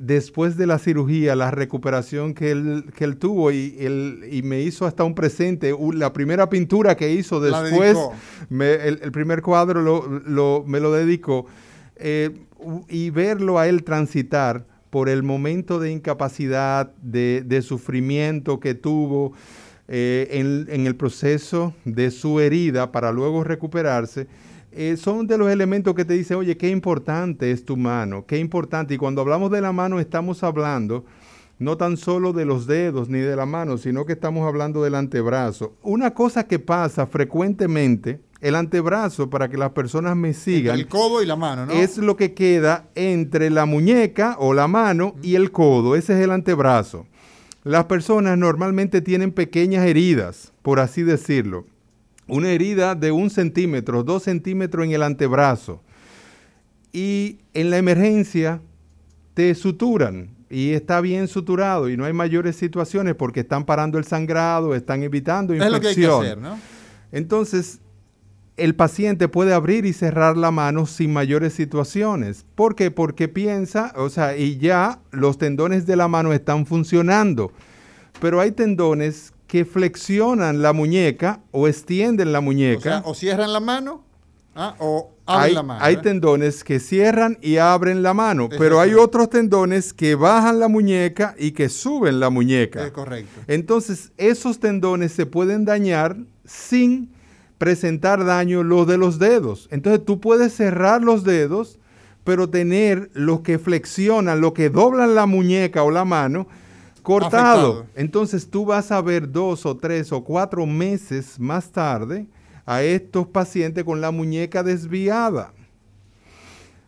después 0.01 0.57
de 0.57 0.67
la 0.67 0.79
cirugía 0.79 1.37
la 1.37 1.51
recuperación 1.51 2.33
que 2.35 2.51
él, 2.51 2.87
que 2.97 3.05
él 3.05 3.19
tuvo 3.19 3.53
y, 3.53 3.77
él, 3.79 4.25
y 4.33 4.43
me 4.43 4.63
hizo 4.63 4.87
hasta 4.87 5.05
un 5.05 5.15
presente, 5.15 5.75
la 5.93 6.13
primera 6.13 6.49
pintura 6.49 6.97
que 6.97 7.13
hizo 7.13 7.39
después, 7.39 7.97
el, 8.51 9.13
primer 9.13 9.43
cuadro 9.43 9.83
lo, 9.83 10.65
me 10.67 10.81
lo 10.81 10.91
dedicó 10.93 11.47
eh, 11.97 12.31
y 12.89 13.11
verlo 13.11 13.59
a 13.59 13.69
él 13.69 13.85
transitar 13.85 14.67
por 14.89 15.09
el 15.09 15.23
momento 15.23 15.79
de 15.79 15.93
incapacidad, 15.93 16.93
de, 17.03 17.45
de 17.47 17.63
sufrimiento 17.63 18.59
que 18.59 18.75
tuvo, 18.75 19.35
eh, 19.93 20.29
en, 20.69 20.87
el 20.87 20.95
proceso 20.95 21.75
de 21.85 22.13
su 22.13 22.39
herida 22.39 22.93
para 22.93 23.11
luego 23.11 23.43
recuperarse, 23.43 24.29
eh, 24.71 24.97
son 24.97 25.27
de 25.27 25.37
los 25.37 25.51
elementos 25.51 25.97
que 25.97 26.05
te 26.05 26.15
dicen, 26.15 26.37
oye, 26.37 26.57
qué 26.57 26.69
importante 26.69 27.51
es 27.51 27.65
tu 27.65 27.77
mano, 27.77 28.25
qué 28.25 28.39
importante. 28.39 28.95
Y 28.95 28.99
cuando 28.99 29.21
hablamos 29.21 29.51
de 29.51 29.61
la 29.61 29.73
mano 29.73 29.99
estamos 29.99 30.45
hablando 30.45 31.05
no 31.59 31.77
tan 31.77 31.97
solo 31.97 32.33
de 32.33 32.45
los 32.45 32.69
dedos 32.69 33.09
ni 33.09 33.19
de 33.19 33.35
la 33.35 33.47
mano, 33.47 33.79
sino 33.79 34.07
que 34.07 34.13
estamos 34.13 34.47
hablando 34.47 34.81
del 34.85 34.95
antebrazo. 34.95 35.75
Una 35.83 36.15
cosa 36.15 36.47
que 36.47 36.61
pasa 36.61 37.09
frecuentemente, 37.09 38.21
el 38.41 38.55
antebrazo, 38.55 39.29
para 39.29 39.51
que 39.51 39.59
las 39.59 39.71
personas 39.73 40.17
me 40.17 40.35
sigan. 40.35 40.79
El 40.79 40.87
codo 40.87 41.21
y 41.21 41.27
la 41.27 41.35
mano, 41.35 41.67
¿no? 41.67 41.73
Es 41.73 41.99
lo 41.99 42.17
que 42.17 42.33
queda 42.33 42.89
entre 42.95 43.51
la 43.51 43.67
muñeca 43.67 44.37
o 44.39 44.55
la 44.55 44.69
mano 44.69 45.17
y 45.21 45.35
el 45.35 45.51
codo. 45.51 45.97
Ese 45.97 46.15
es 46.15 46.21
el 46.21 46.31
antebrazo. 46.31 47.07
Las 47.63 47.85
personas 47.85 48.39
normalmente 48.39 49.01
tienen 49.03 49.33
pequeñas 49.33 49.87
heridas, 49.87 50.53
por 50.63 50.81
así 50.81 51.03
decirlo. 51.03 51.67
Una 52.27 52.51
herida 52.51 52.95
de 52.95 53.11
un 53.11 53.29
centímetro, 53.29 54.03
dos 54.03 54.23
centímetros 54.23 54.87
en 54.87 54.93
el 54.93 55.03
antebrazo. 55.03 55.83
Y 56.93 57.39
en 57.55 57.71
la 57.71 57.79
emergencia 57.79 58.61
te 59.35 59.55
suturan 59.55 60.31
y 60.49 60.71
está 60.71 61.01
bien 61.01 61.29
suturado 61.29 61.89
y 61.89 61.97
no 61.97 62.05
hay 62.05 62.13
mayores 62.13 62.57
situaciones 62.57 63.15
porque 63.15 63.41
están 63.41 63.65
parando 63.65 63.99
el 63.99 64.05
sangrado, 64.05 64.75
están 64.75 65.03
evitando 65.03 65.55
infección. 65.55 65.75
Es 65.75 65.79
lo 65.79 65.81
que 65.81 65.89
hay 65.89 65.95
que 65.95 66.29
hacer, 66.29 66.39
¿no? 66.39 66.59
Entonces, 67.13 67.81
el 68.61 68.75
paciente 68.75 69.29
puede 69.29 69.55
abrir 69.55 69.87
y 69.87 69.93
cerrar 69.93 70.37
la 70.37 70.51
mano 70.51 70.87
sin 70.87 71.13
mayores 71.13 71.55
situaciones. 71.55 72.45
¿Por 72.55 72.75
qué? 72.75 72.91
Porque 72.91 73.29
piensa, 73.29 73.93
o 73.97 74.11
sea, 74.11 74.37
y 74.37 74.59
ya 74.59 75.01
los 75.11 75.39
tendones 75.39 75.87
de 75.87 75.97
la 75.97 76.09
mano 76.09 76.33
están 76.33 76.67
funcionando. 76.67 77.53
Pero 78.21 78.41
hay 78.41 78.53
tendones 78.53 79.33
que 79.47 79.65
flexionan 79.65 80.63
la 80.63 80.73
muñeca 80.73 81.41
o 81.51 81.67
extienden 81.67 82.33
la 82.33 82.41
muñeca. 82.41 83.03
O, 83.05 83.15
cierran 83.15 83.53
la 83.53 83.61
mano 83.61 84.05
¿ah? 84.55 84.77
o 84.79 85.11
abren 85.27 85.49
hay, 85.49 85.55
la 85.55 85.63
mano. 85.63 85.85
Hay 85.85 85.95
¿eh? 85.95 86.01
tendones 86.03 86.63
que 86.63 86.79
cierran 86.79 87.39
y 87.41 87.57
abren 87.57 88.03
la 88.03 88.15
mano, 88.15 88.49
pero 88.49 88.81
hay 88.81 88.95
otros 88.95 89.31
tendones 89.31 89.93
que 89.93 90.15
bajan 90.15 90.61
la 90.61 90.69
muñeca 90.69 91.35
y 91.39 91.53
que 91.53 91.69
suben 91.69 92.21
la 92.21 92.31
muñeca. 92.31 92.85
Es 92.85 92.93
correcto. 92.93 93.41
Entonces, 93.47 94.13
esos 94.19 94.61
tendones 94.61 95.13
se 95.13 95.27
pueden 95.27 95.65
dañar 95.65 96.17
sin 96.45 97.11
presentar 97.61 98.25
daño 98.25 98.63
los 98.63 98.87
de 98.87 98.97
los 98.97 99.19
dedos. 99.19 99.69
Entonces 99.71 100.03
tú 100.07 100.19
puedes 100.19 100.55
cerrar 100.55 101.03
los 101.03 101.25
dedos, 101.25 101.79
pero 102.25 102.49
tener 102.49 103.11
los 103.13 103.43
que 103.43 103.59
flexionan, 103.59 104.41
los 104.41 104.55
que 104.55 104.71
doblan 104.71 105.15
la 105.15 105.27
muñeca 105.27 105.83
o 105.83 105.91
la 105.91 106.07
mano 106.07 106.49
cortado. 107.03 107.85
Entonces 107.97 108.49
tú 108.49 108.65
vas 108.65 108.91
a 108.91 109.03
ver 109.03 109.31
dos 109.31 109.67
o 109.67 109.77
tres 109.77 110.11
o 110.11 110.25
cuatro 110.25 110.65
meses 110.65 111.39
más 111.39 111.71
tarde 111.71 112.27
a 112.65 112.83
estos 112.83 113.27
pacientes 113.27 113.85
con 113.85 114.01
la 114.01 114.11
muñeca 114.11 114.63
desviada. 114.63 115.53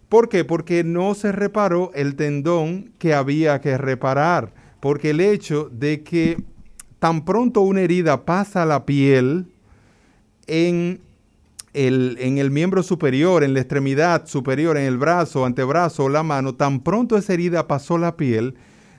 ¿Por 0.09 0.31
qué? 0.31 0.47
Porque 0.47 0.85
no 0.85 1.13
se 1.13 1.33
reparó 1.33 1.91
el 1.95 2.17
tendón 2.17 2.93
que 2.99 3.13
había 3.13 3.61
que 3.61 3.77
reparar. 3.77 4.55
Porque 4.81 5.11
el 5.11 5.21
hecho 5.21 5.69
de 5.71 6.03
que 6.03 6.43
tan 6.99 7.27
pronto 7.27 7.61
una 7.61 7.83
herida 7.83 8.25
pasa 8.25 8.63
a 8.63 8.67
la 8.67 8.87
piel, 8.87 9.52
en 10.47 11.01
el, 11.73 12.17
en 12.21 12.39
el 12.39 12.51
miembro 12.51 12.83
superior, 12.83 13.45
en 13.45 13.55
la 13.55 13.61
extremidad 13.61 14.27
superior, 14.27 14.77
en 14.77 14.85
el 14.85 14.99
brazo, 14.99 15.47
antebrazo 15.47 16.05
o 16.05 16.09
la 16.09 16.23
mano, 16.23 16.55
tan 16.55 16.81
pronto 16.81 17.17
esa 17.17 17.33
herida 17.33 17.67
pasó 17.67 17.99
la 17.99 18.17
piel, 18.17 18.55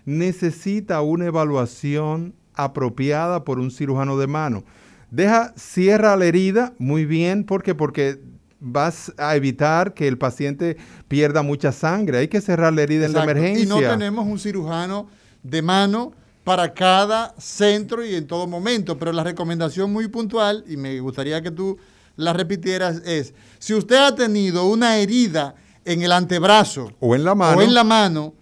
necesita 0.06 1.02
una 1.02 1.26
evaluación 1.26 2.34
apropiada 2.56 3.44
por 3.44 3.60
un 3.60 3.72
cirujano 3.72 4.18
de 4.18 4.28
mano. 4.28 4.64
Deja, 5.12 5.54
cierra 5.56 6.16
la 6.16 6.26
herida 6.26 6.74
muy 6.80 7.06
bien, 7.06 7.44
¿por 7.44 7.62
qué? 7.62 7.76
Porque 7.76 8.20
vas 8.60 9.14
a 9.18 9.36
evitar 9.36 9.94
que 9.94 10.08
el 10.08 10.18
paciente 10.18 10.78
pierda 11.08 11.44
mucha 11.44 11.72
sangre. 11.72 12.18
Hay 12.18 12.28
que 12.30 12.42
cerrar 12.42 12.74
la 12.74 12.82
herida 12.82 13.06
en 13.06 13.14
la 13.14 13.24
emergencia. 13.24 13.64
Y 13.64 13.68
no 13.68 13.80
tenemos 13.80 14.26
un 14.26 14.40
cirujano 14.40 15.08
de 15.44 15.62
mano 15.62 16.14
para 16.44 16.74
cada 16.74 17.34
centro 17.38 18.06
y 18.06 18.16
en 18.16 18.28
todo 18.28 18.48
momento. 18.48 18.98
Pero 18.98 19.12
la 19.12 19.24
recomendación 19.24 19.92
muy 19.92 20.08
puntual, 20.08 20.64
y 20.68 20.78
me 20.78 21.00
gustaría 21.00 21.42
que 21.42 21.52
tú 21.52 21.78
la 22.16 22.34
repitieras, 22.34 23.02
es, 23.06 23.34
si 23.60 23.74
usted 23.74 23.96
ha 23.96 24.16
tenido 24.16 24.68
una 24.68 24.98
herida 24.98 25.56
en 25.86 26.02
el 26.02 26.12
antebrazo 26.12 26.92
o 27.00 27.16
en 27.16 27.24
la 27.24 27.36
mano, 27.36 27.58
o 27.58 27.62
en 27.62 27.74
la 27.74 27.84
mano 27.84 28.34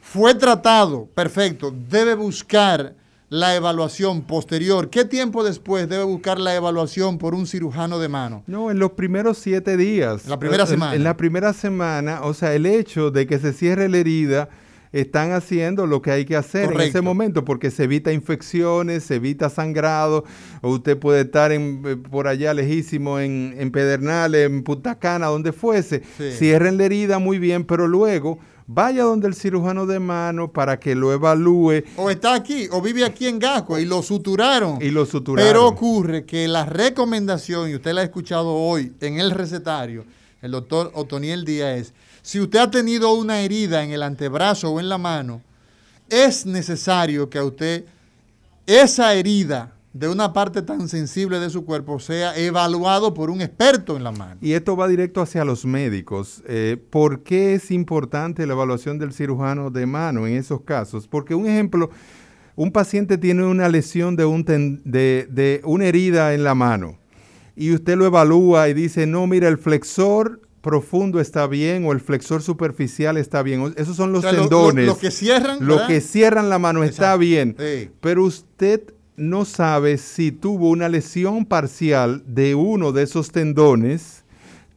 fue 0.00 0.34
tratado, 0.34 1.06
perfecto, 1.14 1.74
debe 1.88 2.14
buscar 2.14 2.94
la 3.32 3.56
evaluación 3.56 4.20
posterior. 4.22 4.90
¿Qué 4.90 5.06
tiempo 5.06 5.42
después 5.42 5.88
debe 5.88 6.04
buscar 6.04 6.38
la 6.38 6.54
evaluación 6.54 7.16
por 7.16 7.34
un 7.34 7.46
cirujano 7.46 7.98
de 7.98 8.08
mano? 8.08 8.44
No, 8.46 8.70
en 8.70 8.78
los 8.78 8.92
primeros 8.92 9.38
siete 9.38 9.78
días. 9.78 10.28
La 10.28 10.38
primera 10.38 10.66
semana. 10.66 10.94
en 10.94 11.02
la 11.02 11.16
primera 11.16 11.54
semana, 11.54 12.20
o 12.24 12.34
sea, 12.34 12.52
el 12.52 12.66
hecho 12.66 13.10
de 13.10 13.26
que 13.26 13.38
se 13.38 13.54
cierre 13.54 13.88
la 13.88 13.96
herida 13.96 14.50
están 14.92 15.32
haciendo 15.32 15.86
lo 15.86 16.02
que 16.02 16.10
hay 16.10 16.24
que 16.24 16.36
hacer 16.36 16.72
en 16.72 16.80
ese 16.80 17.00
momento, 17.00 17.44
porque 17.44 17.70
se 17.70 17.84
evita 17.84 18.12
infecciones, 18.12 19.04
se 19.04 19.16
evita 19.16 19.48
sangrado, 19.48 20.24
o 20.60 20.70
usted 20.70 20.98
puede 20.98 21.22
estar 21.22 21.50
en, 21.50 21.82
eh, 21.86 21.96
por 21.96 22.28
allá 22.28 22.52
lejísimo 22.54 23.18
en, 23.18 23.54
en 23.58 23.70
Pedernales, 23.70 24.46
en 24.46 24.62
Punta 24.62 24.98
Cana, 24.98 25.26
donde 25.26 25.52
fuese. 25.52 26.02
Cierren 26.38 26.76
la 26.76 26.84
herida 26.84 27.18
muy 27.18 27.38
bien, 27.38 27.64
pero 27.64 27.88
luego 27.88 28.38
vaya 28.66 29.04
donde 29.04 29.28
el 29.28 29.34
cirujano 29.34 29.86
de 29.86 29.98
mano 29.98 30.52
para 30.52 30.78
que 30.78 30.94
lo 30.94 31.12
evalúe. 31.12 31.84
O 31.96 32.10
está 32.10 32.34
aquí, 32.34 32.68
o 32.70 32.80
vive 32.80 33.04
aquí 33.04 33.26
en 33.26 33.38
Gasco 33.38 33.78
y 33.78 33.84
lo 33.84 34.02
suturaron. 34.02 34.78
Y 34.80 34.90
lo 34.90 35.06
suturaron. 35.06 35.48
Pero 35.48 35.66
ocurre 35.66 36.24
que 36.24 36.46
la 36.48 36.64
recomendación, 36.66 37.70
y 37.70 37.74
usted 37.74 37.92
la 37.92 38.02
ha 38.02 38.04
escuchado 38.04 38.54
hoy 38.54 38.92
en 39.00 39.18
el 39.18 39.30
recetario, 39.30 40.04
el 40.42 40.50
doctor 40.50 40.90
Otoniel 40.94 41.44
Díaz, 41.44 41.92
si 42.22 42.40
usted 42.40 42.60
ha 42.60 42.70
tenido 42.70 43.12
una 43.12 43.40
herida 43.40 43.82
en 43.82 43.90
el 43.90 44.02
antebrazo 44.02 44.70
o 44.70 44.80
en 44.80 44.88
la 44.88 44.98
mano, 44.98 45.42
es 46.08 46.46
necesario 46.46 47.28
que 47.28 47.38
a 47.38 47.44
usted 47.44 47.84
esa 48.66 49.12
herida 49.14 49.72
de 49.92 50.08
una 50.08 50.32
parte 50.32 50.62
tan 50.62 50.88
sensible 50.88 51.38
de 51.38 51.50
su 51.50 51.64
cuerpo 51.64 51.98
sea 51.98 52.36
evaluado 52.36 53.12
por 53.12 53.28
un 53.28 53.42
experto 53.42 53.96
en 53.96 54.04
la 54.04 54.12
mano. 54.12 54.38
Y 54.40 54.52
esto 54.52 54.76
va 54.76 54.88
directo 54.88 55.20
hacia 55.20 55.44
los 55.44 55.66
médicos. 55.66 56.42
Eh, 56.46 56.82
¿Por 56.90 57.22
qué 57.22 57.54
es 57.54 57.70
importante 57.70 58.46
la 58.46 58.54
evaluación 58.54 58.98
del 58.98 59.12
cirujano 59.12 59.70
de 59.70 59.84
mano 59.84 60.26
en 60.26 60.36
esos 60.36 60.62
casos? 60.62 61.06
Porque 61.06 61.34
un 61.34 61.46
ejemplo, 61.46 61.90
un 62.56 62.72
paciente 62.72 63.18
tiene 63.18 63.44
una 63.44 63.68
lesión 63.68 64.16
de, 64.16 64.24
un 64.24 64.44
de, 64.44 65.28
de 65.30 65.60
una 65.64 65.86
herida 65.86 66.32
en 66.32 66.44
la 66.44 66.54
mano 66.54 66.96
y 67.54 67.74
usted 67.74 67.96
lo 67.96 68.06
evalúa 68.06 68.68
y 68.68 68.74
dice, 68.74 69.06
no, 69.06 69.26
mira, 69.26 69.48
el 69.48 69.58
flexor 69.58 70.40
profundo 70.62 71.20
está 71.20 71.46
bien 71.46 71.84
o 71.84 71.92
el 71.92 72.00
flexor 72.00 72.40
superficial 72.40 73.18
está 73.18 73.42
bien. 73.42 73.74
Esos 73.76 73.96
son 73.96 74.12
los 74.12 74.22
tendones. 74.22 74.86
Lo, 74.86 74.96
que 74.96 75.10
cierran. 75.10 75.58
Lo 75.60 75.86
que 75.86 76.00
cierran 76.00 76.48
la 76.48 76.58
mano 76.58 76.84
está 76.84 77.16
bien. 77.16 77.56
Pero 78.00 78.24
usted 78.24 78.94
no 79.16 79.44
sabe 79.44 79.98
si 79.98 80.32
tuvo 80.32 80.70
una 80.70 80.88
lesión 80.88 81.44
parcial 81.44 82.22
de 82.26 82.54
uno 82.54 82.92
de 82.92 83.02
esos 83.02 83.30
tendones 83.30 84.24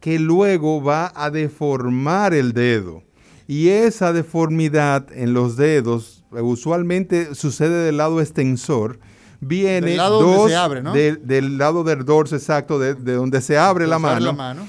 que 0.02 0.20
luego 0.20 0.84
va 0.84 1.14
a 1.16 1.30
deformar 1.30 2.34
el 2.34 2.52
dedo. 2.54 3.04
Y 3.48 3.70
esa 3.70 4.12
deformidad 4.12 5.08
en 5.14 5.34
los 5.34 5.56
dedos 5.56 6.26
usualmente 6.32 7.36
sucede 7.36 7.86
del 7.86 7.98
lado 7.98 8.20
extensor 8.20 9.00
viene 9.40 9.90
del 9.90 9.98
lado 9.98 10.22
dos, 10.22 10.50
se 10.50 10.56
abre, 10.56 10.82
¿no? 10.82 10.94
del 10.94 11.58
lado 11.58 11.84
del 11.84 12.04
dorso 12.04 12.36
exacto, 12.36 12.80
de, 12.80 12.96
donde 12.96 13.42
se 13.42 13.58
abre 13.58 13.86
la 13.86 14.00
mano, 14.00 14.26
la 14.26 14.34
mano 14.34 14.68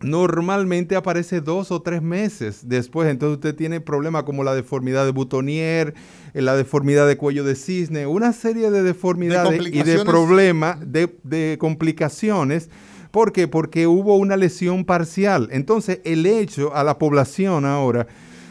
normalmente 0.00 0.96
aparece 0.96 1.40
dos 1.40 1.72
o 1.72 1.82
tres 1.82 2.02
meses 2.02 2.68
después. 2.68 3.08
Entonces 3.08 3.36
usted 3.36 3.54
tiene 3.54 3.80
problemas 3.80 4.22
como 4.24 4.44
la 4.44 4.54
deformidad 4.54 5.04
de 5.04 5.12
butonier, 5.12 5.94
eh, 6.34 6.42
la 6.42 6.56
deformidad 6.56 7.06
de 7.06 7.16
cuello 7.16 7.44
de 7.44 7.56
cisne, 7.56 8.06
una 8.06 8.32
serie 8.32 8.70
de 8.70 8.82
deformidades 8.82 9.66
y 9.66 9.82
de 9.82 10.04
problemas, 10.04 10.78
de, 10.80 11.56
complicaciones. 11.58 12.70
¿Por 13.10 13.32
qué? 13.32 13.48
Porque 13.48 13.86
hubo 13.86 14.16
una 14.16 14.36
lesión 14.36 14.84
parcial. 14.84 15.48
Entonces 15.50 16.00
el 16.04 16.26
hecho 16.26 16.74
a 16.74 16.84
la 16.84 16.98
población 16.98 17.64
ahora, 17.64 18.06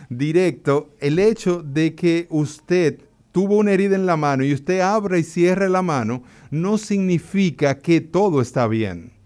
directo, 0.10 0.90
el 1.00 1.20
hecho 1.20 1.64
de 1.64 1.96
que 1.96 2.28
usted 2.30 3.00
tuvo 3.32 3.58
una 3.58 3.72
herida 3.72 3.96
en 3.96 4.08
la 4.08 4.18
mano 4.18 4.44
y 4.44 4.54
usted 4.54 4.80
abra 4.80 5.20
y 5.20 5.24
cierre 5.24 5.70
la 5.70 5.84
mano, 5.84 6.24
no 6.50 6.78
significa 6.78 7.78
que 7.78 8.02
todo 8.02 8.42
está 8.42 8.68
bien 8.68 9.17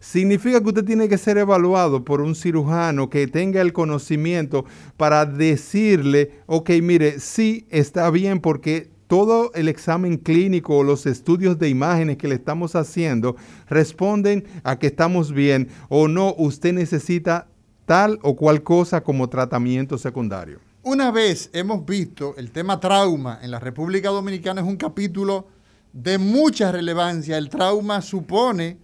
significa 0.00 0.60
que 0.60 0.68
usted 0.68 0.84
tiene 0.84 1.08
que 1.08 1.18
ser 1.18 1.38
evaluado 1.38 2.04
por 2.04 2.20
un 2.20 2.34
cirujano 2.34 3.08
que 3.08 3.26
tenga 3.28 3.60
el 3.60 3.72
conocimiento 3.72 4.64
para 4.96 5.26
decirle, 5.26 6.32
ok, 6.46 6.70
mire, 6.82 7.20
sí 7.20 7.66
está 7.70 8.10
bien 8.10 8.40
porque 8.40 8.90
todo 9.06 9.52
el 9.54 9.68
examen 9.68 10.16
clínico 10.16 10.78
o 10.78 10.82
los 10.82 11.04
estudios 11.04 11.58
de 11.58 11.68
imágenes 11.68 12.16
que 12.16 12.28
le 12.28 12.36
estamos 12.36 12.74
haciendo 12.76 13.36
responden 13.68 14.44
a 14.64 14.78
que 14.78 14.86
estamos 14.86 15.32
bien 15.32 15.68
o 15.88 16.08
no, 16.08 16.34
usted 16.38 16.72
necesita 16.72 17.48
tal 17.86 18.18
o 18.22 18.36
cual 18.36 18.62
cosa 18.62 19.02
como 19.02 19.28
tratamiento 19.28 19.98
secundario. 19.98 20.60
Una 20.82 21.10
vez 21.10 21.50
hemos 21.52 21.84
visto 21.84 22.34
el 22.38 22.52
tema 22.52 22.80
trauma 22.80 23.38
en 23.42 23.50
la 23.50 23.58
República 23.58 24.08
Dominicana 24.08 24.62
es 24.62 24.66
un 24.66 24.76
capítulo 24.76 25.48
de 25.92 26.16
mucha 26.16 26.72
relevancia. 26.72 27.36
El 27.36 27.50
trauma 27.50 28.00
supone 28.00 28.78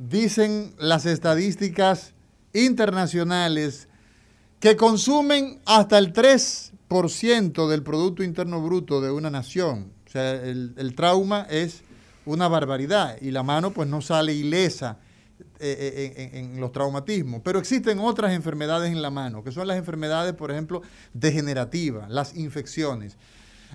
dicen 0.00 0.74
las 0.78 1.04
estadísticas 1.04 2.14
internacionales 2.54 3.86
que 4.58 4.74
consumen 4.74 5.60
hasta 5.66 5.98
el 5.98 6.12
3% 6.12 7.68
del 7.68 7.82
Producto 7.82 8.22
Interno 8.22 8.62
Bruto 8.62 9.00
de 9.02 9.10
una 9.10 9.30
nación. 9.30 9.92
O 10.06 10.10
sea, 10.10 10.32
el, 10.32 10.94
trauma 10.96 11.46
es 11.50 11.82
una 12.24 12.48
barbaridad 12.48 13.16
y 13.20 13.30
la 13.30 13.42
mano 13.42 13.72
pues 13.72 13.88
no 13.88 14.00
sale 14.00 14.34
ilesa 14.34 14.98
eh, 15.58 16.14
eh, 16.16 16.30
en, 16.32 16.54
en, 16.54 16.60
los 16.60 16.72
traumatismos. 16.72 17.42
Pero 17.44 17.58
existen 17.58 17.98
otras 17.98 18.32
enfermedades 18.32 18.90
en 18.90 19.02
la 19.02 19.10
mano, 19.10 19.44
que 19.44 19.52
son 19.52 19.68
las 19.68 19.76
enfermedades, 19.76 20.32
por 20.32 20.50
ejemplo, 20.50 20.80
degenerativas, 21.12 22.10
las 22.10 22.34
infecciones. 22.36 23.18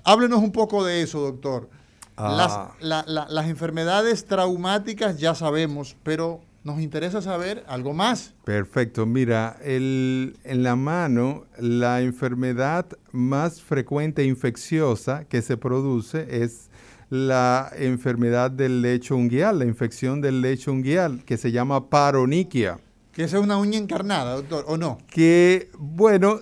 Háblenos 0.02 0.40
un 0.40 0.52
poco 0.52 0.84
de 0.84 1.02
eso, 1.02 1.20
doctor. 1.20 1.70
Ah. 2.16 2.72
Las, 2.80 3.06
las 3.06 3.46
enfermedades 3.48 4.24
traumáticas 4.24 5.18
ya 5.18 5.34
sabemos, 5.34 5.96
pero 6.02 6.40
nos 6.64 6.80
interesa 6.80 7.22
saber 7.22 7.62
algo 7.68 7.92
más. 7.92 8.34
Perfecto. 8.44 9.06
Mira, 9.06 9.56
el, 9.62 10.36
en 10.44 10.62
la 10.62 10.74
mano, 10.76 11.44
la 11.58 12.00
enfermedad 12.00 12.86
más 13.12 13.60
frecuente 13.62 14.22
e 14.22 14.24
infecciosa 14.24 15.24
que 15.26 15.42
se 15.42 15.56
produce 15.56 16.42
es 16.42 16.68
la 17.08 17.70
enfermedad 17.76 18.50
del 18.50 18.82
lecho 18.82 19.14
unguial, 19.14 19.60
la 19.60 19.64
infección 19.64 20.20
del 20.20 20.40
lecho 20.42 20.72
unguial, 20.72 21.22
que 21.24 21.36
se 21.36 21.52
llama 21.52 21.88
paroniquia. 21.88 22.78
Que 23.12 23.22
esa 23.24 23.36
es 23.38 23.44
una 23.44 23.58
uña 23.58 23.78
encarnada, 23.78 24.34
doctor, 24.34 24.64
¿o 24.66 24.76
no? 24.76 24.98
Que, 25.08 25.70
bueno, 25.78 26.40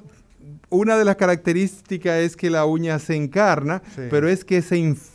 una 0.71 0.97
de 0.97 1.05
las 1.05 1.17
características 1.17 2.17
es 2.21 2.35
que 2.35 2.49
la 2.49 2.65
uña 2.65 2.99
se 2.99 3.15
encarna, 3.15 3.83
Sí. 3.95 4.03
pero 4.11 4.27
es 4.29 4.45
que 4.45 4.63
se 4.63 4.79
infecta 4.79 5.14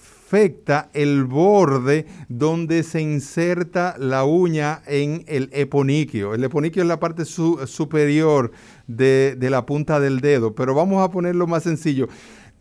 el 0.94 1.24
borde 1.26 2.06
donde 2.28 2.84
se 2.84 3.02
inserta 3.02 3.96
la 3.98 4.24
uña 4.26 4.82
en 4.86 5.24
el 5.28 5.50
eponiquio. 5.52 6.36
El 6.36 6.44
eponiquio 6.44 6.84
es 6.84 6.88
la 6.88 7.00
parte 7.00 7.26
su- 7.26 7.66
superior 7.66 8.52
de, 8.88 9.36
la 9.40 9.66
punta 9.66 10.00
del 10.00 10.20
dedo, 10.20 10.54
pero 10.54 10.76
vamos 10.76 11.04
a 11.04 11.10
ponerlo 11.10 11.48
más 11.48 11.64
sencillo. 11.64 12.08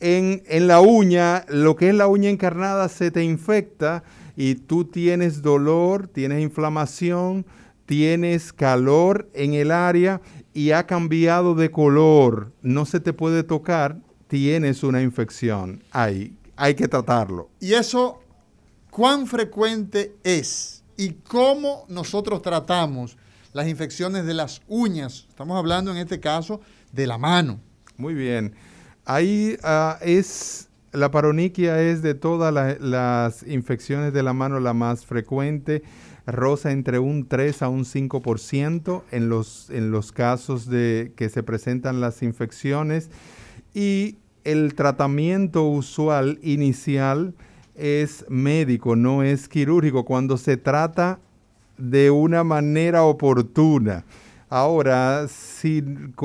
En, 0.00 0.42
en 0.46 0.66
la 0.66 0.80
uña, 0.80 1.44
lo 1.48 1.76
que 1.76 1.90
es 1.90 1.94
la 1.94 2.06
uña 2.06 2.30
encarnada 2.30 2.88
se 2.88 3.10
te 3.10 3.22
infecta 3.22 4.02
y 4.36 4.54
tú 4.54 4.84
tienes 4.84 5.42
dolor, 5.42 6.06
tienes 6.08 6.40
inflamación, 6.40 7.44
tienes 7.84 8.52
calor 8.52 9.28
en 9.34 9.54
el 9.54 9.72
área 9.72 10.20
y 10.54 10.70
ha 10.70 10.86
cambiado 10.86 11.54
de 11.54 11.70
color, 11.70 12.52
no 12.62 12.86
se 12.86 13.00
te 13.00 13.12
puede 13.12 13.42
tocar, 13.42 13.98
tienes 14.28 14.82
una 14.82 15.02
infección. 15.02 15.82
Hay, 15.90 16.34
hay 16.58 16.74
que 16.74 16.88
tratarlo. 16.88 17.48
Y 17.60 17.72
eso, 17.74 18.20
¿cuán 18.90 19.26
frecuente 19.26 20.14
es? 20.24 20.82
¿Y 20.96 21.12
cómo 21.12 21.84
nosotros 21.88 22.42
tratamos 22.42 23.16
las 23.52 23.68
infecciones 23.68 24.26
de 24.26 24.34
las 24.34 24.60
uñas? 24.66 25.26
Estamos 25.28 25.56
hablando 25.56 25.90
en 25.92 25.96
este 25.98 26.20
caso 26.20 26.60
de 26.92 27.06
la 27.06 27.16
mano. 27.16 27.60
Muy 27.96 28.14
bien. 28.14 28.54
Ahí 29.04 29.56
ah, 29.62 29.98
es, 30.02 30.68
la 30.92 31.10
paroniquia 31.10 31.80
es 31.80 32.02
de 32.02 32.14
todas 32.14 32.52
la- 32.52 32.76
las 32.80 33.42
infecciones 33.44 34.12
de 34.12 34.22
la 34.22 34.32
mano 34.32 34.58
la 34.60 34.74
más 34.74 35.06
frecuente, 35.06 35.82
rosa 36.26 36.72
entre 36.72 36.98
un 36.98 37.26
3 37.26 37.62
a 37.62 37.68
un 37.68 37.84
5% 37.84 39.02
en 39.12 39.28
los, 39.28 39.70
en 39.70 39.90
los 39.90 40.12
casos 40.12 40.66
de 40.68 41.12
que 41.16 41.28
se 41.30 41.42
presentan 41.42 42.00
las 42.00 42.22
infecciones 42.22 43.08
y 43.72 44.18
el 44.52 44.74
tratamiento 44.74 45.64
usual 45.68 46.38
inicial 46.42 47.34
es 47.74 48.24
médico, 48.30 48.96
no 48.96 49.22
es 49.22 49.46
quirúrgico, 49.46 50.06
cuando 50.06 50.38
se 50.38 50.56
trata 50.56 51.18
de 51.76 52.10
una 52.10 52.44
manera 52.44 53.02
oportuna. 53.02 54.06
Ahora, 54.48 55.28
si, 55.28 55.84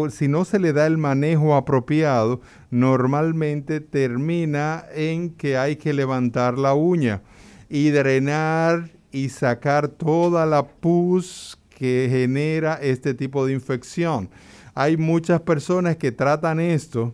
si 0.09 0.29
no 0.29 0.45
se 0.45 0.57
le 0.57 0.71
da 0.71 0.87
el 0.87 0.97
manejo 0.97 1.53
apropiado, 1.53 2.39
normalmente 2.71 3.81
termina 3.81 4.85
en 4.95 5.31
que 5.31 5.57
hay 5.57 5.75
que 5.75 5.91
levantar 5.91 6.57
la 6.57 6.73
uña 6.73 7.21
y 7.69 7.89
drenar 7.89 8.89
y 9.11 9.27
sacar 9.27 9.89
toda 9.89 10.45
la 10.45 10.65
pus 10.65 11.59
que 11.69 12.07
genera 12.09 12.75
este 12.75 13.13
tipo 13.13 13.45
de 13.45 13.51
infección. 13.51 14.29
Hay 14.73 14.95
muchas 14.95 15.41
personas 15.41 15.97
que 15.97 16.13
tratan 16.13 16.61
esto 16.61 17.13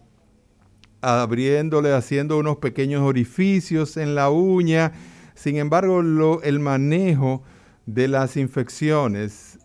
abriéndole, 1.02 1.94
haciendo 1.94 2.38
unos 2.38 2.58
pequeños 2.58 3.02
orificios 3.02 3.98
en 3.98 4.16
la 4.16 4.30
uña. 4.30 4.92
Sin 5.36 5.58
embargo, 5.58 6.02
lo- 6.02 6.42
el 6.44 6.60
manejo 6.60 7.44
de 7.86 8.08
las 8.08 8.36
infecciones 8.38 9.60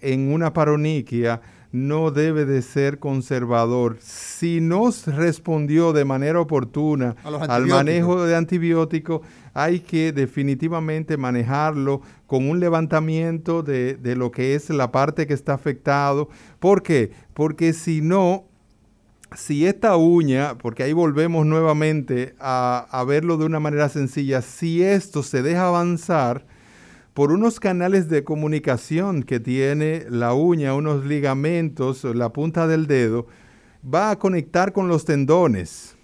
en 0.00 0.32
una 0.32 0.52
paroniquia 0.52 1.40
no 1.70 2.10
debe 2.10 2.46
de 2.46 2.62
ser 2.62 2.98
conservador. 2.98 3.98
Si 4.00 4.60
no 4.62 4.90
respondió 5.06 5.92
de 5.92 6.06
manera 6.06 6.40
oportuna 6.40 7.14
al 7.24 7.34
antibióticos. 7.34 7.68
manejo 7.68 8.24
de 8.24 8.36
antibiótico, 8.36 9.22
hay 9.52 9.80
que 9.80 10.12
definitivamente 10.12 11.18
manejarlo 11.18 12.00
con 12.26 12.48
un 12.48 12.58
levantamiento 12.58 13.62
de, 13.62 13.96
de 13.96 14.16
lo 14.16 14.30
que 14.30 14.54
es 14.54 14.70
la 14.70 14.90
parte 14.90 15.26
que 15.26 15.34
está 15.34 15.52
afectado. 15.54 16.30
¿Por 16.58 16.82
qué? 16.82 17.10
Porque 17.34 17.74
si 17.74 18.00
no, 18.00 18.46
si 19.36 19.66
esta 19.66 19.96
uña, 19.96 20.56
porque 20.58 20.82
ahí 20.82 20.92
volvemos 20.92 21.46
nuevamente 21.46 22.34
a, 22.38 22.86
a 22.90 23.04
verlo 23.04 23.36
de 23.36 23.44
una 23.44 23.60
manera 23.60 23.88
sencilla, 23.88 24.42
si 24.42 24.82
esto 24.82 25.22
se 25.22 25.42
deja 25.42 25.68
avanzar 25.68 26.46
por 27.14 27.32
unos 27.32 27.58
canales 27.58 28.08
de 28.08 28.22
comunicación 28.24 29.24
que 29.24 29.40
tiene 29.40 30.06
la 30.08 30.34
uña, 30.34 30.74
unos 30.74 31.04
ligamentos, 31.04 32.04
la 32.04 32.32
punta 32.32 32.66
del 32.68 32.86
dedo, 32.86 33.26
va 33.82 34.10
a 34.10 34.18
conectar 34.18 34.72
con 34.72 34.86
los 34.88 35.04
tendones. 35.04 35.96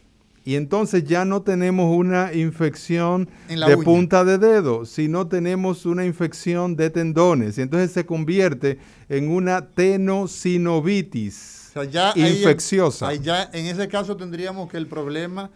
Y 0.45 0.57
entonces 0.57 1.05
ya 1.05 1.25
no 1.25 1.41
tenemos 1.43 1.97
una 1.97 2.35
infección 2.35 3.31
de 3.49 3.77
uña. 3.77 3.85
punta 3.85 4.25
de 4.25 4.39
dedo, 4.39 4.85
sino 4.85 5.27
tenemos 5.29 5.87
una 5.87 6.05
infección 6.05 6.77
de 6.77 6.91
tendones. 6.91 7.57
Y 7.57 7.62
entonces 7.62 7.93
se 7.93 8.05
convierte 8.05 8.79
en 9.09 9.31
una 9.31 9.68
tenosinovitis 9.68 11.54
sea, 11.75 11.85
ya 11.85 12.12
infecciosa. 12.16 13.09
ahí 13.09 13.18
ya 13.20 13.51
en 13.53 13.66
ese 13.66 13.89
caso 13.89 14.16
tendríamos 14.16 14.70
que 14.70 14.77
el 14.77 14.87
problema 14.87 15.51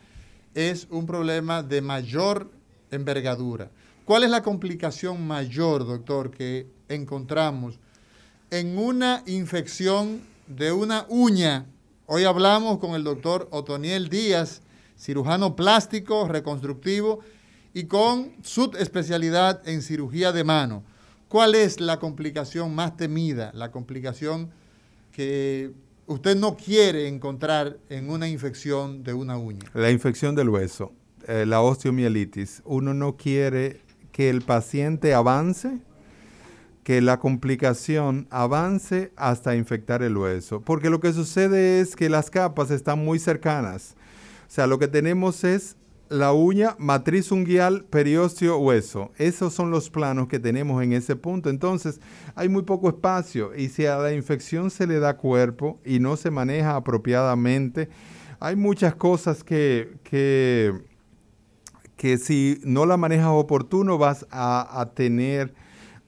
es 0.55 0.87
un 0.91 1.07
problema 1.07 1.62
de 1.62 1.81
mayor 1.81 2.51
envergadura. 2.91 3.71
¿Cuál 4.05 4.25
es 4.25 4.31
la 4.31 4.43
complicación 4.43 5.27
mayor, 5.27 5.87
doctor, 5.87 6.31
que 6.31 6.66
encontramos 6.89 7.79
en 8.51 8.79
una 8.79 9.23
infección 9.27 10.23
de 10.47 10.73
una 10.73 11.07
uña? 11.09 11.66
Hoy 12.07 12.25
hablamos 12.25 12.79
con 12.79 12.95
el 12.95 13.05
doctor 13.05 13.49
Otoniel 13.51 14.09
Díaz, 14.09 14.62
cirujano 14.99 15.55
plástico, 15.55 16.27
reconstructivo 16.27 17.21
y 17.75 17.85
con 17.85 18.33
subespecialidad 18.43 19.69
en 19.69 19.83
cirugía 19.83 20.33
de 20.33 20.43
mano. 20.43 20.83
¿Cuál 21.29 21.55
es 21.55 21.79
la 21.79 21.99
complicación 21.99 22.75
más 22.75 22.97
temida, 22.97 23.53
la 23.55 23.71
complicación 23.71 24.51
que 25.12 25.73
usted 26.09 26.37
no 26.37 26.57
quiere 26.57 27.07
encontrar 27.07 27.79
en 27.89 28.11
una 28.11 28.29
infección 28.29 29.05
de 29.05 29.15
una 29.15 29.37
uña? 29.37 29.71
La 29.75 29.91
infección 29.91 30.35
del 30.35 30.49
hueso, 30.49 30.93
eh, 31.27 31.45
la 31.47 31.61
osteomielitis. 31.61 32.63
Uno 32.65 32.95
no 32.95 33.17
quiere 33.17 33.81
que 34.11 34.31
el 34.31 34.43
paciente 34.43 35.15
avance, 35.15 35.79
que 36.83 37.01
la 37.03 37.21
complicación 37.21 38.27
avance 38.31 39.13
hasta 39.17 39.55
infectar 39.55 40.03
el 40.03 40.17
hueso. 40.17 40.63
Porque 40.63 40.91
lo 40.91 41.01
que 41.01 41.13
sucede 41.13 41.81
es 41.81 41.95
que 41.95 42.09
las 42.09 42.31
capas 42.31 42.71
están 42.71 43.05
muy 43.05 43.19
cercanas. 43.19 43.95
O 44.49 44.51
sea, 44.51 44.67
lo 44.67 44.79
que 44.79 44.89
tenemos 44.89 45.45
es 45.45 45.77
la 46.09 46.33
uña, 46.33 46.75
matriz 46.79 47.31
unguial, 47.31 47.85
periósteo, 47.85 48.59
hueso. 48.59 49.13
Esos 49.17 49.53
son 49.53 49.71
los 49.71 49.91
planos 49.91 50.29
que 50.29 50.39
tenemos 50.39 50.83
en 50.83 50.93
ese 50.93 51.17
punto. 51.17 51.51
Entonces, 51.51 52.01
hay 52.35 52.49
muy 52.49 52.63
poco 52.63 52.89
espacio 52.89 53.55
y 53.55 53.69
si 53.69 53.87
a 53.87 53.97
la 53.97 54.13
infección 54.13 54.71
se 54.71 54.87
le 54.87 54.99
da 55.01 55.17
cuerpo 55.17 55.81
y 55.85 56.01
no 56.01 56.17
se 56.17 56.31
maneja 56.31 56.77
apropiadamente, 56.77 57.89
hay 58.41 58.57
muchas 58.57 58.95
cosas 58.95 59.45
que, 59.45 59.97
que, 60.03 60.73
que 61.97 62.19
si 62.19 62.61
no 62.65 62.87
la 62.87 62.97
manejas 62.97 63.29
oportuno 63.31 63.99
vas 63.99 64.27
a, 64.31 64.81
a 64.81 64.95
tener 64.95 65.55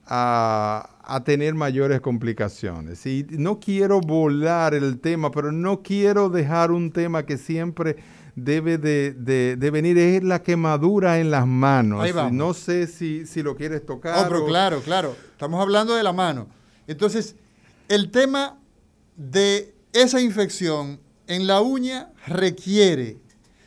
a, 0.07 0.91
a 1.03 1.25
tener 1.25 1.55
mayores 1.55 2.01
complicaciones. 2.01 3.05
Y 3.07 3.27
no 3.31 3.61
quiero 3.61 4.01
volar 4.01 4.75
el 4.75 4.99
tema, 5.01 5.31
pero 5.31 5.53
no 5.53 5.83
quiero 5.83 6.29
dejar 6.29 6.73
un 6.73 6.91
tema 6.91 7.25
que 7.25 7.39
siempre 7.39 7.97
debe 8.35 8.79
de, 8.79 9.13
de- 9.13 9.57
de 9.57 9.71
venir, 9.71 9.99
es 9.99 10.23
la 10.23 10.43
quemadura 10.43 11.19
en 11.19 11.31
las 11.31 11.47
manos. 11.47 12.03
Ahí 12.03 12.13
vamos. 12.13 12.33
No 12.33 12.55
sé 12.55 12.87
si, 12.87 13.27
si 13.27 13.43
lo 13.43 13.57
quieres 13.57 13.85
tocar. 13.85 14.25
Oh, 14.25 14.29
pero 14.29 14.45
o- 14.45 14.47
claro, 14.47 14.81
claro. 14.83 15.17
Estamos 15.33 15.61
hablando 15.61 15.95
de 15.95 16.03
la 16.03 16.13
mano. 16.13 16.49
Entonces, 16.87 17.37
el 17.89 18.11
tema 18.11 18.59
de 19.17 19.75
esa 19.93 20.21
infección 20.21 21.01
en 21.27 21.47
la 21.47 21.61
uña 21.61 22.11
requiere, 22.27 23.19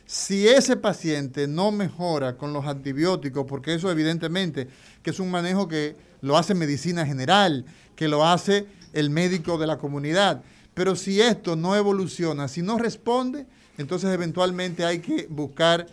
si 0.06 0.46
ese 0.48 0.76
paciente 0.76 1.46
no 1.48 1.72
mejora 1.72 2.36
con 2.36 2.52
los 2.52 2.66
antibióticos, 2.66 3.46
porque 3.46 3.74
eso 3.74 3.90
evidentemente 3.90 4.68
que 5.02 5.10
es 5.10 5.20
un 5.20 5.30
manejo 5.30 5.66
que 5.68 5.96
lo 6.20 6.36
hace 6.36 6.54
medicina 6.54 7.04
general, 7.06 7.64
que 7.96 8.08
lo 8.08 8.24
hace 8.26 8.66
el 8.92 9.10
médico 9.10 9.58
de 9.58 9.66
la 9.66 9.78
comunidad, 9.78 10.42
pero 10.74 10.96
si 10.96 11.20
esto 11.20 11.56
no 11.56 11.74
evoluciona, 11.76 12.48
si 12.48 12.62
no 12.62 12.78
responde, 12.78 13.46
entonces 13.78 14.12
eventualmente 14.12 14.84
hay 14.84 15.00
que 15.00 15.26
buscar 15.28 15.86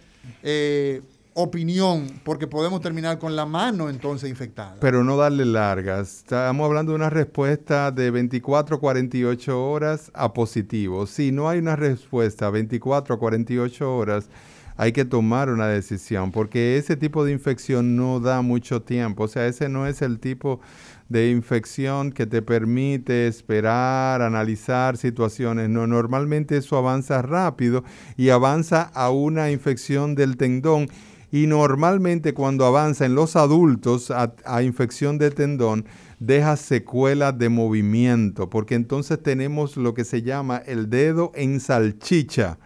eh, 0.44 1.02
opinión, 1.34 2.08
porque 2.24 2.48
podemos 2.48 2.82
terminar 2.82 3.18
con 3.18 3.36
la 3.36 3.46
mano 3.46 3.90
entonces 3.90 4.30
infectada. 4.30 4.76
Pero 4.80 5.04
no 5.04 5.18
darle 5.18 5.46
largas. 5.46 6.18
Estamos 6.18 6.66
hablando 6.66 6.92
de 6.92 6.98
una 6.98 7.10
respuesta 7.10 7.92
de 7.92 8.12
24 8.12 8.76
a 8.76 8.80
48 8.80 9.70
horas 9.70 10.12
a 10.14 10.34
positivo. 10.34 11.08
Si 11.08 11.32
no 11.32 11.48
hay 11.48 11.60
una 11.60 11.76
respuesta 11.76 12.50
24 12.50 13.16
a 13.16 13.20
48 13.20 13.96
horas, 13.96 14.28
hay 14.78 14.92
que 14.92 15.06
tomar 15.06 15.50
una 15.50 15.68
decisión, 15.68 16.32
porque 16.32 16.78
ese 16.78 16.96
tipo 16.96 17.24
de 17.24 17.32
infección 17.32 17.96
no 17.96 18.20
da 18.20 18.42
mucho 18.42 18.82
tiempo, 18.82 19.24
o 19.24 19.28
sea, 19.28 19.46
ese 19.46 19.70
no 19.70 19.86
es 19.86 20.02
el 20.02 20.20
tipo 20.20 20.60
de 21.12 21.30
infección 21.30 22.12
que 22.12 22.26
te 22.26 22.42
permite 22.42 23.28
esperar, 23.28 24.22
analizar 24.22 24.96
situaciones. 24.98 25.70
No, 25.70 25.86
normalmente 25.86 26.58
eso 26.58 26.78
avanza 26.78 27.22
rápido 27.22 27.84
y 28.16 28.30
avanza 28.30 28.84
a 28.94 29.10
una 29.12 29.52
infección 29.52 30.16
del 30.16 30.38
tendón. 30.38 30.88
Y 31.32 31.48
normalmente 31.48 32.34
cuando 32.34 32.66
avanza 32.66 33.06
en 33.06 33.16
los 33.16 33.36
adultos 33.36 34.12
a, 34.12 34.64
infección 34.64 35.18
de 35.18 35.32
tendón, 35.32 35.86
deja 36.20 36.56
secuelas 36.56 37.38
de 37.38 37.50
movimiento, 37.50 38.50
porque 38.50 38.76
entonces 38.76 39.22
tenemos 39.22 39.78
lo 39.78 39.94
que 39.94 40.04
se 40.04 40.22
llama 40.22 40.58
el 40.66 40.90
dedo 40.90 41.32
en 41.36 41.60
salchicha 41.60 42.58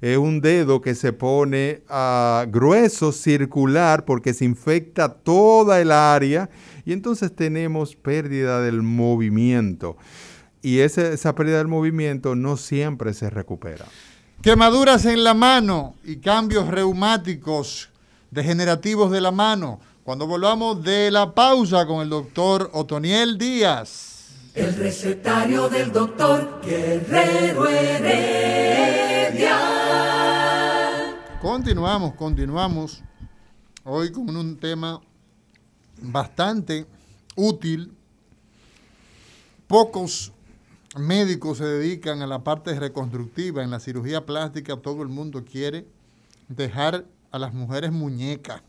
es 0.00 0.16
un 0.16 0.40
dedo 0.40 0.80
que 0.80 0.94
se 0.94 1.12
pone 1.12 1.82
uh, 1.90 2.48
grueso, 2.48 3.10
circular, 3.12 4.04
porque 4.04 4.32
se 4.32 4.44
infecta 4.44 5.08
toda 5.08 5.80
el 5.80 5.90
área 5.90 6.48
y 6.88 6.92
entonces 6.92 7.36
tenemos 7.36 7.96
pérdida 7.96 8.62
del 8.62 8.80
movimiento. 8.80 9.98
Y 10.62 10.78
esa 10.78 11.34
pérdida 11.34 11.58
del 11.58 11.68
movimiento 11.68 12.34
no 12.34 12.56
siempre 12.56 13.12
se 13.12 13.28
recupera. 13.28 13.84
Quemaduras 14.40 15.04
en 15.04 15.22
la 15.22 15.34
mano 15.34 15.96
y 16.02 16.16
cambios 16.16 16.66
reumáticos 16.68 17.90
degenerativos 18.30 19.10
de 19.10 19.20
la 19.20 19.30
mano. 19.30 19.80
Cuando 20.02 20.26
volvamos 20.26 20.82
de 20.82 21.10
la 21.10 21.34
pausa 21.34 21.84
con 21.84 22.00
el 22.00 22.08
doctor 22.08 22.70
Otoniel 22.72 23.36
Díaz. 23.36 24.30
El 24.54 24.74
recetario 24.74 25.68
del 25.68 25.92
doctor 25.92 26.62
Guerrero 26.64 27.68
Heredia. 27.68 29.58
Continuamos, 31.42 32.14
continuamos. 32.14 33.02
Hoy 33.84 34.10
con 34.10 34.34
un 34.34 34.56
tema 34.56 35.02
bastante 36.00 36.86
útil. 37.36 37.92
Pocos 39.66 40.32
médicos 40.96 41.58
se 41.58 41.64
dedican 41.64 42.22
a 42.22 42.26
la 42.26 42.42
parte 42.42 42.78
reconstructiva. 42.78 43.62
En 43.62 43.70
la 43.70 43.80
cirugía 43.80 44.24
plástica 44.24 44.76
todo 44.76 45.02
el 45.02 45.08
mundo 45.08 45.44
quiere 45.44 45.86
dejar 46.48 47.04
a 47.30 47.38
las 47.38 47.52
mujeres 47.52 47.92
muñecas. 47.92 48.62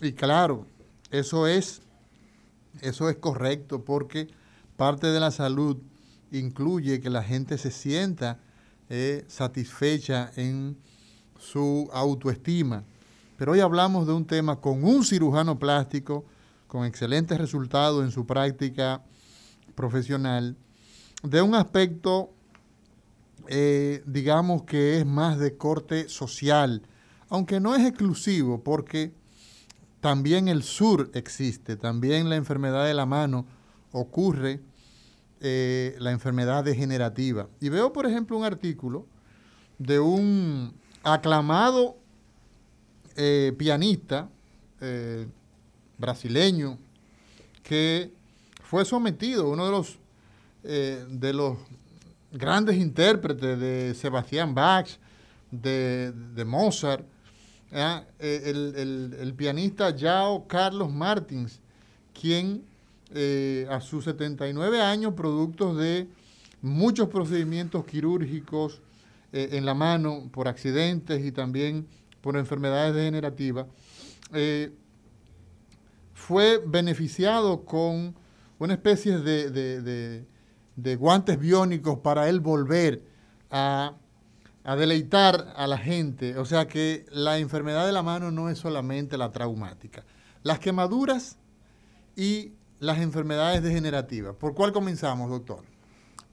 Y 0.00 0.12
claro, 0.12 0.66
eso 1.10 1.46
es, 1.46 1.82
eso 2.80 3.08
es 3.08 3.16
correcto 3.16 3.84
porque 3.84 4.28
parte 4.76 5.08
de 5.08 5.20
la 5.20 5.30
salud 5.30 5.76
incluye 6.30 7.00
que 7.00 7.10
la 7.10 7.22
gente 7.22 7.58
se 7.58 7.70
sienta 7.70 8.38
eh, 8.88 9.24
satisfecha 9.28 10.32
en 10.36 10.76
su 11.38 11.88
autoestima. 11.92 12.84
Pero 13.42 13.54
hoy 13.54 13.58
hablamos 13.58 14.06
de 14.06 14.12
un 14.12 14.24
tema 14.24 14.60
con 14.60 14.84
un 14.84 15.02
cirujano 15.02 15.58
plástico 15.58 16.24
con 16.68 16.84
excelentes 16.84 17.36
resultados 17.38 18.04
en 18.04 18.12
su 18.12 18.24
práctica 18.24 19.02
profesional, 19.74 20.56
de 21.24 21.42
un 21.42 21.56
aspecto, 21.56 22.30
eh, 23.48 24.04
digamos 24.06 24.62
que 24.62 24.98
es 24.98 25.06
más 25.06 25.40
de 25.40 25.56
corte 25.56 26.08
social, 26.08 26.82
aunque 27.30 27.58
no 27.58 27.74
es 27.74 27.84
exclusivo, 27.84 28.62
porque 28.62 29.12
también 29.98 30.46
el 30.46 30.62
sur 30.62 31.10
existe, 31.12 31.74
también 31.74 32.30
la 32.30 32.36
enfermedad 32.36 32.86
de 32.86 32.94
la 32.94 33.06
mano 33.06 33.44
ocurre, 33.90 34.60
eh, 35.40 35.96
la 35.98 36.12
enfermedad 36.12 36.62
degenerativa. 36.62 37.48
Y 37.60 37.70
veo, 37.70 37.92
por 37.92 38.06
ejemplo, 38.06 38.36
un 38.36 38.44
artículo 38.44 39.04
de 39.78 39.98
un 39.98 40.74
aclamado 41.02 42.01
eh, 43.16 43.52
pianista 43.58 44.28
eh, 44.80 45.26
brasileño 45.98 46.78
que 47.62 48.10
fue 48.62 48.84
sometido, 48.84 49.50
uno 49.50 49.66
de 49.66 49.70
los, 49.70 49.98
eh, 50.64 51.04
de 51.08 51.32
los 51.32 51.58
grandes 52.32 52.76
intérpretes 52.76 53.58
de 53.58 53.94
Sebastián 53.94 54.54
Bach, 54.54 54.88
de, 55.50 56.12
Mozart, 56.46 57.04
el, 57.70 59.14
el, 59.20 59.34
pianista 59.34 59.94
Yao 59.94 60.46
Carlos 60.46 60.90
Martins, 60.90 61.60
quien 62.18 62.64
a 63.68 63.80
sus 63.82 64.04
79 64.04 64.80
años, 64.80 65.12
productos 65.12 65.76
de 65.76 66.08
muchos 66.62 67.08
procedimientos 67.08 67.84
quirúrgicos 67.84 68.80
en 69.32 69.66
la 69.66 69.74
mano 69.74 70.30
por 70.32 70.48
accidentes 70.48 71.22
y 71.24 71.32
también 71.32 71.86
por 72.22 72.36
enfermedades 72.36 72.94
degenerativas, 72.94 73.66
eh, 74.32 74.72
fue 76.14 76.62
beneficiado 76.64 77.64
con 77.64 78.14
una 78.58 78.74
especie 78.74 79.18
de, 79.18 80.24
guantes 80.96 81.38
biónicos 81.38 81.98
para 81.98 82.28
él 82.28 82.40
volver 82.40 83.02
a, 83.50 83.96
deleitar 84.64 85.52
a 85.56 85.66
la 85.66 85.76
gente. 85.76 86.38
O 86.38 86.44
sea 86.44 86.68
que 86.68 87.04
la 87.10 87.38
enfermedad 87.38 87.84
de 87.84 87.92
la 87.92 88.04
mano 88.04 88.30
no 88.30 88.48
es 88.48 88.58
solamente 88.58 89.18
la 89.18 89.32
traumática. 89.32 90.04
Las 90.44 90.60
quemaduras 90.60 91.38
y 92.14 92.52
las 92.78 92.98
enfermedades 92.98 93.62
degenerativas. 93.62 94.36
¿Por 94.36 94.54
cuál 94.54 94.72
comenzamos, 94.72 95.28
doctor? 95.28 95.64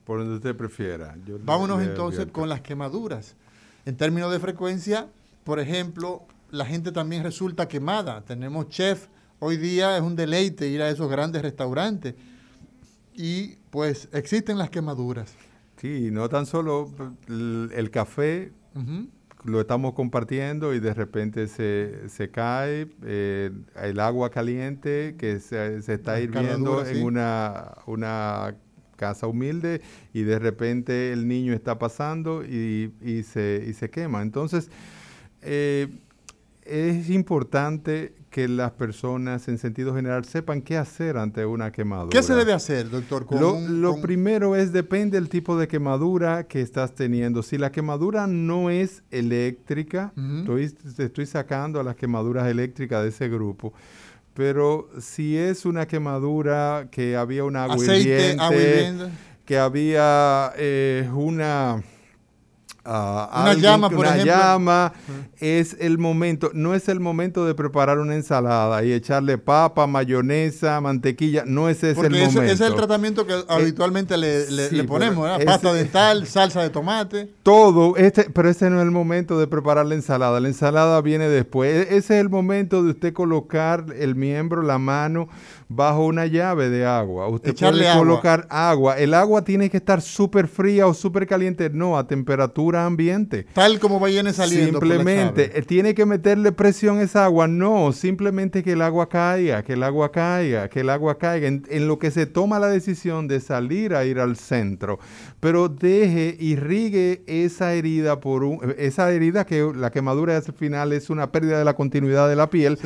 Por 0.04 0.20
donde 0.20 0.36
usted 0.36 0.56
prefiera. 0.56 1.16
Vámonos 1.44 1.82
entonces 1.82 2.28
con 2.28 2.48
las 2.48 2.62
quemaduras. 2.62 3.36
En 3.86 3.98
términos 3.98 4.32
de 4.32 4.40
frecuencia, 4.40 5.10
por 5.50 5.60
ejemplo, 5.60 6.28
la 6.52 6.64
gente 6.64 6.92
también 6.92 7.24
resulta 7.24 7.68
quemada. 7.68 8.22
Tenemos 8.22 8.70
chef, 8.70 9.08
hoy 9.40 9.58
día 9.58 9.98
es 9.98 10.04
un 10.04 10.16
deleite 10.16 10.68
ir 10.68 10.80
a 10.80 10.92
esos 10.92 11.10
grandes 11.10 11.42
restaurantes 11.42 12.14
y 13.16 13.56
pues 13.72 14.10
existen 14.14 14.60
las 14.60 14.70
quemaduras. 14.70 15.34
Sí, 15.78 16.12
no 16.12 16.30
tan 16.30 16.46
solo 16.46 16.92
el, 17.28 17.90
café, 17.92 18.52
lo 19.44 19.60
estamos 19.60 19.96
compartiendo 19.96 20.76
y 20.76 20.80
de 20.80 20.94
repente 20.94 21.48
se, 21.48 22.30
cae, 22.32 22.88
eh, 23.04 23.50
el 23.82 24.00
agua 24.00 24.30
caliente 24.30 25.16
que 25.18 25.40
se, 25.40 25.78
está 25.78 26.22
hirviendo 26.22 26.86
en 26.86 27.04
una, 27.04 27.74
una 27.88 28.56
casa 28.98 29.26
humilde 29.26 29.82
y 30.14 30.22
de 30.22 30.38
repente 30.38 31.12
el 31.12 31.28
niño 31.28 31.54
está 31.54 31.80
pasando 31.80 32.46
y, 32.46 32.94
y, 33.02 33.24
se, 33.24 33.66
y 33.68 33.74
se 33.74 33.90
quema. 33.90 34.22
Entonces, 34.22 34.70
eh, 35.42 35.88
es 36.64 37.10
importante 37.10 38.14
que 38.30 38.48
las 38.48 38.72
personas 38.72 39.48
en 39.48 39.58
sentido 39.58 39.96
general 39.96 40.24
sepan 40.26 40.62
qué 40.62 40.78
hacer 40.78 41.18
ante 41.18 41.46
una 41.46 41.72
quemadura. 41.72 42.10
¿Qué 42.12 42.22
se 42.22 42.36
debe 42.36 42.54
hacer, 42.54 42.90
doctor? 42.90 43.26
lo, 43.32 44.02
primero 44.02 44.56
es, 44.56 44.72
depende 44.72 45.20
del 45.20 45.30
tipo 45.30 45.58
de 45.58 45.68
quemadura 45.68 46.44
que 46.44 46.62
estás 46.62 46.94
teniendo. 46.94 47.42
Si 47.42 47.58
la 47.58 47.72
quemadura 47.72 48.28
no 48.28 48.70
es 48.70 49.04
eléctrica, 49.10 50.14
estoy, 50.40 50.72
estoy 50.98 51.26
sacando 51.26 51.80
a 51.80 51.84
las 51.84 51.96
quemaduras 51.96 52.48
eléctricas 52.48 53.02
de 53.02 53.10
ese 53.10 53.30
grupo, 53.30 53.74
pero 54.36 54.90
si 55.00 55.36
es 55.36 55.66
una 55.66 55.88
quemadura 55.88 56.88
que 56.92 57.16
había 57.16 57.44
una 57.44 57.64
agua 57.64 57.78
Aceite, 57.78 58.38
que 59.44 59.58
había 59.58 60.54
eh, 60.56 61.10
una 61.12 61.84
una 62.90 63.54
llama, 63.54 63.90
por 63.90 64.00
una 64.00 64.18
llama, 64.18 64.94
es 65.40 65.78
el 65.80 65.98
momento, 65.98 66.52
no 66.54 66.74
es 66.74 66.90
el 66.90 67.00
momento 67.00 67.46
de 67.46 67.54
preparar 67.54 68.00
una 68.00 68.16
ensalada 68.16 68.84
y 68.84 68.92
echarle 68.92 69.38
papa, 69.38 69.86
mayonesa, 69.88 70.82
mantequilla, 70.82 71.44
no 71.46 71.70
es 71.70 71.78
ese 71.84 72.02
el 72.02 72.12
momento. 72.12 72.42
Ese 72.42 72.54
es 72.54 72.62
el 72.62 72.76
tratamiento 72.76 73.26
que 73.28 73.34
eh, 73.34 73.74
ponemos, 73.76 74.18
le, 74.18 74.84
ponemos, 74.86 75.30
pasta 75.46 75.74
dental, 75.74 76.26
salsa 76.26 76.62
de 76.62 76.70
tomate. 76.70 77.34
Todo, 77.44 77.96
este, 77.96 78.30
pero 78.30 78.50
ese 78.50 78.70
no 78.70 78.80
es 78.80 78.86
el 78.86 78.92
momento 78.92 79.40
de 79.40 79.48
preparar 79.48 79.86
la 79.86 79.96
ensalada, 79.96 80.40
la 80.40 80.48
ensalada 80.48 81.02
viene 81.02 81.30
después. 81.30 81.88
E, 81.88 81.98
ese 81.98 82.16
es 82.16 82.22
el 82.22 82.30
momento 82.30 82.84
de 82.84 82.92
usted 82.92 83.14
colocar 83.14 83.86
el 83.98 84.16
miembro, 84.16 84.64
la 84.64 84.80
mano, 84.80 85.30
bajo 85.70 86.04
una 86.06 86.26
llave 86.26 86.70
de 86.70 86.86
agua. 86.86 87.28
Usted 87.28 87.56
puede 87.56 87.94
colocar 87.94 88.48
agua. 88.50 88.98
El 88.98 89.14
agua 89.14 89.44
tiene 89.44 89.70
que 89.70 89.78
estar 89.78 90.02
súper 90.02 90.48
fría 90.48 90.88
o 90.88 90.94
súper 90.96 91.28
caliente, 91.28 91.70
no, 91.70 91.98
a 91.98 92.08
temperatura 92.08 92.86
ambiente. 92.86 93.46
Tal 93.54 93.80
como 93.80 94.04
viene 94.04 94.34
saliendo. 94.34 94.80
Simplemente, 94.80 95.58
eh, 95.58 95.62
tiene 95.62 95.94
que 95.94 96.06
meterle 96.06 96.52
presión 96.52 96.98
a 96.98 97.04
esa 97.04 97.24
agua, 97.26 97.48
no, 97.48 97.94
simplemente 97.94 98.64
que 98.64 98.72
el 98.72 98.82
agua 98.82 99.08
caiga, 99.08 99.64
que 99.64 99.74
el 99.74 99.84
agua 99.84 100.12
caiga, 100.12 100.68
que 100.70 100.80
el 100.80 100.90
agua 100.90 101.20
caiga, 101.20 101.48
en, 101.48 101.64
en 101.70 101.88
lo 101.88 102.00
que 102.00 102.10
se 102.10 102.26
toma 102.26 102.58
la 102.58 102.68
decisión 102.68 103.28
de 103.28 103.40
salir 103.40 103.94
a 103.94 104.04
ir 104.06 104.20
al 104.20 104.36
centro. 104.38 105.00
Pero 105.40 105.70
deje, 105.70 106.36
irrigue 106.40 107.24
esa 107.26 107.74
herida 107.74 108.20
por 108.20 108.44
un, 108.44 108.76
esa 108.78 109.10
herida 109.12 109.46
que 109.46 109.72
la 109.74 109.90
quemadura 109.90 110.36
al 110.36 110.44
final 110.54 110.92
es 110.92 111.10
una 111.10 111.32
pérdida 111.32 111.58
de 111.58 111.66
la 111.66 111.76
continuidad 111.76 112.28
de 112.28 112.36
la 112.36 112.50
piel 112.50 112.78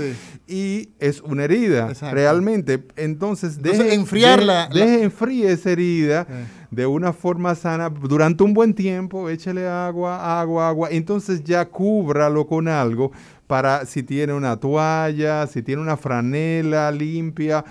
y 0.47 0.89
es 0.99 1.21
una 1.21 1.45
herida 1.45 1.93
realmente 2.11 2.83
entonces, 2.95 3.61
deje, 3.61 3.95
enfriarla. 3.95 4.69
Deje, 4.71 5.03
enfríe 5.03 5.51
esa 5.51 5.71
herida. 5.71 6.27
de 6.69 6.87
una 6.87 7.13
forma 7.13 7.53
sana 7.53 7.89
durante 7.89 8.43
un 8.43 8.53
buen 8.55 8.73
tiempo, 8.73 9.29
échele 9.29 9.67
agua, 9.67 10.39
agua, 10.41 10.69
agua, 10.69 10.89
entonces 10.89 11.43
ya 11.43 11.65
cúbralo 11.65 12.47
con 12.47 12.67
algo 12.67 13.11
para 13.45 13.85
si 13.85 14.01
tiene 14.01 14.33
una 14.33 14.57
toalla, 14.57 15.45
si 15.45 15.61
tiene 15.61 15.83
una 15.83 15.97
franela 15.97 16.91
limpia 16.91 17.63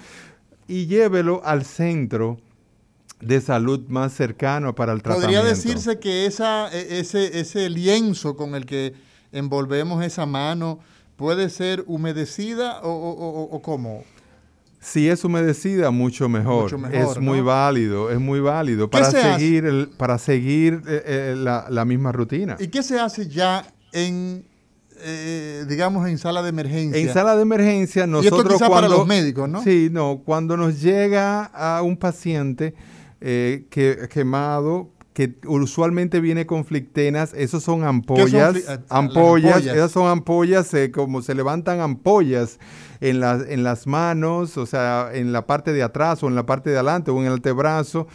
y 0.68 0.86
llévelo 0.86 1.42
al 1.44 1.64
centro 1.64 2.38
de 3.22 3.40
salud 3.40 3.80
más 3.88 4.12
cercano 4.12 4.74
para 4.74 4.92
el 4.92 5.02
tratamiento. 5.02 5.40
Podría 5.40 5.48
decirse 5.48 5.98
que 5.98 6.26
esa, 6.26 6.68
e, 6.72 6.98
ese, 6.98 7.38
ese 7.38 7.70
lienzo 7.70 8.36
con 8.36 8.54
el 8.54 8.66
que 8.66 8.94
envolvemos 9.30 10.04
esa 10.04 10.26
mano 10.26 10.80
puede 11.16 11.48
ser 11.50 11.84
humedecida 11.86 12.80
o, 12.82 12.90
o, 12.90 13.56
o 13.56 13.62
cómo? 13.62 14.04
Si 14.80 15.08
es 15.08 15.24
humedecida, 15.24 15.92
mucho 15.92 16.28
mejor. 16.28 16.76
es 16.92 17.16
muy 17.20 17.40
válido, 17.40 18.10
es 18.10 18.18
muy 18.18 18.40
válido 18.40 18.90
para 18.90 19.12
seguir, 19.12 19.64
el, 19.64 19.88
para 19.96 20.18
seguir 20.18 20.82
eh, 20.88 21.02
eh, 21.06 21.34
la, 21.38 21.66
la, 21.70 21.84
misma 21.84 22.10
rutina. 22.10 22.56
¿Y 22.58 22.66
qué 22.66 22.82
se 22.82 22.98
hace 22.98 23.28
ya 23.28 23.64
en, 23.92 24.44
eh, 25.00 25.64
digamos, 25.68 26.08
en 26.08 26.18
sala 26.18 26.42
de 26.42 26.48
emergencia? 26.48 27.00
En 27.00 27.12
sala 27.12 27.36
de 27.36 27.42
emergencia, 27.42 28.08
nosotros 28.08 28.40
y 28.40 28.42
esto 28.42 28.54
quizá 28.54 28.68
para 28.68 28.88
los 28.88 29.06
médicos, 29.06 29.48
¿no? 29.48 29.62
Sí, 29.62 29.88
no, 29.92 30.22
cuando 30.24 30.56
nos 30.56 30.80
llega 30.82 31.44
a 31.44 31.82
un 31.82 31.96
paciente 31.96 32.74
que, 33.22 34.08
quemado, 34.12 34.90
que 35.12 35.34
usualmente 35.46 36.20
viene 36.20 36.46
con 36.46 36.64
flictenas, 36.64 37.34
esos 37.34 37.62
son 37.62 37.84
ampollas, 37.84 38.82
ampollas, 38.88 39.64
esas 39.64 39.92
son 39.92 40.08
ampollas, 40.08 40.70
como 40.92 41.22
se 41.22 41.34
levantan 41.34 41.80
ampollas 41.80 42.58
en, 43.00 43.22
en 43.22 43.62
las 43.62 43.86
manos, 43.86 44.56
o 44.56 44.66
sea, 44.66 45.10
en 45.12 45.32
la 45.32 45.46
parte 45.46 45.72
de 45.72 45.82
atrás 45.82 46.22
o 46.22 46.28
en 46.28 46.34
la 46.34 46.46
parte 46.46 46.70
de 46.70 46.76
adelante 46.76 47.10
o 47.10 47.20
en 47.20 47.26
el 47.26 47.34
antebrazo 47.34 48.06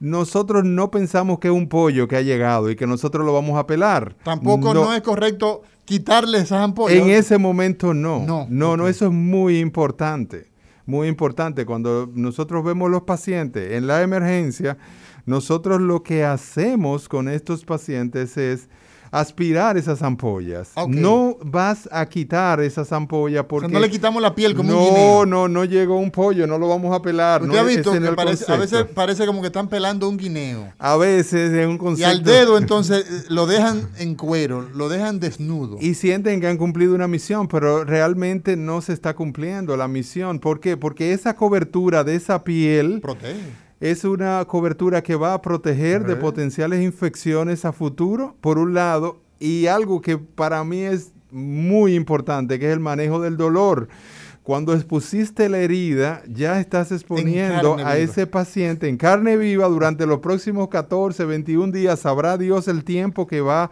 nosotros 0.00 0.64
no 0.64 0.90
pensamos 0.90 1.38
que 1.38 1.48
es 1.48 1.54
un 1.54 1.68
pollo 1.68 2.08
que 2.08 2.16
ha 2.16 2.22
llegado 2.22 2.70
y 2.70 2.76
que 2.76 2.86
nosotros 2.86 3.24
lo 3.24 3.34
vamos 3.34 3.58
a 3.58 3.66
pelar. 3.66 4.16
Tampoco 4.24 4.72
no, 4.72 4.94
es 4.94 5.02
correcto 5.02 5.62
quitarle 5.84 6.38
esas 6.38 6.62
ampollas. 6.62 6.98
En 6.98 7.10
ese 7.10 7.36
momento 7.36 7.92
no. 7.92 8.24
No, 8.24 8.46
no, 8.48 8.78
no, 8.78 8.88
eso 8.88 9.06
es 9.06 9.12
muy 9.12 9.60
importante. 9.60 10.49
Muy 10.90 11.06
importante. 11.06 11.64
Cuando 11.66 12.10
nosotros 12.16 12.64
vemos 12.64 12.90
los 12.90 13.02
pacientes 13.02 13.74
en 13.74 13.86
la 13.86 14.02
emergencia, 14.02 14.76
nosotros 15.24 15.80
lo 15.80 16.02
que 16.02 16.24
hacemos 16.24 17.08
con 17.08 17.28
estos 17.28 17.64
pacientes 17.64 18.36
es 18.36 18.68
aspirar 19.10 19.76
esas 19.76 20.02
ampollas. 20.02 20.70
No 20.88 21.36
vas 21.42 21.88
a 21.90 22.06
quitar 22.06 22.60
esas 22.60 22.92
ampollas 22.92 23.44
porque... 23.46 23.68
no 23.68 23.80
le 23.80 23.90
quitamos 23.90 24.22
la 24.22 24.34
piel 24.34 24.54
como 24.54 24.72
no, 24.72 24.78
un 24.78 24.84
guineo. 24.84 25.26
No, 25.26 25.48
no, 25.48 25.64
llegó 25.64 25.98
un 25.98 26.10
pollo, 26.10 26.46
no 26.46 26.58
lo 26.58 26.68
vamos 26.68 26.94
a 26.94 27.02
pelar. 27.02 27.42
no, 27.42 27.58
ha 27.58 27.62
visto 27.62 27.92
que 27.92 28.00
parece, 28.12 28.50
a 28.50 28.56
veces 28.56 28.84
parece 28.94 29.26
como 29.26 29.40
que 29.40 29.48
están 29.48 29.68
pelando 29.68 30.08
un 30.08 30.16
guineo. 30.16 30.72
A 30.78 30.96
veces 30.96 31.52
es 31.52 31.66
un 31.66 31.78
concepto... 31.78 32.08
Y 32.08 32.16
al 32.16 32.22
dedo 32.22 32.58
entonces 32.58 33.04
eh, 33.08 33.24
lo 33.28 33.46
dejan 33.46 33.88
en 33.98 34.14
cuero, 34.14 34.68
lo 34.74 34.88
dejan 34.88 35.20
desnudo. 35.20 35.78
Y 35.80 35.94
sienten 35.94 36.40
que 36.40 36.46
han 36.46 36.56
cumplido 36.56 36.94
una 36.94 37.08
misión, 37.08 37.48
pero 37.48 37.84
realmente 37.84 38.56
no 38.56 38.80
se 38.80 38.92
está 38.92 39.14
cumpliendo 39.14 39.76
la 39.76 39.88
misión. 39.88 40.38
¿Por 40.38 40.60
qué? 40.60 40.76
Porque 40.76 41.12
esa 41.12 41.34
cobertura 41.34 42.04
de 42.04 42.14
esa 42.14 42.44
piel... 42.44 43.00
Protege 43.00 43.69
es 43.80 44.04
una 44.04 44.44
cobertura 44.44 45.02
que 45.02 45.16
va 45.16 45.32
a 45.32 45.40
proteger 45.40 46.04
de 46.04 46.14
potenciales 46.14 46.82
infecciones 46.82 47.64
a 47.64 47.72
futuro, 47.72 48.36
por 48.42 48.58
un 48.58 48.74
lado, 48.74 49.20
y 49.38 49.66
algo 49.66 50.02
que 50.02 50.18
para 50.18 50.62
mí 50.64 50.80
es 50.80 51.12
muy 51.30 51.94
importante, 51.94 52.58
que 52.58 52.66
es 52.66 52.74
el 52.74 52.80
manejo 52.80 53.20
del 53.20 53.38
dolor. 53.38 53.88
Cuando 54.42 54.74
expusiste 54.74 55.48
la 55.48 55.58
herida, 55.58 56.22
ya 56.28 56.60
estás 56.60 56.92
exponiendo 56.92 57.76
a 57.78 57.96
ese 57.96 58.26
paciente 58.26 58.88
en 58.88 58.96
carne 58.96 59.36
viva 59.36 59.66
durante 59.68 60.06
los 60.06 60.20
próximos 60.20 60.68
14, 60.68 61.24
21 61.24 61.72
días. 61.72 62.00
Sabrá 62.00 62.36
Dios 62.36 62.68
el 62.68 62.84
tiempo 62.84 63.26
que 63.26 63.40
va 63.40 63.70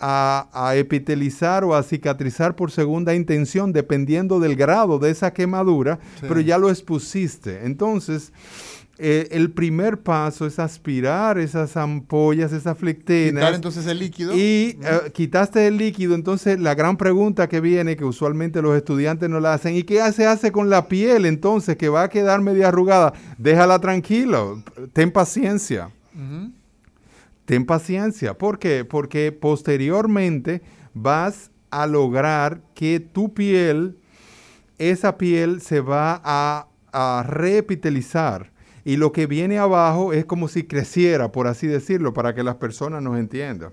a, 0.00 0.72
epitelizar 0.74 1.64
o 1.64 1.74
a 1.74 1.82
cicatrizar 1.82 2.56
por 2.56 2.70
segunda 2.70 3.14
intención, 3.14 3.72
dependiendo 3.72 4.40
del 4.40 4.56
grado 4.56 4.98
de 4.98 5.10
esa 5.10 5.32
quemadura, 5.32 5.98
pero 6.20 6.40
ya 6.40 6.58
lo 6.58 6.70
expusiste. 6.70 7.64
Entonces, 7.64 8.32
eh, 9.02 9.28
el 9.30 9.50
primer 9.50 10.02
paso 10.02 10.46
es 10.46 10.58
aspirar 10.58 11.38
esas 11.38 11.74
ampollas, 11.78 12.52
esas 12.52 12.76
flectenas. 12.76 13.40
Quitar 13.40 13.54
entonces 13.54 13.86
el 13.86 13.98
líquido. 13.98 14.36
Y 14.36 14.78
eh, 14.82 15.10
quitaste 15.14 15.66
el 15.66 15.78
líquido, 15.78 16.14
entonces 16.14 16.60
la 16.60 16.74
gran 16.74 16.98
pregunta 16.98 17.48
que 17.48 17.62
viene, 17.62 17.96
que 17.96 18.04
usualmente 18.04 18.60
los 18.60 18.76
estudiantes 18.76 19.30
no 19.30 19.40
la 19.40 19.54
hacen, 19.54 19.74
¿y 19.74 19.84
qué 19.84 20.00
se 20.12 20.26
hace 20.26 20.52
con 20.52 20.68
la 20.68 20.86
piel 20.88 21.24
entonces 21.24 21.78
que 21.78 21.88
va 21.88 22.02
a 22.02 22.08
quedar 22.10 22.42
media 22.42 22.68
arrugada? 22.68 23.14
Déjala 23.38 23.78
tranquilo, 23.78 24.62
ten 24.92 25.10
paciencia. 25.10 25.90
Ten 27.46 27.64
paciencia. 27.64 28.36
¿Por 28.36 28.58
qué? 28.58 28.84
Porque 28.84 29.32
posteriormente 29.32 30.60
vas 30.92 31.50
a 31.70 31.86
lograr 31.86 32.60
que 32.74 33.00
tu 33.00 33.32
piel, 33.32 33.96
esa 34.76 35.16
piel 35.16 35.62
se 35.62 35.80
va 35.80 36.20
a, 36.22 36.66
a 36.92 37.24
reepitelizar 37.26 38.50
y 38.90 38.96
lo 38.96 39.12
que 39.12 39.28
viene 39.28 39.56
abajo 39.56 40.12
es 40.12 40.24
como 40.24 40.48
si 40.48 40.64
creciera, 40.64 41.30
por 41.30 41.46
así 41.46 41.68
decirlo, 41.68 42.12
para 42.12 42.34
que 42.34 42.42
las 42.42 42.56
personas 42.56 43.00
nos 43.00 43.20
entiendan. 43.20 43.70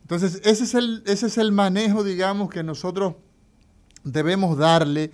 Entonces, 0.00 0.40
ese 0.44 0.64
es 0.64 0.72
el, 0.72 1.02
ese 1.04 1.26
es 1.26 1.36
el 1.36 1.52
manejo, 1.52 2.02
digamos, 2.02 2.48
que 2.48 2.62
nosotros 2.62 3.16
debemos 4.02 4.56
darle 4.56 5.10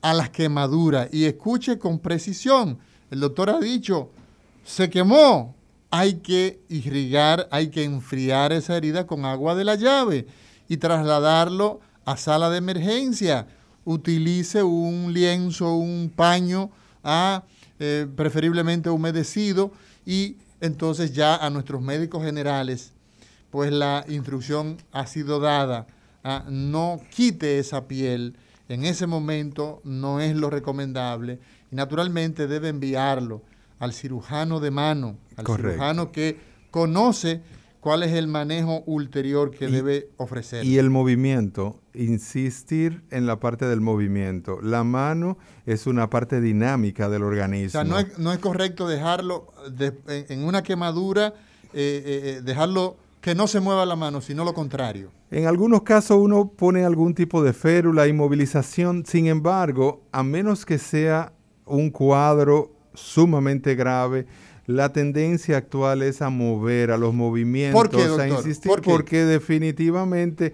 a 0.00 0.14
las 0.14 0.30
quemaduras. 0.30 1.08
Y 1.12 1.24
escuche 1.24 1.76
con 1.76 1.98
precisión, 1.98 2.78
el 3.10 3.18
doctor 3.18 3.50
ha 3.50 3.58
dicho, 3.58 4.10
se 4.62 4.88
quemó, 4.88 5.56
hay 5.90 6.20
que 6.20 6.60
irrigar, 6.68 7.48
hay 7.50 7.68
que 7.68 7.82
enfriar 7.82 8.52
esa 8.52 8.76
herida 8.76 9.08
con 9.08 9.24
agua 9.24 9.56
de 9.56 9.64
la 9.64 9.74
llave 9.74 10.28
y 10.68 10.76
trasladarlo 10.76 11.80
a 12.04 12.16
sala 12.16 12.48
de 12.48 12.58
emergencia. 12.58 13.48
Utilice 13.84 14.62
un 14.62 15.12
lienzo, 15.12 15.74
un 15.74 16.12
paño 16.14 16.70
a 17.02 17.42
eh, 17.84 18.06
preferiblemente 18.14 18.90
humedecido 18.90 19.72
y 20.06 20.36
entonces 20.60 21.12
ya 21.12 21.34
a 21.34 21.50
nuestros 21.50 21.82
médicos 21.82 22.22
generales, 22.22 22.92
pues 23.50 23.72
la 23.72 24.04
instrucción 24.06 24.76
ha 24.92 25.08
sido 25.08 25.40
dada 25.40 25.88
a 26.22 26.44
no 26.48 27.00
quite 27.12 27.58
esa 27.58 27.88
piel, 27.88 28.36
en 28.68 28.84
ese 28.84 29.08
momento 29.08 29.80
no 29.82 30.20
es 30.20 30.36
lo 30.36 30.48
recomendable 30.48 31.40
y 31.72 31.74
naturalmente 31.74 32.46
debe 32.46 32.68
enviarlo 32.68 33.42
al 33.80 33.92
cirujano 33.92 34.60
de 34.60 34.70
mano, 34.70 35.16
al 35.34 35.44
cirujano 35.44 36.12
que 36.12 36.38
conoce 36.70 37.40
cuál 37.80 38.04
es 38.04 38.12
el 38.12 38.28
manejo 38.28 38.84
ulterior 38.86 39.50
que 39.50 39.66
debe 39.66 40.10
ofrecer. 40.18 40.64
Y 40.64 40.78
el 40.78 40.88
movimiento, 40.88 41.81
insistir 41.94 43.02
en 43.10 43.26
la 43.26 43.38
parte 43.40 43.66
del 43.66 43.80
movimiento. 43.80 44.60
La 44.62 44.84
mano 44.84 45.38
es 45.66 45.86
una 45.86 46.08
parte 46.10 46.40
dinámica 46.40 47.08
del 47.08 47.22
organismo. 47.22 47.80
O 47.80 47.84
sea, 47.84 47.84
no 47.84 47.98
es, 47.98 48.18
no 48.18 48.32
es 48.32 48.38
correcto 48.38 48.88
dejarlo 48.88 49.52
en, 50.08 50.44
una 50.44 50.62
quemadura, 50.62 51.34
eh, 51.72 52.02
eh, 52.04 52.22
eh, 52.24 52.40
dejarlo 52.42 52.96
que 53.20 53.34
no 53.34 53.46
se 53.46 53.60
mueva 53.60 53.86
la 53.86 53.96
mano, 53.96 54.20
sino 54.20 54.44
lo 54.44 54.52
contrario. 54.52 55.10
En 55.30 55.46
algunos 55.46 55.82
casos 55.82 56.18
uno 56.18 56.48
pone 56.48 56.84
algún 56.84 57.14
tipo 57.14 57.42
de 57.42 57.52
férula, 57.52 58.08
inmovilización, 58.08 59.06
sin 59.06 59.26
embargo, 59.26 60.02
a 60.12 60.22
menos 60.22 60.66
que 60.66 60.78
sea 60.78 61.32
un 61.64 61.90
cuadro 61.90 62.72
sumamente 62.94 63.74
grave, 63.74 64.26
la 64.66 64.92
tendencia 64.92 65.56
actual 65.56 66.02
es 66.02 66.22
a 66.22 66.30
mover 66.30 66.92
a 66.92 66.96
los 66.96 67.12
movimientos, 67.14 68.18
a 68.18 68.28
insistir, 68.28 68.70
porque 68.84 69.24
definitivamente 69.24 70.52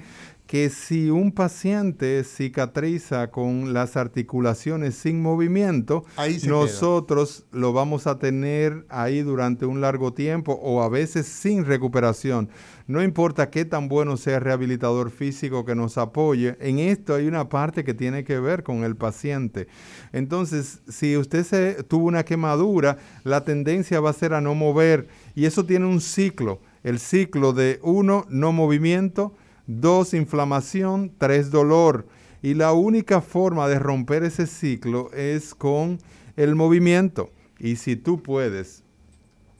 que 0.48 0.70
si 0.70 1.10
un 1.10 1.30
paciente 1.30 2.24
cicatriza 2.24 3.30
con 3.30 3.74
las 3.74 3.98
articulaciones 3.98 4.94
sin 4.94 5.20
movimiento, 5.20 6.06
nosotros 6.46 7.44
lo 7.52 7.74
vamos 7.74 8.06
a 8.06 8.18
tener 8.18 8.86
ahí 8.88 9.20
durante 9.20 9.66
un 9.66 9.82
largo 9.82 10.14
tiempo 10.14 10.54
o 10.54 10.82
a 10.82 10.88
veces 10.88 11.26
sin 11.26 11.66
recuperación. 11.66 12.48
No 12.86 13.02
importa 13.02 13.50
qué 13.50 13.66
tan 13.66 13.88
bueno 13.88 14.16
sea 14.16 14.36
el 14.36 14.40
rehabilitador 14.40 15.10
físico 15.10 15.66
que 15.66 15.74
nos 15.74 15.98
apoye, 15.98 16.56
en 16.60 16.78
esto 16.78 17.14
hay 17.14 17.26
una 17.26 17.50
parte 17.50 17.84
que 17.84 17.92
tiene 17.92 18.24
que 18.24 18.40
ver 18.40 18.62
con 18.62 18.84
el 18.84 18.96
paciente. 18.96 19.68
Entonces, 20.14 20.80
si 20.88 21.18
usted 21.18 21.44
se, 21.44 21.82
tuvo 21.84 22.06
una 22.06 22.24
quemadura, 22.24 22.96
la 23.22 23.44
tendencia 23.44 24.00
va 24.00 24.08
a 24.08 24.14
ser 24.14 24.32
a 24.32 24.40
no 24.40 24.54
mover 24.54 25.08
y 25.34 25.44
eso 25.44 25.66
tiene 25.66 25.84
un 25.84 26.00
ciclo. 26.00 26.62
El 26.84 27.00
ciclo 27.00 27.52
de 27.52 27.80
uno, 27.82 28.24
no 28.30 28.52
movimiento, 28.52 29.34
dos, 29.68 30.14
inflamación, 30.14 31.12
tres, 31.16 31.52
dolor. 31.52 32.08
Y 32.42 32.54
la 32.54 32.72
única 32.72 33.20
forma 33.20 33.68
de 33.68 33.78
romper 33.78 34.24
ese 34.24 34.48
ciclo 34.48 35.12
es 35.12 35.54
con 35.54 35.98
el 36.36 36.56
movimiento. 36.56 37.30
Y 37.60 37.76
si 37.76 37.94
tú 37.94 38.20
puedes 38.22 38.82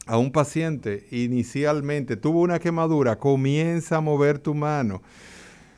a 0.09 0.17
un 0.17 0.33
paciente 0.33 1.07
inicialmente 1.11 2.17
tuvo 2.17 2.41
una 2.41 2.59
quemadura, 2.59 3.19
comienza 3.19 3.99
a 3.99 4.01
mover 4.01 4.39
tu 4.39 4.55
mano. 4.55 5.03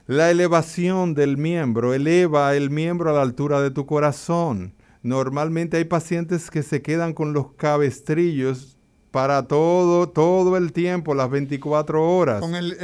La 0.06 0.30
elevación 0.30 1.14
del 1.14 1.36
miembro 1.36 1.94
eleva 1.94 2.54
el 2.54 2.70
miembro 2.70 3.10
a 3.10 3.12
la 3.12 3.22
altura 3.22 3.60
de 3.60 3.70
tu 3.70 3.86
corazón. 3.86 4.72
Normalmente 5.02 5.78
hay 5.78 5.84
pacientes 5.84 6.50
que 6.50 6.62
se 6.62 6.80
quedan 6.80 7.12
con 7.12 7.32
los 7.32 7.52
cabestrillos 7.54 8.76
para 9.10 9.48
todo, 9.48 10.08
todo 10.08 10.56
el 10.56 10.72
tiempo, 10.72 11.14
las 11.14 11.30
24 11.30 12.16
horas. 12.16 12.40
Con 12.40 12.54
el, 12.54 12.76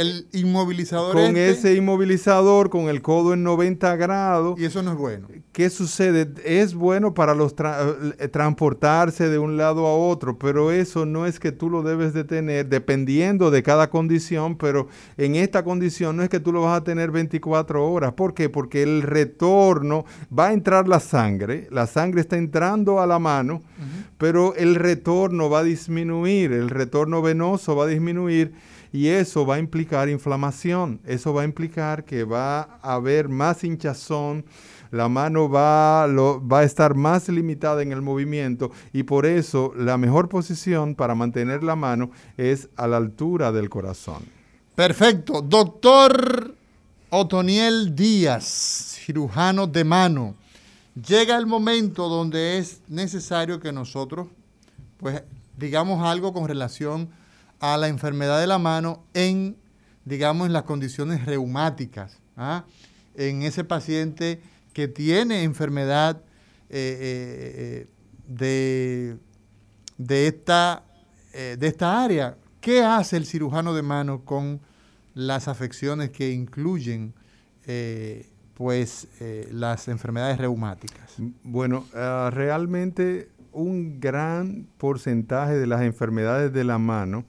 el 0.00 0.26
inmovilizador 0.32 1.12
Con 1.14 1.36
este, 1.36 1.50
ese 1.50 1.74
inmovilizador, 1.74 2.70
con 2.70 2.88
el 2.88 3.02
codo 3.02 3.34
en 3.34 3.42
90 3.42 3.96
grados. 3.96 4.58
y 4.58 4.64
eso 4.64 4.82
no 4.82 4.92
es 4.92 4.98
bueno. 4.98 5.28
¿Qué 5.52 5.68
sucede? 5.70 6.28
Es 6.44 6.74
bueno 6.74 7.12
para 7.14 7.34
los 7.34 7.54
tra- 7.56 8.14
eh, 8.18 8.28
transportarse 8.28 9.28
de 9.28 9.38
un 9.38 9.56
lado 9.56 9.86
a 9.86 9.94
otro, 9.96 10.38
pero 10.38 10.70
eso 10.72 11.06
no 11.06 11.26
es 11.26 11.38
que 11.40 11.52
tú 11.52 11.68
lo 11.70 11.82
debes 11.82 12.12
de 12.14 12.24
tener 12.24 12.66
dependiendo 12.68 13.50
de 13.50 13.62
cada 13.62 13.90
condición, 13.90 14.56
pero 14.56 14.88
en 15.16 15.34
esta 15.34 15.64
condición 15.64 16.16
no 16.16 16.22
es 16.22 16.28
que 16.28 16.40
tú 16.40 16.52
lo 16.52 16.62
vas 16.62 16.80
a 16.80 16.84
tener 16.84 17.10
24 17.10 17.86
horas. 17.90 18.12
¿Por 18.12 18.34
qué? 18.34 18.48
Porque 18.48 18.82
el 18.82 19.02
retorno 19.02 20.04
va 20.36 20.48
a 20.48 20.52
entrar 20.52 20.88
la 20.88 21.00
sangre, 21.00 21.66
la 21.70 21.86
sangre 21.86 22.20
está 22.20 22.36
entrando 22.36 23.00
a 23.00 23.06
la 23.06 23.18
mano, 23.18 23.62
pero 24.18 24.54
el 24.54 24.74
retorno 24.76 25.48
va 25.50 25.60
a 25.60 25.64
disminuir, 25.64 26.52
el 26.52 26.70
retorno 26.70 27.22
venoso 27.22 27.74
va 27.76 27.84
a 27.84 27.88
disminuir 27.88 28.52
y 28.92 29.08
eso 29.08 29.46
va 29.46 29.56
a 29.56 29.58
implicar 29.58 30.08
inflamación, 30.08 31.00
eso 31.04 31.32
va 31.32 31.42
a 31.42 31.44
implicar 31.44 32.04
que 32.04 32.24
va 32.24 32.78
a 32.82 32.94
haber 32.94 33.28
más 33.28 33.62
hinchazón, 33.62 34.44
la 34.90 35.08
mano 35.08 35.48
va, 35.48 36.06
va 36.06 36.60
a 36.60 36.64
estar 36.64 36.94
más 36.94 37.28
limitada 37.28 37.82
en 37.82 37.92
el 37.92 38.02
movimiento 38.02 38.72
y 38.92 39.04
por 39.04 39.24
eso 39.24 39.72
la 39.76 39.96
mejor 39.96 40.28
posición 40.28 40.94
para 40.94 41.14
mantener 41.14 41.62
la 41.62 41.76
mano 41.76 42.10
es 42.36 42.68
a 42.76 42.88
la 42.88 42.96
altura 42.96 43.52
del 43.52 43.70
corazón. 43.70 44.24
Perfecto. 44.74 45.42
Doctor 45.42 46.54
Otoniel 47.10 47.94
Díaz, 47.94 48.96
cirujano 49.04 49.66
de 49.66 49.84
mano. 49.84 50.34
Llega 50.94 51.36
el 51.36 51.46
momento 51.46 52.08
donde 52.08 52.58
es 52.58 52.80
necesario 52.88 53.60
que 53.60 53.72
nosotros, 53.72 54.26
pues, 54.96 55.22
digamos 55.56 56.04
algo 56.04 56.32
con 56.32 56.48
relación 56.48 57.08
a 57.60 57.76
la 57.76 57.88
enfermedad 57.88 58.40
de 58.40 58.46
la 58.46 58.58
mano 58.58 59.04
en, 59.14 59.56
digamos, 60.04 60.46
en 60.46 60.52
las 60.52 60.64
condiciones 60.64 61.24
reumáticas. 61.26 62.18
¿ah? 62.36 62.64
En 63.14 63.42
ese 63.42 63.64
paciente 63.64 64.40
que 64.72 64.88
tiene 64.88 65.42
enfermedad 65.42 66.22
eh, 66.70 66.98
eh, 67.00 67.52
eh, 67.56 67.86
de, 68.28 69.16
de, 69.98 70.26
esta, 70.26 70.84
de 71.32 71.66
esta 71.66 72.02
área. 72.02 72.36
¿Qué 72.60 72.82
hace 72.82 73.16
el 73.16 73.26
cirujano 73.26 73.74
de 73.74 73.82
mano 73.82 74.24
con 74.24 74.60
las 75.14 75.48
afecciones 75.48 76.10
que 76.10 76.30
incluyen 76.30 77.12
pues, 78.54 79.08
las 79.50 79.88
enfermedades 79.88 80.38
reumáticas? 80.38 81.14
Bueno, 81.42 81.86
ah, 81.94 82.30
realmente 82.32 83.28
un 83.52 83.98
gran 83.98 84.68
porcentaje 84.78 85.54
de 85.54 85.66
las 85.66 85.82
enfermedades 85.82 86.52
de 86.52 86.62
la 86.62 86.78
mano 86.78 87.24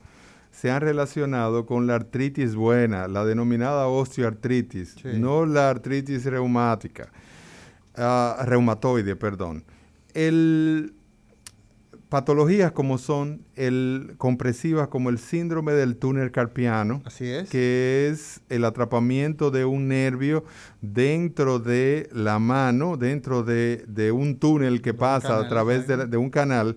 se 0.52 0.70
han 0.70 0.80
relacionado 0.82 1.66
con 1.66 1.88
la 1.88 1.96
artritis 1.96 2.54
buena, 2.54 3.08
la 3.08 3.24
denominada 3.24 3.88
osteoartritis, 3.88 4.94
Sí. 5.02 5.08
no 5.18 5.44
la 5.46 5.68
artritis 5.70 6.24
reumática, 6.26 7.10
ah, 7.96 8.44
reumatoide, 8.46 9.16
perdón. 9.16 9.64
El, 10.14 10.94
patologías 12.10 12.72
como 12.72 12.98
son 12.98 13.40
el 13.56 14.12
compresivas 14.18 14.88
como 14.88 15.08
el 15.08 15.18
síndrome 15.18 15.72
del 15.72 15.96
túnel 15.96 16.30
carpiano, 16.30 17.00
Así 17.06 17.26
es. 17.26 17.48
que 17.48 18.10
es 18.12 18.42
el 18.50 18.66
atrapamiento 18.66 19.50
de 19.50 19.64
un 19.64 19.88
nervio 19.88 20.44
dentro 20.82 21.58
de 21.58 22.10
la 22.12 22.38
mano, 22.38 22.98
dentro 22.98 23.42
de, 23.42 23.84
de 23.88 24.12
un 24.12 24.36
túnel 24.38 24.82
que 24.82 24.92
pasa 24.92 25.28
canal, 25.28 25.44
a 25.46 25.48
través 25.48 25.86
de, 25.86 26.06
de 26.06 26.16
un 26.18 26.28
canal. 26.28 26.76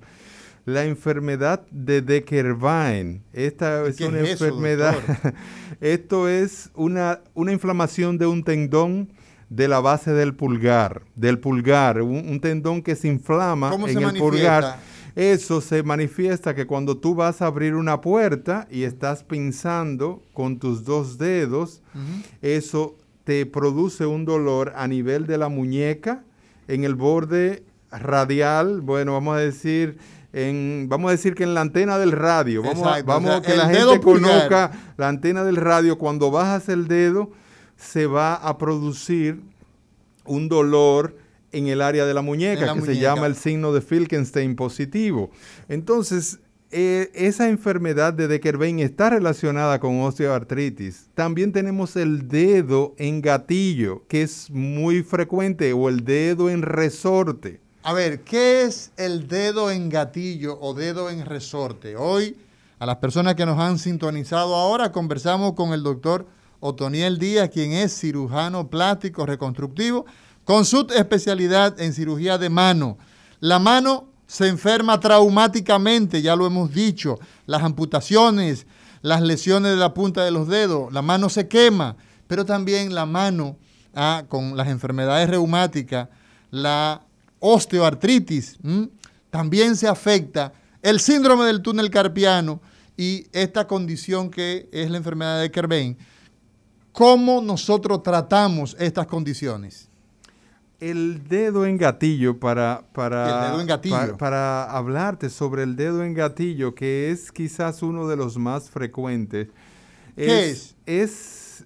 La 0.66 0.86
enfermedad 0.86 1.66
de 1.70 2.01
Deckerbein, 2.01 3.22
esta 3.34 3.86
es 3.86 3.97
¿Qué 3.97 4.07
una 4.07 4.22
es 4.22 4.32
enfermedad, 4.32 4.95
esto 5.80 6.28
es 6.28 6.72
una, 6.74 7.20
una 7.36 7.51
inflamación 7.51 8.18
de 8.18 8.26
un 8.26 8.43
tendón 8.43 9.09
de 9.49 9.68
la 9.68 9.80
base 9.80 10.11
del 10.11 10.34
pulgar, 10.34 11.03
del 11.16 11.38
pulgar, 11.38 12.01
un, 12.01 12.28
un 12.28 12.39
tendón 12.41 12.82
que 12.82 12.95
se 12.95 13.07
inflama 13.07 13.70
¿Cómo 13.70 13.88
en 13.88 13.93
se 13.93 13.99
el 13.99 14.05
manifiesta? 14.05 14.38
pulgar. 14.38 14.80
Eso 15.16 15.61
se 15.61 15.84
manifiesta 15.84 16.55
que 16.55 16.66
cuando 16.66 16.97
tú 16.97 17.16
vas 17.16 17.41
a 17.41 17.45
abrir 17.45 17.76
una 17.76 18.01
puerta 18.01 18.68
y 18.70 18.84
estás 18.84 19.24
pinzando 19.24 20.22
con 20.34 20.57
tus 20.59 20.84
dos 20.84 21.18
dedos, 21.18 21.82
eso 22.41 22.97
te 23.24 23.45
produce 23.45 24.05
un 24.05 24.26
dolor 24.26 24.74
a 24.76 24.88
nivel 24.88 25.26
de 25.26 25.38
la 25.38 25.47
muñeca, 25.47 26.24
en 26.68 26.84
el 26.84 26.95
borde 26.95 27.63
radial, 27.91 28.82
bueno, 28.82 29.13
vamos 29.13 29.38
a 29.38 29.39
decir, 29.39 29.97
en, 30.36 30.88
vamos 30.90 31.08
a 31.08 31.12
decir 31.14 31.34
que 31.34 31.44
en 31.44 31.54
la 31.54 31.62
antena 31.62 31.98
del 31.98 32.12
radio, 32.12 32.62
vamos, 32.62 32.86
a- 32.86 32.90
Exacto, 33.00 33.06
vamos 33.06 33.30
o 33.30 33.32
sea, 33.32 33.38
a 33.38 33.42
que 33.42 33.56
la 33.56 33.70
gente 33.70 34.02
conozca 34.02 34.72
la 34.98 35.08
antena 35.08 35.44
del 35.46 35.56
radio, 35.56 35.98
cuando 35.98 36.30
bajas 36.30 36.68
el 36.68 36.88
dedo, 36.90 37.32
se 37.78 38.06
va 38.06 38.36
a 38.36 38.58
producir 38.58 39.40
un 40.26 40.50
dolor 40.50 41.18
en 41.54 41.68
el 41.68 41.82
área 41.82 42.06
de 42.06 42.14
la 42.14 42.22
muñeca, 42.22 42.66
la 42.66 42.74
que 42.74 42.82
se 42.82 42.98
llama 42.98 43.28
el 43.28 43.36
signo 43.36 43.72
de 43.72 43.80
Filkenstein 43.80 44.58
positivo. 44.58 45.32
Entonces, 45.70 46.40
eh, 46.72 47.12
esa 47.14 47.48
enfermedad 47.48 48.12
de 48.12 48.28
Deckerbein 48.28 48.80
está 48.80 49.10
relacionada 49.10 49.80
con 49.80 50.02
osteoartritis. 50.02 51.08
También 51.14 51.54
tenemos 51.54 51.96
el 51.96 52.28
dedo 52.28 52.94
en 52.98 53.22
gatillo, 53.22 54.04
que 54.10 54.24
es 54.24 54.50
muy 54.52 55.02
frecuente, 55.04 55.72
o 55.72 55.88
el 55.88 56.04
dedo 56.04 56.50
en 56.50 56.62
resorte. 56.62 57.62
A 57.88 57.94
ver, 57.94 58.24
¿qué 58.24 58.64
es 58.64 58.92
el 58.98 59.28
dedo 59.28 59.70
en 59.70 59.90
gatillo 59.90 60.58
o 60.60 60.74
dedo 60.74 61.12
en 61.12 61.24
resorte? 61.24 61.96
Hoy, 61.96 62.36
a 62.80 62.86
las 62.88 62.96
personas 62.96 63.36
que 63.36 63.46
nos 63.46 63.60
han 63.60 63.78
sintonizado 63.78 64.56
ahora, 64.56 64.92
conversamos 64.92 65.54
con 65.54 65.72
el 65.72 65.84
doctor 65.84 66.26
Otoniel 66.62 67.20
Díaz, 67.20 67.50
quien 67.50 67.74
es 67.74 67.96
cirujano 67.96 68.72
plástico 68.72 69.28
reconstructivo, 69.28 70.08
con 70.46 70.66
su 70.66 70.88
especialidad 70.96 71.80
en 71.80 71.94
cirugía 71.94 72.40
de 72.40 72.50
mano. 72.50 72.98
La 73.40 73.60
mano 73.60 74.08
se 74.26 74.48
enferma 74.48 75.00
traumáticamente, 75.00 76.24
ya 76.24 76.36
lo 76.36 76.48
hemos 76.48 76.74
dicho, 76.74 77.20
las 77.46 77.62
amputaciones, 77.62 78.66
las 79.04 79.22
lesiones 79.22 79.74
de 79.74 79.78
la 79.78 79.94
punta 79.94 80.24
de 80.24 80.32
los 80.32 80.48
dedos, 80.48 80.92
la 80.92 81.04
mano 81.04 81.30
se 81.30 81.48
quema, 81.48 81.98
pero 82.26 82.46
también 82.46 82.96
la 82.96 83.06
mano 83.06 83.58
ah, 83.94 84.24
con 84.28 84.58
las 84.58 84.70
enfermedades 84.70 85.30
reumáticas, 85.30 86.10
la 86.50 87.05
osteoartritis, 87.54 88.58
¿m? 88.64 88.89
también 89.30 89.76
se 89.76 89.88
afecta 89.88 90.52
el 90.82 91.00
síndrome 91.00 91.46
del 91.46 91.62
túnel 91.62 91.89
carpiano 91.89 92.60
y 92.98 93.28
esta 93.34 93.68
condición 93.68 94.30
que 94.30 94.68
es 94.72 94.89
la 94.89 94.98
enfermedad 94.98 95.41
de 95.41 95.52
Kerbein. 95.52 95.98
¿Cómo 96.91 97.41
nosotros 97.41 98.02
tratamos 98.04 98.76
estas 98.80 99.06
condiciones? 99.08 99.89
El 100.80 101.28
dedo 101.28 101.66
en 101.66 101.78
gatillo 101.78 102.39
para, 102.39 102.84
para, 102.93 103.50
dedo 103.50 103.62
en 103.62 103.68
gatillo. 103.68 103.96
pa- 104.12 104.18
para 104.18 104.64
hablarte 104.72 105.30
sobre 105.30 105.64
el 105.64 105.76
dedo 105.76 106.04
en 106.04 106.14
gatillo, 106.14 106.74
que 106.76 107.12
es 107.12 107.32
quizás 107.32 107.82
uno 107.82 108.08
de 108.08 108.16
los 108.16 108.38
más 108.38 108.70
frecuentes. 108.70 109.48
¿Qué 110.16 110.50
es? 110.52 110.76
Es, 110.86 111.64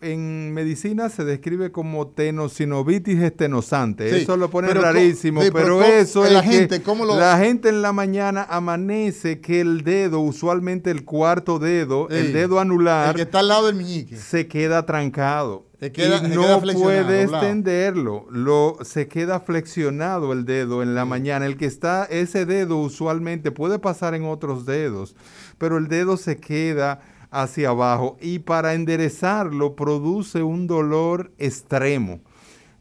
en 0.00 0.52
medicina 0.54 1.08
se 1.08 1.24
describe 1.24 1.70
como 1.72 2.06
tenosinovitis 2.08 3.20
estenosante. 3.20 4.08
Sí, 4.10 4.22
eso 4.22 4.36
lo 4.36 4.48
pone 4.50 4.72
rarísimo, 4.72 5.42
sí, 5.42 5.50
pero 5.52 5.82
eso 5.82 6.24
la 6.24 6.40
es 6.40 6.42
que 6.48 6.56
gente, 6.58 6.82
¿cómo 6.82 7.04
lo- 7.04 7.16
la 7.18 7.38
gente 7.38 7.68
en 7.68 7.82
la 7.82 7.92
mañana 7.92 8.46
amanece 8.48 9.40
que 9.40 9.60
el 9.60 9.84
dedo, 9.84 10.20
usualmente 10.20 10.90
el 10.90 11.04
cuarto 11.04 11.58
dedo, 11.58 12.08
Sí, 12.10 12.16
el 12.16 12.32
dedo 12.32 12.60
anular, 12.60 13.10
El 13.10 13.16
que 13.16 13.22
está 13.22 13.40
al 13.40 13.48
lado 13.48 13.66
del 13.66 13.76
meñique. 13.76 14.16
se 14.16 14.46
queda 14.48 14.86
trancado. 14.86 15.66
Se 15.80 15.90
queda- 15.90 16.18
y 16.18 16.20
se 16.20 16.28
no 16.36 16.60
puede 16.60 17.22
extenderlo. 17.24 18.26
Lo, 18.30 18.78
se 18.82 19.08
queda 19.08 19.40
flexionado 19.40 20.32
el 20.32 20.44
dedo 20.44 20.80
en 20.82 20.94
la 20.94 21.04
mañana. 21.04 21.44
El 21.44 21.56
que 21.56 21.66
está, 21.66 22.04
ese 22.04 22.46
dedo 22.46 22.76
usualmente 22.78 23.50
puede 23.50 23.80
pasar 23.80 24.14
en 24.14 24.24
otros 24.24 24.64
dedos, 24.64 25.16
pero 25.58 25.78
el 25.78 25.88
dedo 25.88 26.16
se 26.16 26.36
queda 26.36 27.00
hacia 27.32 27.70
abajo 27.70 28.16
y 28.20 28.38
para 28.40 28.74
enderezarlo 28.74 29.74
produce 29.74 30.42
un 30.44 30.66
dolor 30.68 31.32
extremo. 31.38 32.20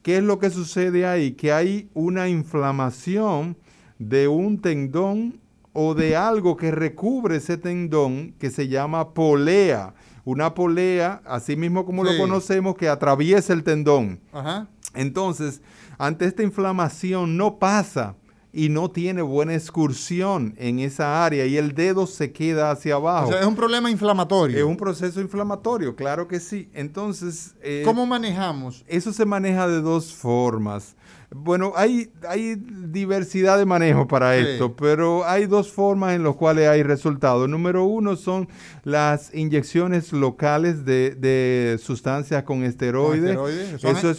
¿Qué 0.03 0.17
es 0.17 0.23
lo 0.23 0.37
que 0.39 0.49
sucede 0.49 1.05
ahí? 1.07 1.31
Que 1.31 1.51
hay 1.53 1.89
una 1.93 2.27
inflamación 2.29 3.57
de 3.97 4.27
un 4.27 4.59
tendón 4.61 5.39
o 5.73 5.93
de 5.95 6.15
algo 6.15 6.57
que 6.57 6.71
recubre 6.71 7.37
ese 7.37 7.57
tendón 7.57 8.33
que 8.39 8.49
se 8.49 8.67
llama 8.67 9.13
polea. 9.13 9.93
Una 10.25 10.53
polea, 10.53 11.21
así 11.25 11.55
mismo 11.55 11.85
como 11.85 12.05
Sí. 12.05 12.11
lo 12.13 12.17
conocemos, 12.19 12.75
que 12.75 12.89
atraviesa 12.89 13.53
el 13.53 13.63
tendón. 13.63 14.19
Ajá. 14.33 14.67
Entonces, 14.93 15.61
ante 15.97 16.25
esta 16.25 16.43
inflamación 16.43 17.37
no 17.37 17.57
pasa 17.57 18.15
y 18.53 18.69
no 18.69 18.91
tiene 18.91 19.21
buena 19.21 19.53
excursión 19.53 20.53
en 20.57 20.79
esa 20.79 21.25
área 21.25 21.45
y 21.45 21.57
el 21.57 21.73
dedo 21.73 22.05
se 22.05 22.31
queda 22.31 22.71
hacia 22.71 22.95
abajo. 22.95 23.29
O 23.29 23.31
sea, 23.31 23.41
es 23.41 23.45
un 23.45 23.55
problema 23.55 23.89
inflamatorio. 23.89 24.57
Es 24.57 24.63
un 24.63 24.77
proceso 24.77 25.21
inflamatorio, 25.21 25.95
claro 25.95 26.27
que 26.27 26.39
sí. 26.39 26.69
Entonces... 26.73 27.55
Eh, 27.61 27.83
¿Cómo 27.85 28.05
manejamos? 28.05 28.83
Eso 28.87 29.13
se 29.13 29.25
maneja 29.25 29.67
de 29.67 29.81
dos 29.81 30.13
formas. 30.13 30.95
Bueno, 31.33 31.71
hay, 31.77 32.11
hay 32.27 32.55
diversidad 32.57 33.57
de 33.57 33.65
manejo 33.65 34.05
para 34.05 34.35
esto, 34.35 34.75
pero 34.75 35.25
hay 35.25 35.45
dos 35.45 35.71
formas 35.71 36.13
en 36.13 36.23
las 36.23 36.35
cuales 36.35 36.67
hay 36.67 36.83
resultados. 36.83 37.47
Número 37.47 37.85
uno 37.85 38.17
son 38.17 38.49
las 38.83 39.33
inyecciones 39.33 40.11
locales 40.11 40.83
de, 40.83 41.79
sustancias 41.81 42.43
con 42.43 42.65
esteroides. 42.65 43.37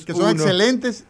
que 0.07 0.15
son 0.15 0.31
excelentes 0.31 1.05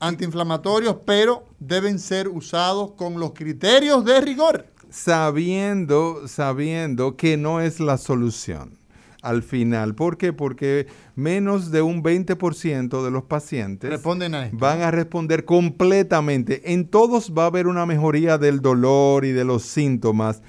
antiinflamatorios, 0.00 0.96
pero 1.06 1.44
deben 1.58 1.98
ser 1.98 2.28
usados 2.28 2.92
con 2.92 3.20
los 3.20 3.32
criterios 3.32 4.04
de 4.04 4.20
rigor. 4.20 4.66
Sabiendo, 4.90 6.26
sabiendo 6.26 7.16
que 7.16 7.36
no 7.36 7.60
es 7.60 7.78
la 7.78 7.96
solución 7.96 8.80
al 9.22 9.42
final. 9.42 9.94
¿Por 9.94 10.16
qué? 10.16 10.32
Porque 10.32 10.86
menos 11.14 11.70
de 11.70 11.82
un 11.82 12.02
20% 12.02 13.04
de 13.04 13.10
los 13.10 13.24
pacientes 13.24 14.00
van 14.52 14.82
a 14.82 14.90
responder 14.90 15.44
completamente. 15.44 16.72
En 16.72 16.88
todos 16.88 17.32
va 17.36 17.44
a 17.44 17.46
haber 17.46 17.66
una 17.66 17.86
mejoría 17.86 18.38
del 18.38 18.60
dolor 18.60 19.24
y 19.24 19.32
de 19.32 19.44
los 19.44 19.62
síntomas 19.62 20.42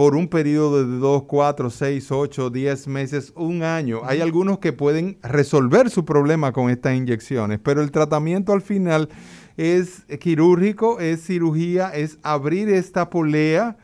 por 0.00 0.16
un 0.16 0.28
periodo 0.28 0.86
de 0.86 0.96
2, 0.96 1.24
4, 1.24 1.68
6, 1.68 2.10
8, 2.10 2.48
10 2.48 2.88
meses, 2.88 3.34
un 3.36 3.62
año. 3.62 4.00
Hay 4.04 4.22
algunos 4.22 4.58
que 4.58 4.72
pueden 4.72 5.18
resolver 5.22 5.90
su 5.90 6.06
problema 6.06 6.52
con 6.52 6.70
estas 6.70 6.96
inyecciones, 6.96 7.60
pero 7.62 7.82
el 7.82 7.90
tratamiento 7.90 8.54
al 8.54 8.62
final 8.62 9.10
es 9.58 10.06
quirúrgico, 10.18 11.00
es 11.00 11.22
cirugía, 11.22 11.90
es 11.90 12.18
abrir 12.22 12.70
esta 12.70 13.10
polea 13.10 13.76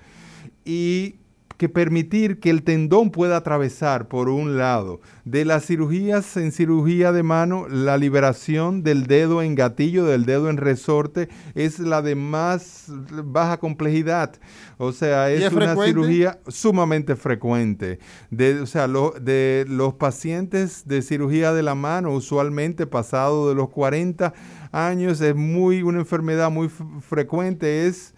y 0.65 1.17
que 1.57 1.69
permitir 1.69 2.39
que 2.39 2.51
el 2.51 2.63
tendón 2.63 3.11
pueda 3.11 3.39
atravesar 3.39 4.09
por 4.09 4.29
un 4.29 4.59
lado. 4.59 5.01
De 5.25 5.45
las 5.45 5.67
cirugías 5.67 6.37
en 6.37 6.53
cirugía 6.53 7.13
de 7.13 7.23
mano, 7.23 7.67
la 7.69 7.97
liberación 7.97 8.83
del 8.83 9.07
dedo 9.07 9.43
en 9.43 9.55
gatillo, 9.55 10.05
del 10.05 10.27
dedo 10.27 10.51
en 10.51 10.59
resorte, 10.59 11.29
es 11.55 11.79
la 11.79 12.03
de 12.03 12.15
más 12.15 12.87
baja 13.25 13.59
complejidad. 13.59 14.35
O 14.79 14.93
sea, 14.93 15.31
es, 15.31 15.53
una 15.53 15.75
cirugía 15.77 16.39
sumamente 16.49 17.17
frecuente. 17.17 17.99
De, 18.31 18.61
o 18.61 18.67
sea, 18.67 18.87
de 18.87 19.65
los 19.69 19.95
pacientes 19.95 20.87
de 20.87 21.01
cirugía 21.01 21.53
de 21.53 21.63
la 21.63 21.75
mano, 21.75 22.13
usualmente 22.13 22.87
pasado 22.87 23.49
de 23.49 23.55
los 23.55 23.71
40 23.71 24.35
años, 24.73 25.21
es 25.21 25.35
muy 25.35 25.83
una 25.83 26.01
enfermedad 26.01 26.51
muy 26.51 26.69
frecuente. 27.01 27.87
Es 27.87 28.15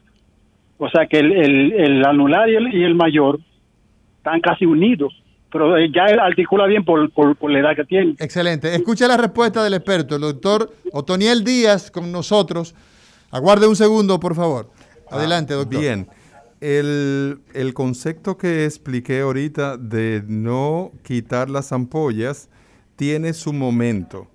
O 0.79 0.89
sea 0.89 1.07
que 1.07 1.19
el, 1.19 1.73
el, 1.73 2.05
anular 2.05 2.49
y 2.49 2.83
el, 2.83 2.95
mayor 2.95 3.39
están 4.19 4.41
casi 4.41 4.67
unidos, 4.67 5.15
pero 5.51 5.79
ya 5.87 6.05
articula 6.21 6.67
bien 6.67 6.85
por, 6.85 7.11
por, 7.11 7.51
la 7.51 7.61
edad 7.61 7.77
que 7.77 7.85
tiene. 7.85 8.17
Excelente. 8.19 8.75
Escucha 8.75 9.07
la 9.07 9.17
respuesta 9.17 9.63
del 9.63 9.75
experto, 9.75 10.17
el 10.17 10.23
doctor 10.23 10.73
Otoniel 10.93 11.45
Díaz, 11.45 11.91
con 11.91 12.11
nosotros. 12.11 12.75
Aguarde 13.31 13.69
un 13.69 13.77
segundo, 13.77 14.19
por 14.19 14.35
favor. 14.35 14.71
Ah, 15.11 15.17
Adelante, 15.17 15.55
doctor. 15.55 15.81
Bien. 15.81 16.09
El, 16.61 17.41
el, 17.53 17.75
concepto 17.75 18.39
que 18.39 18.65
expliqué 18.65 19.21
ahorita 19.21 19.77
de 19.77 20.23
no 20.27 20.93
quitar 21.03 21.51
las 21.51 21.73
ampollas 21.73 22.49
tiene 22.97 23.35
su 23.35 23.53
momento. 23.53 24.29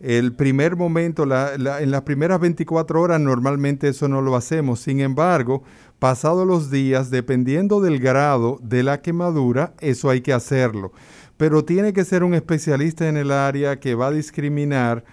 El 0.00 0.32
primer 0.32 0.76
momento, 0.76 1.24
en 1.24 1.90
las 1.90 2.02
primeras 2.02 2.38
24 2.40 3.00
horas 3.00 3.20
normalmente 3.20 3.88
eso 3.88 4.06
no 4.08 4.22
lo 4.22 4.36
hacemos. 4.36 4.80
Sin 4.80 5.00
embargo, 5.00 5.64
pasados 5.98 6.46
los 6.46 6.70
días, 6.70 7.10
dependiendo 7.10 7.80
del 7.80 7.98
grado 7.98 8.60
de 8.62 8.84
la 8.84 9.02
quemadura, 9.02 9.74
eso 9.80 10.08
hay 10.08 10.20
que 10.20 10.32
hacerlo. 10.32 10.92
Pero 11.36 11.64
tiene 11.64 11.92
que 11.92 12.04
ser 12.04 12.22
un 12.22 12.34
especialista 12.34 13.08
en 13.08 13.16
el 13.16 13.32
área 13.32 13.80
que 13.80 13.96
va 13.96 14.08
a 14.08 14.12
discriminar 14.12 15.04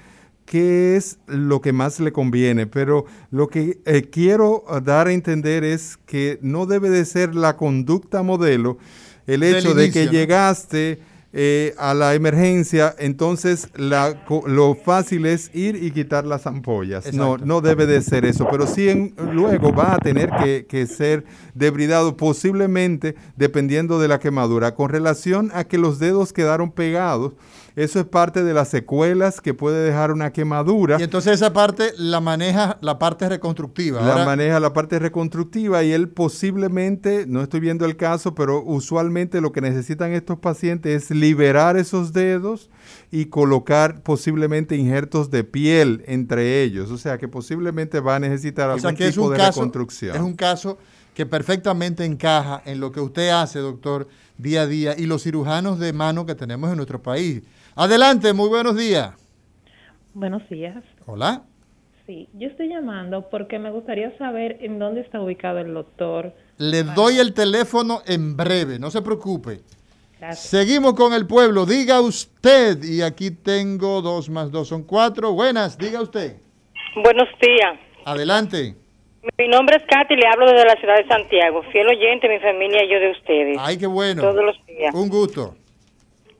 qué 0.45 0.95
es 0.95 1.17
lo 1.25 1.61
que 1.61 1.73
más 1.73 1.99
le 1.99 2.11
conviene. 2.11 2.67
Pero 2.67 3.05
lo 3.31 3.47
que 3.47 3.79
eh, 3.85 4.09
quiero 4.11 4.63
dar 4.83 5.07
a 5.07 5.13
entender 5.13 5.63
es 5.63 5.97
que 6.05 6.37
no 6.41 6.67
debe 6.67 6.91
de 6.91 7.05
ser 7.05 7.33
la 7.33 7.57
conducta 7.57 8.21
modelo 8.21 8.77
el 9.27 9.43
hecho 9.43 9.73
de 9.73 9.91
que 9.91 10.07
llegaste 10.07 10.99
eh, 11.37 11.75
a 11.77 11.93
la 11.93 12.13
emergencia, 12.13 12.95
entonces 12.97 13.67
la, 13.75 14.23
lo 14.47 14.73
fácil 14.73 15.25
es 15.25 15.53
ir 15.53 15.75
y 15.75 15.91
quitar 15.91 16.25
las 16.25 16.47
ampollas. 16.47 17.13
No, 17.13 17.37
no 17.37 17.59
debe 17.59 17.85
de 17.85 18.01
ser 18.01 18.23
eso, 18.23 18.47
pero 18.49 18.65
sí 18.65 19.13
luego 19.33 19.73
va 19.73 19.95
a 19.95 19.97
tener 19.97 20.29
que, 20.41 20.65
que, 20.65 20.87
ser 20.87 21.25
debridado 21.53 22.15
posiblemente 22.15 23.15
dependiendo 23.35 23.99
de 23.99 24.07
la 24.07 24.21
quemadura. 24.21 24.75
Con 24.75 24.87
relación 24.87 25.51
a 25.53 25.65
que 25.65 25.77
los 25.77 25.99
dedos 25.99 26.31
quedaron 26.31 26.71
pegados, 26.71 27.33
eso 27.75 27.99
es 27.99 28.05
parte 28.05 28.43
de 28.43 28.53
las 28.53 28.69
secuelas 28.69 29.41
que 29.41 29.53
puede 29.53 29.83
dejar 29.83 30.11
una 30.11 30.31
quemadura. 30.31 30.97
Y 30.99 31.03
entonces 31.03 31.33
esa 31.33 31.51
parte 31.51 31.91
la 31.97 32.21
maneja 32.21 32.77
la 32.81 32.97
parte 32.97 33.27
reconstructiva. 33.27 34.01
La 34.01 34.23
maneja 34.25 34.59
la 34.59 34.71
parte 34.71 34.97
reconstructiva 34.97 35.83
y 35.83 35.91
él 35.91 36.07
posiblemente, 36.07 37.25
no 37.27 37.41
estoy 37.41 37.59
viendo 37.59 37.85
el 37.85 37.97
caso, 37.97 38.33
pero 38.33 38.63
usualmente 38.63 39.41
lo 39.41 39.51
que 39.51 39.59
necesitan 39.59 40.13
estos 40.13 40.39
pacientes 40.39 41.03
es 41.03 41.11
liberar 41.11 41.75
esos 41.75 42.13
dedos 42.13 42.69
y 43.11 43.25
colocar 43.25 44.01
posiblemente 44.01 44.75
injertos 44.77 45.29
de 45.29 45.43
piel 45.43 46.03
entre 46.07 46.63
ellos. 46.63 46.91
O 46.91 46.97
sea 46.97 47.17
que 47.17 47.27
posiblemente 47.27 47.99
va 47.99 48.15
a 48.15 48.19
necesitar 48.19 48.69
algún 48.69 48.95
tipo 48.95 49.29
de 49.29 49.37
reconstrucción. 49.37 50.15
Es 50.15 50.21
un 50.21 50.35
caso 50.35 50.77
que 51.13 51.25
perfectamente 51.25 52.05
encaja 52.05 52.61
en 52.65 52.79
lo 52.79 52.91
que 52.91 52.99
usted 52.99 53.29
hace, 53.29 53.59
doctor, 53.59 54.07
día 54.37 54.61
a 54.61 54.67
día 54.67 54.95
y 54.97 55.05
los 55.05 55.23
cirujanos 55.23 55.79
de 55.79 55.93
mano 55.93 56.25
que 56.25 56.35
tenemos 56.35 56.69
en 56.69 56.75
nuestro 56.75 57.01
país. 57.01 57.41
Adelante, 57.77 58.31
muy 58.31 58.47
buenos 58.47 58.77
días. 58.77 59.11
Buenos 60.13 60.47
días. 60.49 60.81
Hola. 61.07 61.41
Sí, 62.05 62.29
yo 62.33 62.47
estoy 62.47 62.69
llamando 62.69 63.29
porque 63.29 63.59
me 63.59 63.69
gustaría 63.69 64.17
saber 64.17 64.59
en 64.61 64.79
dónde 64.79 65.01
está 65.01 65.19
ubicado 65.19 65.59
el 65.59 65.73
doctor. 65.73 66.33
Le 66.57 66.83
doy 66.83 67.17
el 67.17 67.33
teléfono 67.33 68.01
en 68.07 68.37
breve, 68.37 68.79
no 68.79 68.89
se 68.91 69.01
preocupe. 69.01 69.59
Seguimos 70.31 70.93
con 70.93 71.13
el 71.13 71.27
pueblo. 71.27 71.65
Diga 71.65 71.99
usted, 71.99 72.81
y 72.81 73.01
aquí 73.01 73.31
tengo 73.31 74.01
dos 74.01 74.29
más 74.29 74.51
dos 74.51 74.69
son 74.69 74.83
cuatro. 74.83 75.33
Buenas, 75.33 75.77
diga 75.77 76.01
usted. 76.01 76.37
Buenos 77.03 77.27
días. 77.41 77.77
Adelante. 78.05 78.75
Mi 79.37 79.47
nombre 79.49 79.75
es 79.75 79.83
Katy 79.85 80.13
y 80.13 80.17
le 80.17 80.27
hablo 80.27 80.45
desde 80.45 80.65
la 80.65 80.75
ciudad 80.75 80.95
de 80.95 81.07
Santiago. 81.07 81.61
Fiel 81.73 81.87
oyente, 81.87 82.29
mi 82.29 82.39
familia 82.39 82.85
y 82.85 82.89
yo 82.89 82.99
de 82.99 83.11
ustedes. 83.11 83.57
Ay, 83.59 83.77
qué 83.77 83.87
bueno. 83.87 84.21
Todos 84.21 84.45
los 84.45 84.65
días. 84.65 84.93
Un 84.95 85.09
gusto. 85.09 85.55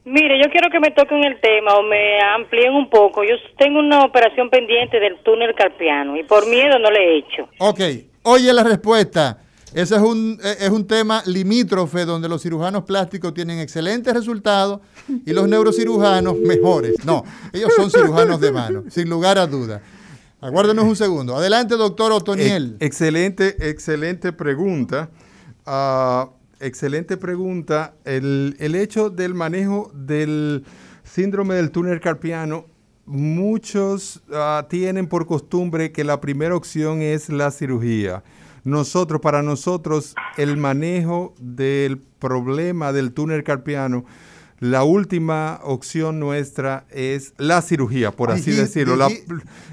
Mire, 0.05 0.39
yo 0.39 0.51
quiero 0.51 0.69
que 0.69 0.79
me 0.79 0.91
toquen 0.91 1.23
el 1.23 1.41
tema 1.41 1.73
o 1.73 1.81
me 1.81 2.21
amplíen 2.21 2.73
un 2.73 2.91
poco. 2.91 3.23
Yo 3.23 3.35
tengo 3.57 3.79
una 3.79 4.05
operación 4.05 4.51
pendiente 4.51 4.99
del 4.99 5.17
túnel 5.23 5.55
carpiano 5.55 6.15
y 6.15 6.23
por 6.23 6.47
miedo 6.47 6.77
no 6.77 6.91
le 6.91 6.99
he 6.99 7.17
hecho. 7.17 7.49
Ok, 7.57 7.79
oye 8.21 8.53
la 8.53 8.63
respuesta. 8.63 9.39
Ese 9.73 9.95
es 9.95 10.01
un, 10.01 10.39
e, 10.43 10.65
es 10.65 10.69
un 10.69 10.85
tema 10.85 11.23
limítrofe 11.25 12.05
donde 12.05 12.29
los 12.29 12.43
cirujanos 12.43 12.83
plásticos 12.83 13.33
tienen 13.33 13.59
excelentes 13.59 14.13
resultados 14.13 14.79
y 15.25 15.33
los 15.33 15.47
neurocirujanos 15.47 16.37
mejores. 16.37 17.03
No, 17.03 17.23
ellos 17.51 17.73
son 17.75 17.89
cirujanos 17.89 18.39
de 18.39 18.51
mano, 18.51 18.83
sin 18.89 19.09
lugar 19.09 19.39
a 19.39 19.47
duda. 19.47 19.81
Aguárdenos 20.39 20.85
un 20.85 20.95
segundo. 20.95 21.35
Adelante, 21.35 21.75
doctor 21.75 22.11
Otoniel. 22.11 22.77
excelente, 22.79 23.55
excelente 23.69 24.31
pregunta. 24.31 25.09
Ah, 25.65 26.29
excelente 26.65 27.17
pregunta. 27.17 27.95
El, 28.05 28.55
hecho 28.75 29.09
del 29.09 29.33
manejo 29.33 29.91
del 29.93 30.65
síndrome 31.03 31.55
del 31.55 31.71
túnel 31.71 31.99
carpiano, 31.99 32.65
muchos 33.05 34.23
ah, 34.33 34.65
tienen 34.69 35.07
por 35.07 35.25
costumbre 35.27 35.91
que 35.91 36.03
la 36.03 36.19
primera 36.19 36.55
opción 36.55 37.01
es 37.01 37.29
la 37.29 37.51
cirugía. 37.51 38.23
Nosotros, 38.63 39.21
para 39.21 39.43
nosotros, 39.43 40.15
el 40.37 40.57
manejo 40.57 41.35
del 41.39 41.99
problema 41.99 42.91
del 42.91 43.13
túnel 43.13 43.43
carpiano 43.43 44.05
la 44.59 44.83
última 44.83 45.59
opción 45.63 46.19
nuestra 46.19 46.85
es 46.89 47.33
la 47.37 47.61
cirugía, 47.61 48.11
por 48.11 48.31
así 48.31 48.51
decirlo. 48.51 48.95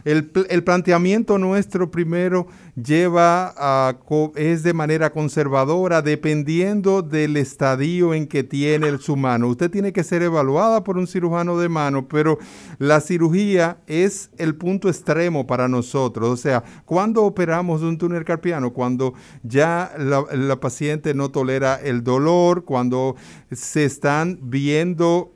el, 0.04 0.30
el, 0.48 0.64
planteamiento 0.64 1.38
nuestro 1.38 1.90
primero 1.90 2.48
lleva 2.74 3.52
a, 3.56 3.98
es 4.36 4.62
de 4.62 4.72
manera 4.72 5.10
conservadora, 5.10 6.00
dependiendo 6.00 7.02
del 7.02 7.36
estadio 7.36 8.14
en 8.14 8.26
que 8.26 8.44
tiene 8.44 8.96
su 8.98 9.16
mano. 9.16 9.48
Usted 9.48 9.70
tiene 9.70 9.92
que 9.92 10.04
ser 10.04 10.22
evaluada 10.22 10.82
por 10.82 10.96
un 10.96 11.06
cirujano 11.06 11.58
de 11.58 11.68
mano, 11.68 12.08
pero 12.08 12.38
la 12.78 13.00
cirugía 13.00 13.78
es 13.86 14.30
el 14.38 14.54
punto 14.54 14.88
extremo 14.88 15.46
para 15.46 15.68
nosotros. 15.68 16.30
O 16.30 16.36
sea, 16.36 16.64
cuando 16.86 17.24
operamos 17.24 17.82
un 17.82 17.98
túnel 17.98 18.24
carpiano, 18.24 18.72
cuando 18.72 19.12
ya 19.42 19.92
la, 19.98 20.24
la 20.34 20.56
paciente 20.56 21.12
no 21.14 21.30
tolera 21.30 21.74
el 21.76 22.02
dolor, 22.02 22.64
cuando 22.64 23.16
se 23.50 23.84
están 23.84 24.38
viendo 24.42 25.32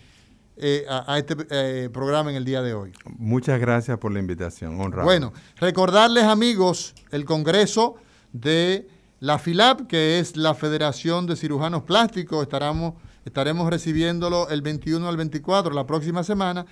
eh, 0.56 0.84
a, 0.88 1.16
este 1.16 1.36
eh, 1.50 1.88
programa 1.90 2.30
en 2.30 2.36
el 2.36 2.44
día 2.44 2.60
de 2.60 2.74
hoy. 2.74 2.92
Muchas 3.18 3.60
gracias 3.60 3.98
por 3.98 4.12
la 4.12 4.18
invitación, 4.18 4.80
honrado. 4.80 5.04
Bueno, 5.04 5.32
recordarles, 5.58 6.24
amigos, 6.24 6.94
el 7.12 7.24
Congreso 7.24 7.94
de 8.32 8.88
la 9.20 9.38
FILAP, 9.38 9.86
que 9.86 10.18
es 10.18 10.36
la 10.36 10.54
Federación 10.54 11.26
de 11.26 11.36
Cirujanos 11.36 11.84
Plásticos, 11.84 12.42
estaremos, 12.42 12.94
estaremos 13.24 13.70
recibiéndolo 13.70 14.48
el 14.48 14.60
21 14.60 15.08
al 15.08 15.16
24, 15.16 15.72
la 15.72 15.86
próxima 15.86 16.24
semana, 16.24 16.66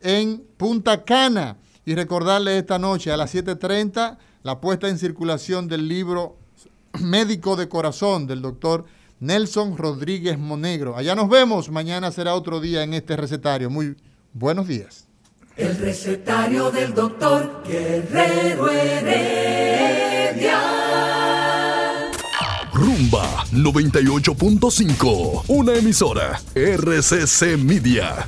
en 0.00 0.44
Punta 0.56 1.04
Cana. 1.04 1.56
Y 1.86 1.94
recordarle 1.94 2.58
esta 2.58 2.80
noche 2.80 3.12
a 3.12 3.16
las 3.16 3.32
7.30 3.32 4.16
la 4.42 4.60
puesta 4.60 4.88
en 4.88 4.98
circulación 4.98 5.68
del 5.68 5.86
libro 5.86 6.36
Médico 7.00 7.54
de 7.54 7.68
Corazón 7.68 8.26
del 8.26 8.42
doctor 8.42 8.86
Nelson 9.20 9.76
Rodríguez 9.76 10.38
Monegro. 10.38 10.96
Allá 10.96 11.14
nos 11.14 11.28
vemos, 11.28 11.70
mañana 11.70 12.10
será 12.12 12.34
otro 12.34 12.60
día 12.60 12.82
en 12.82 12.94
este 12.94 13.16
recetario. 13.16 13.70
Muy 13.70 13.96
buenos 14.32 14.66
días. 14.68 15.06
El 15.56 15.76
recetario 15.78 16.70
del 16.70 16.94
doctor 16.94 17.62
Guerrero 17.66 18.70
Heredia. 18.70 20.60
Rumba 22.72 23.44
98.5, 23.52 25.44
una 25.46 25.74
emisora 25.74 26.40
RCC 26.54 27.56
Media. 27.56 28.26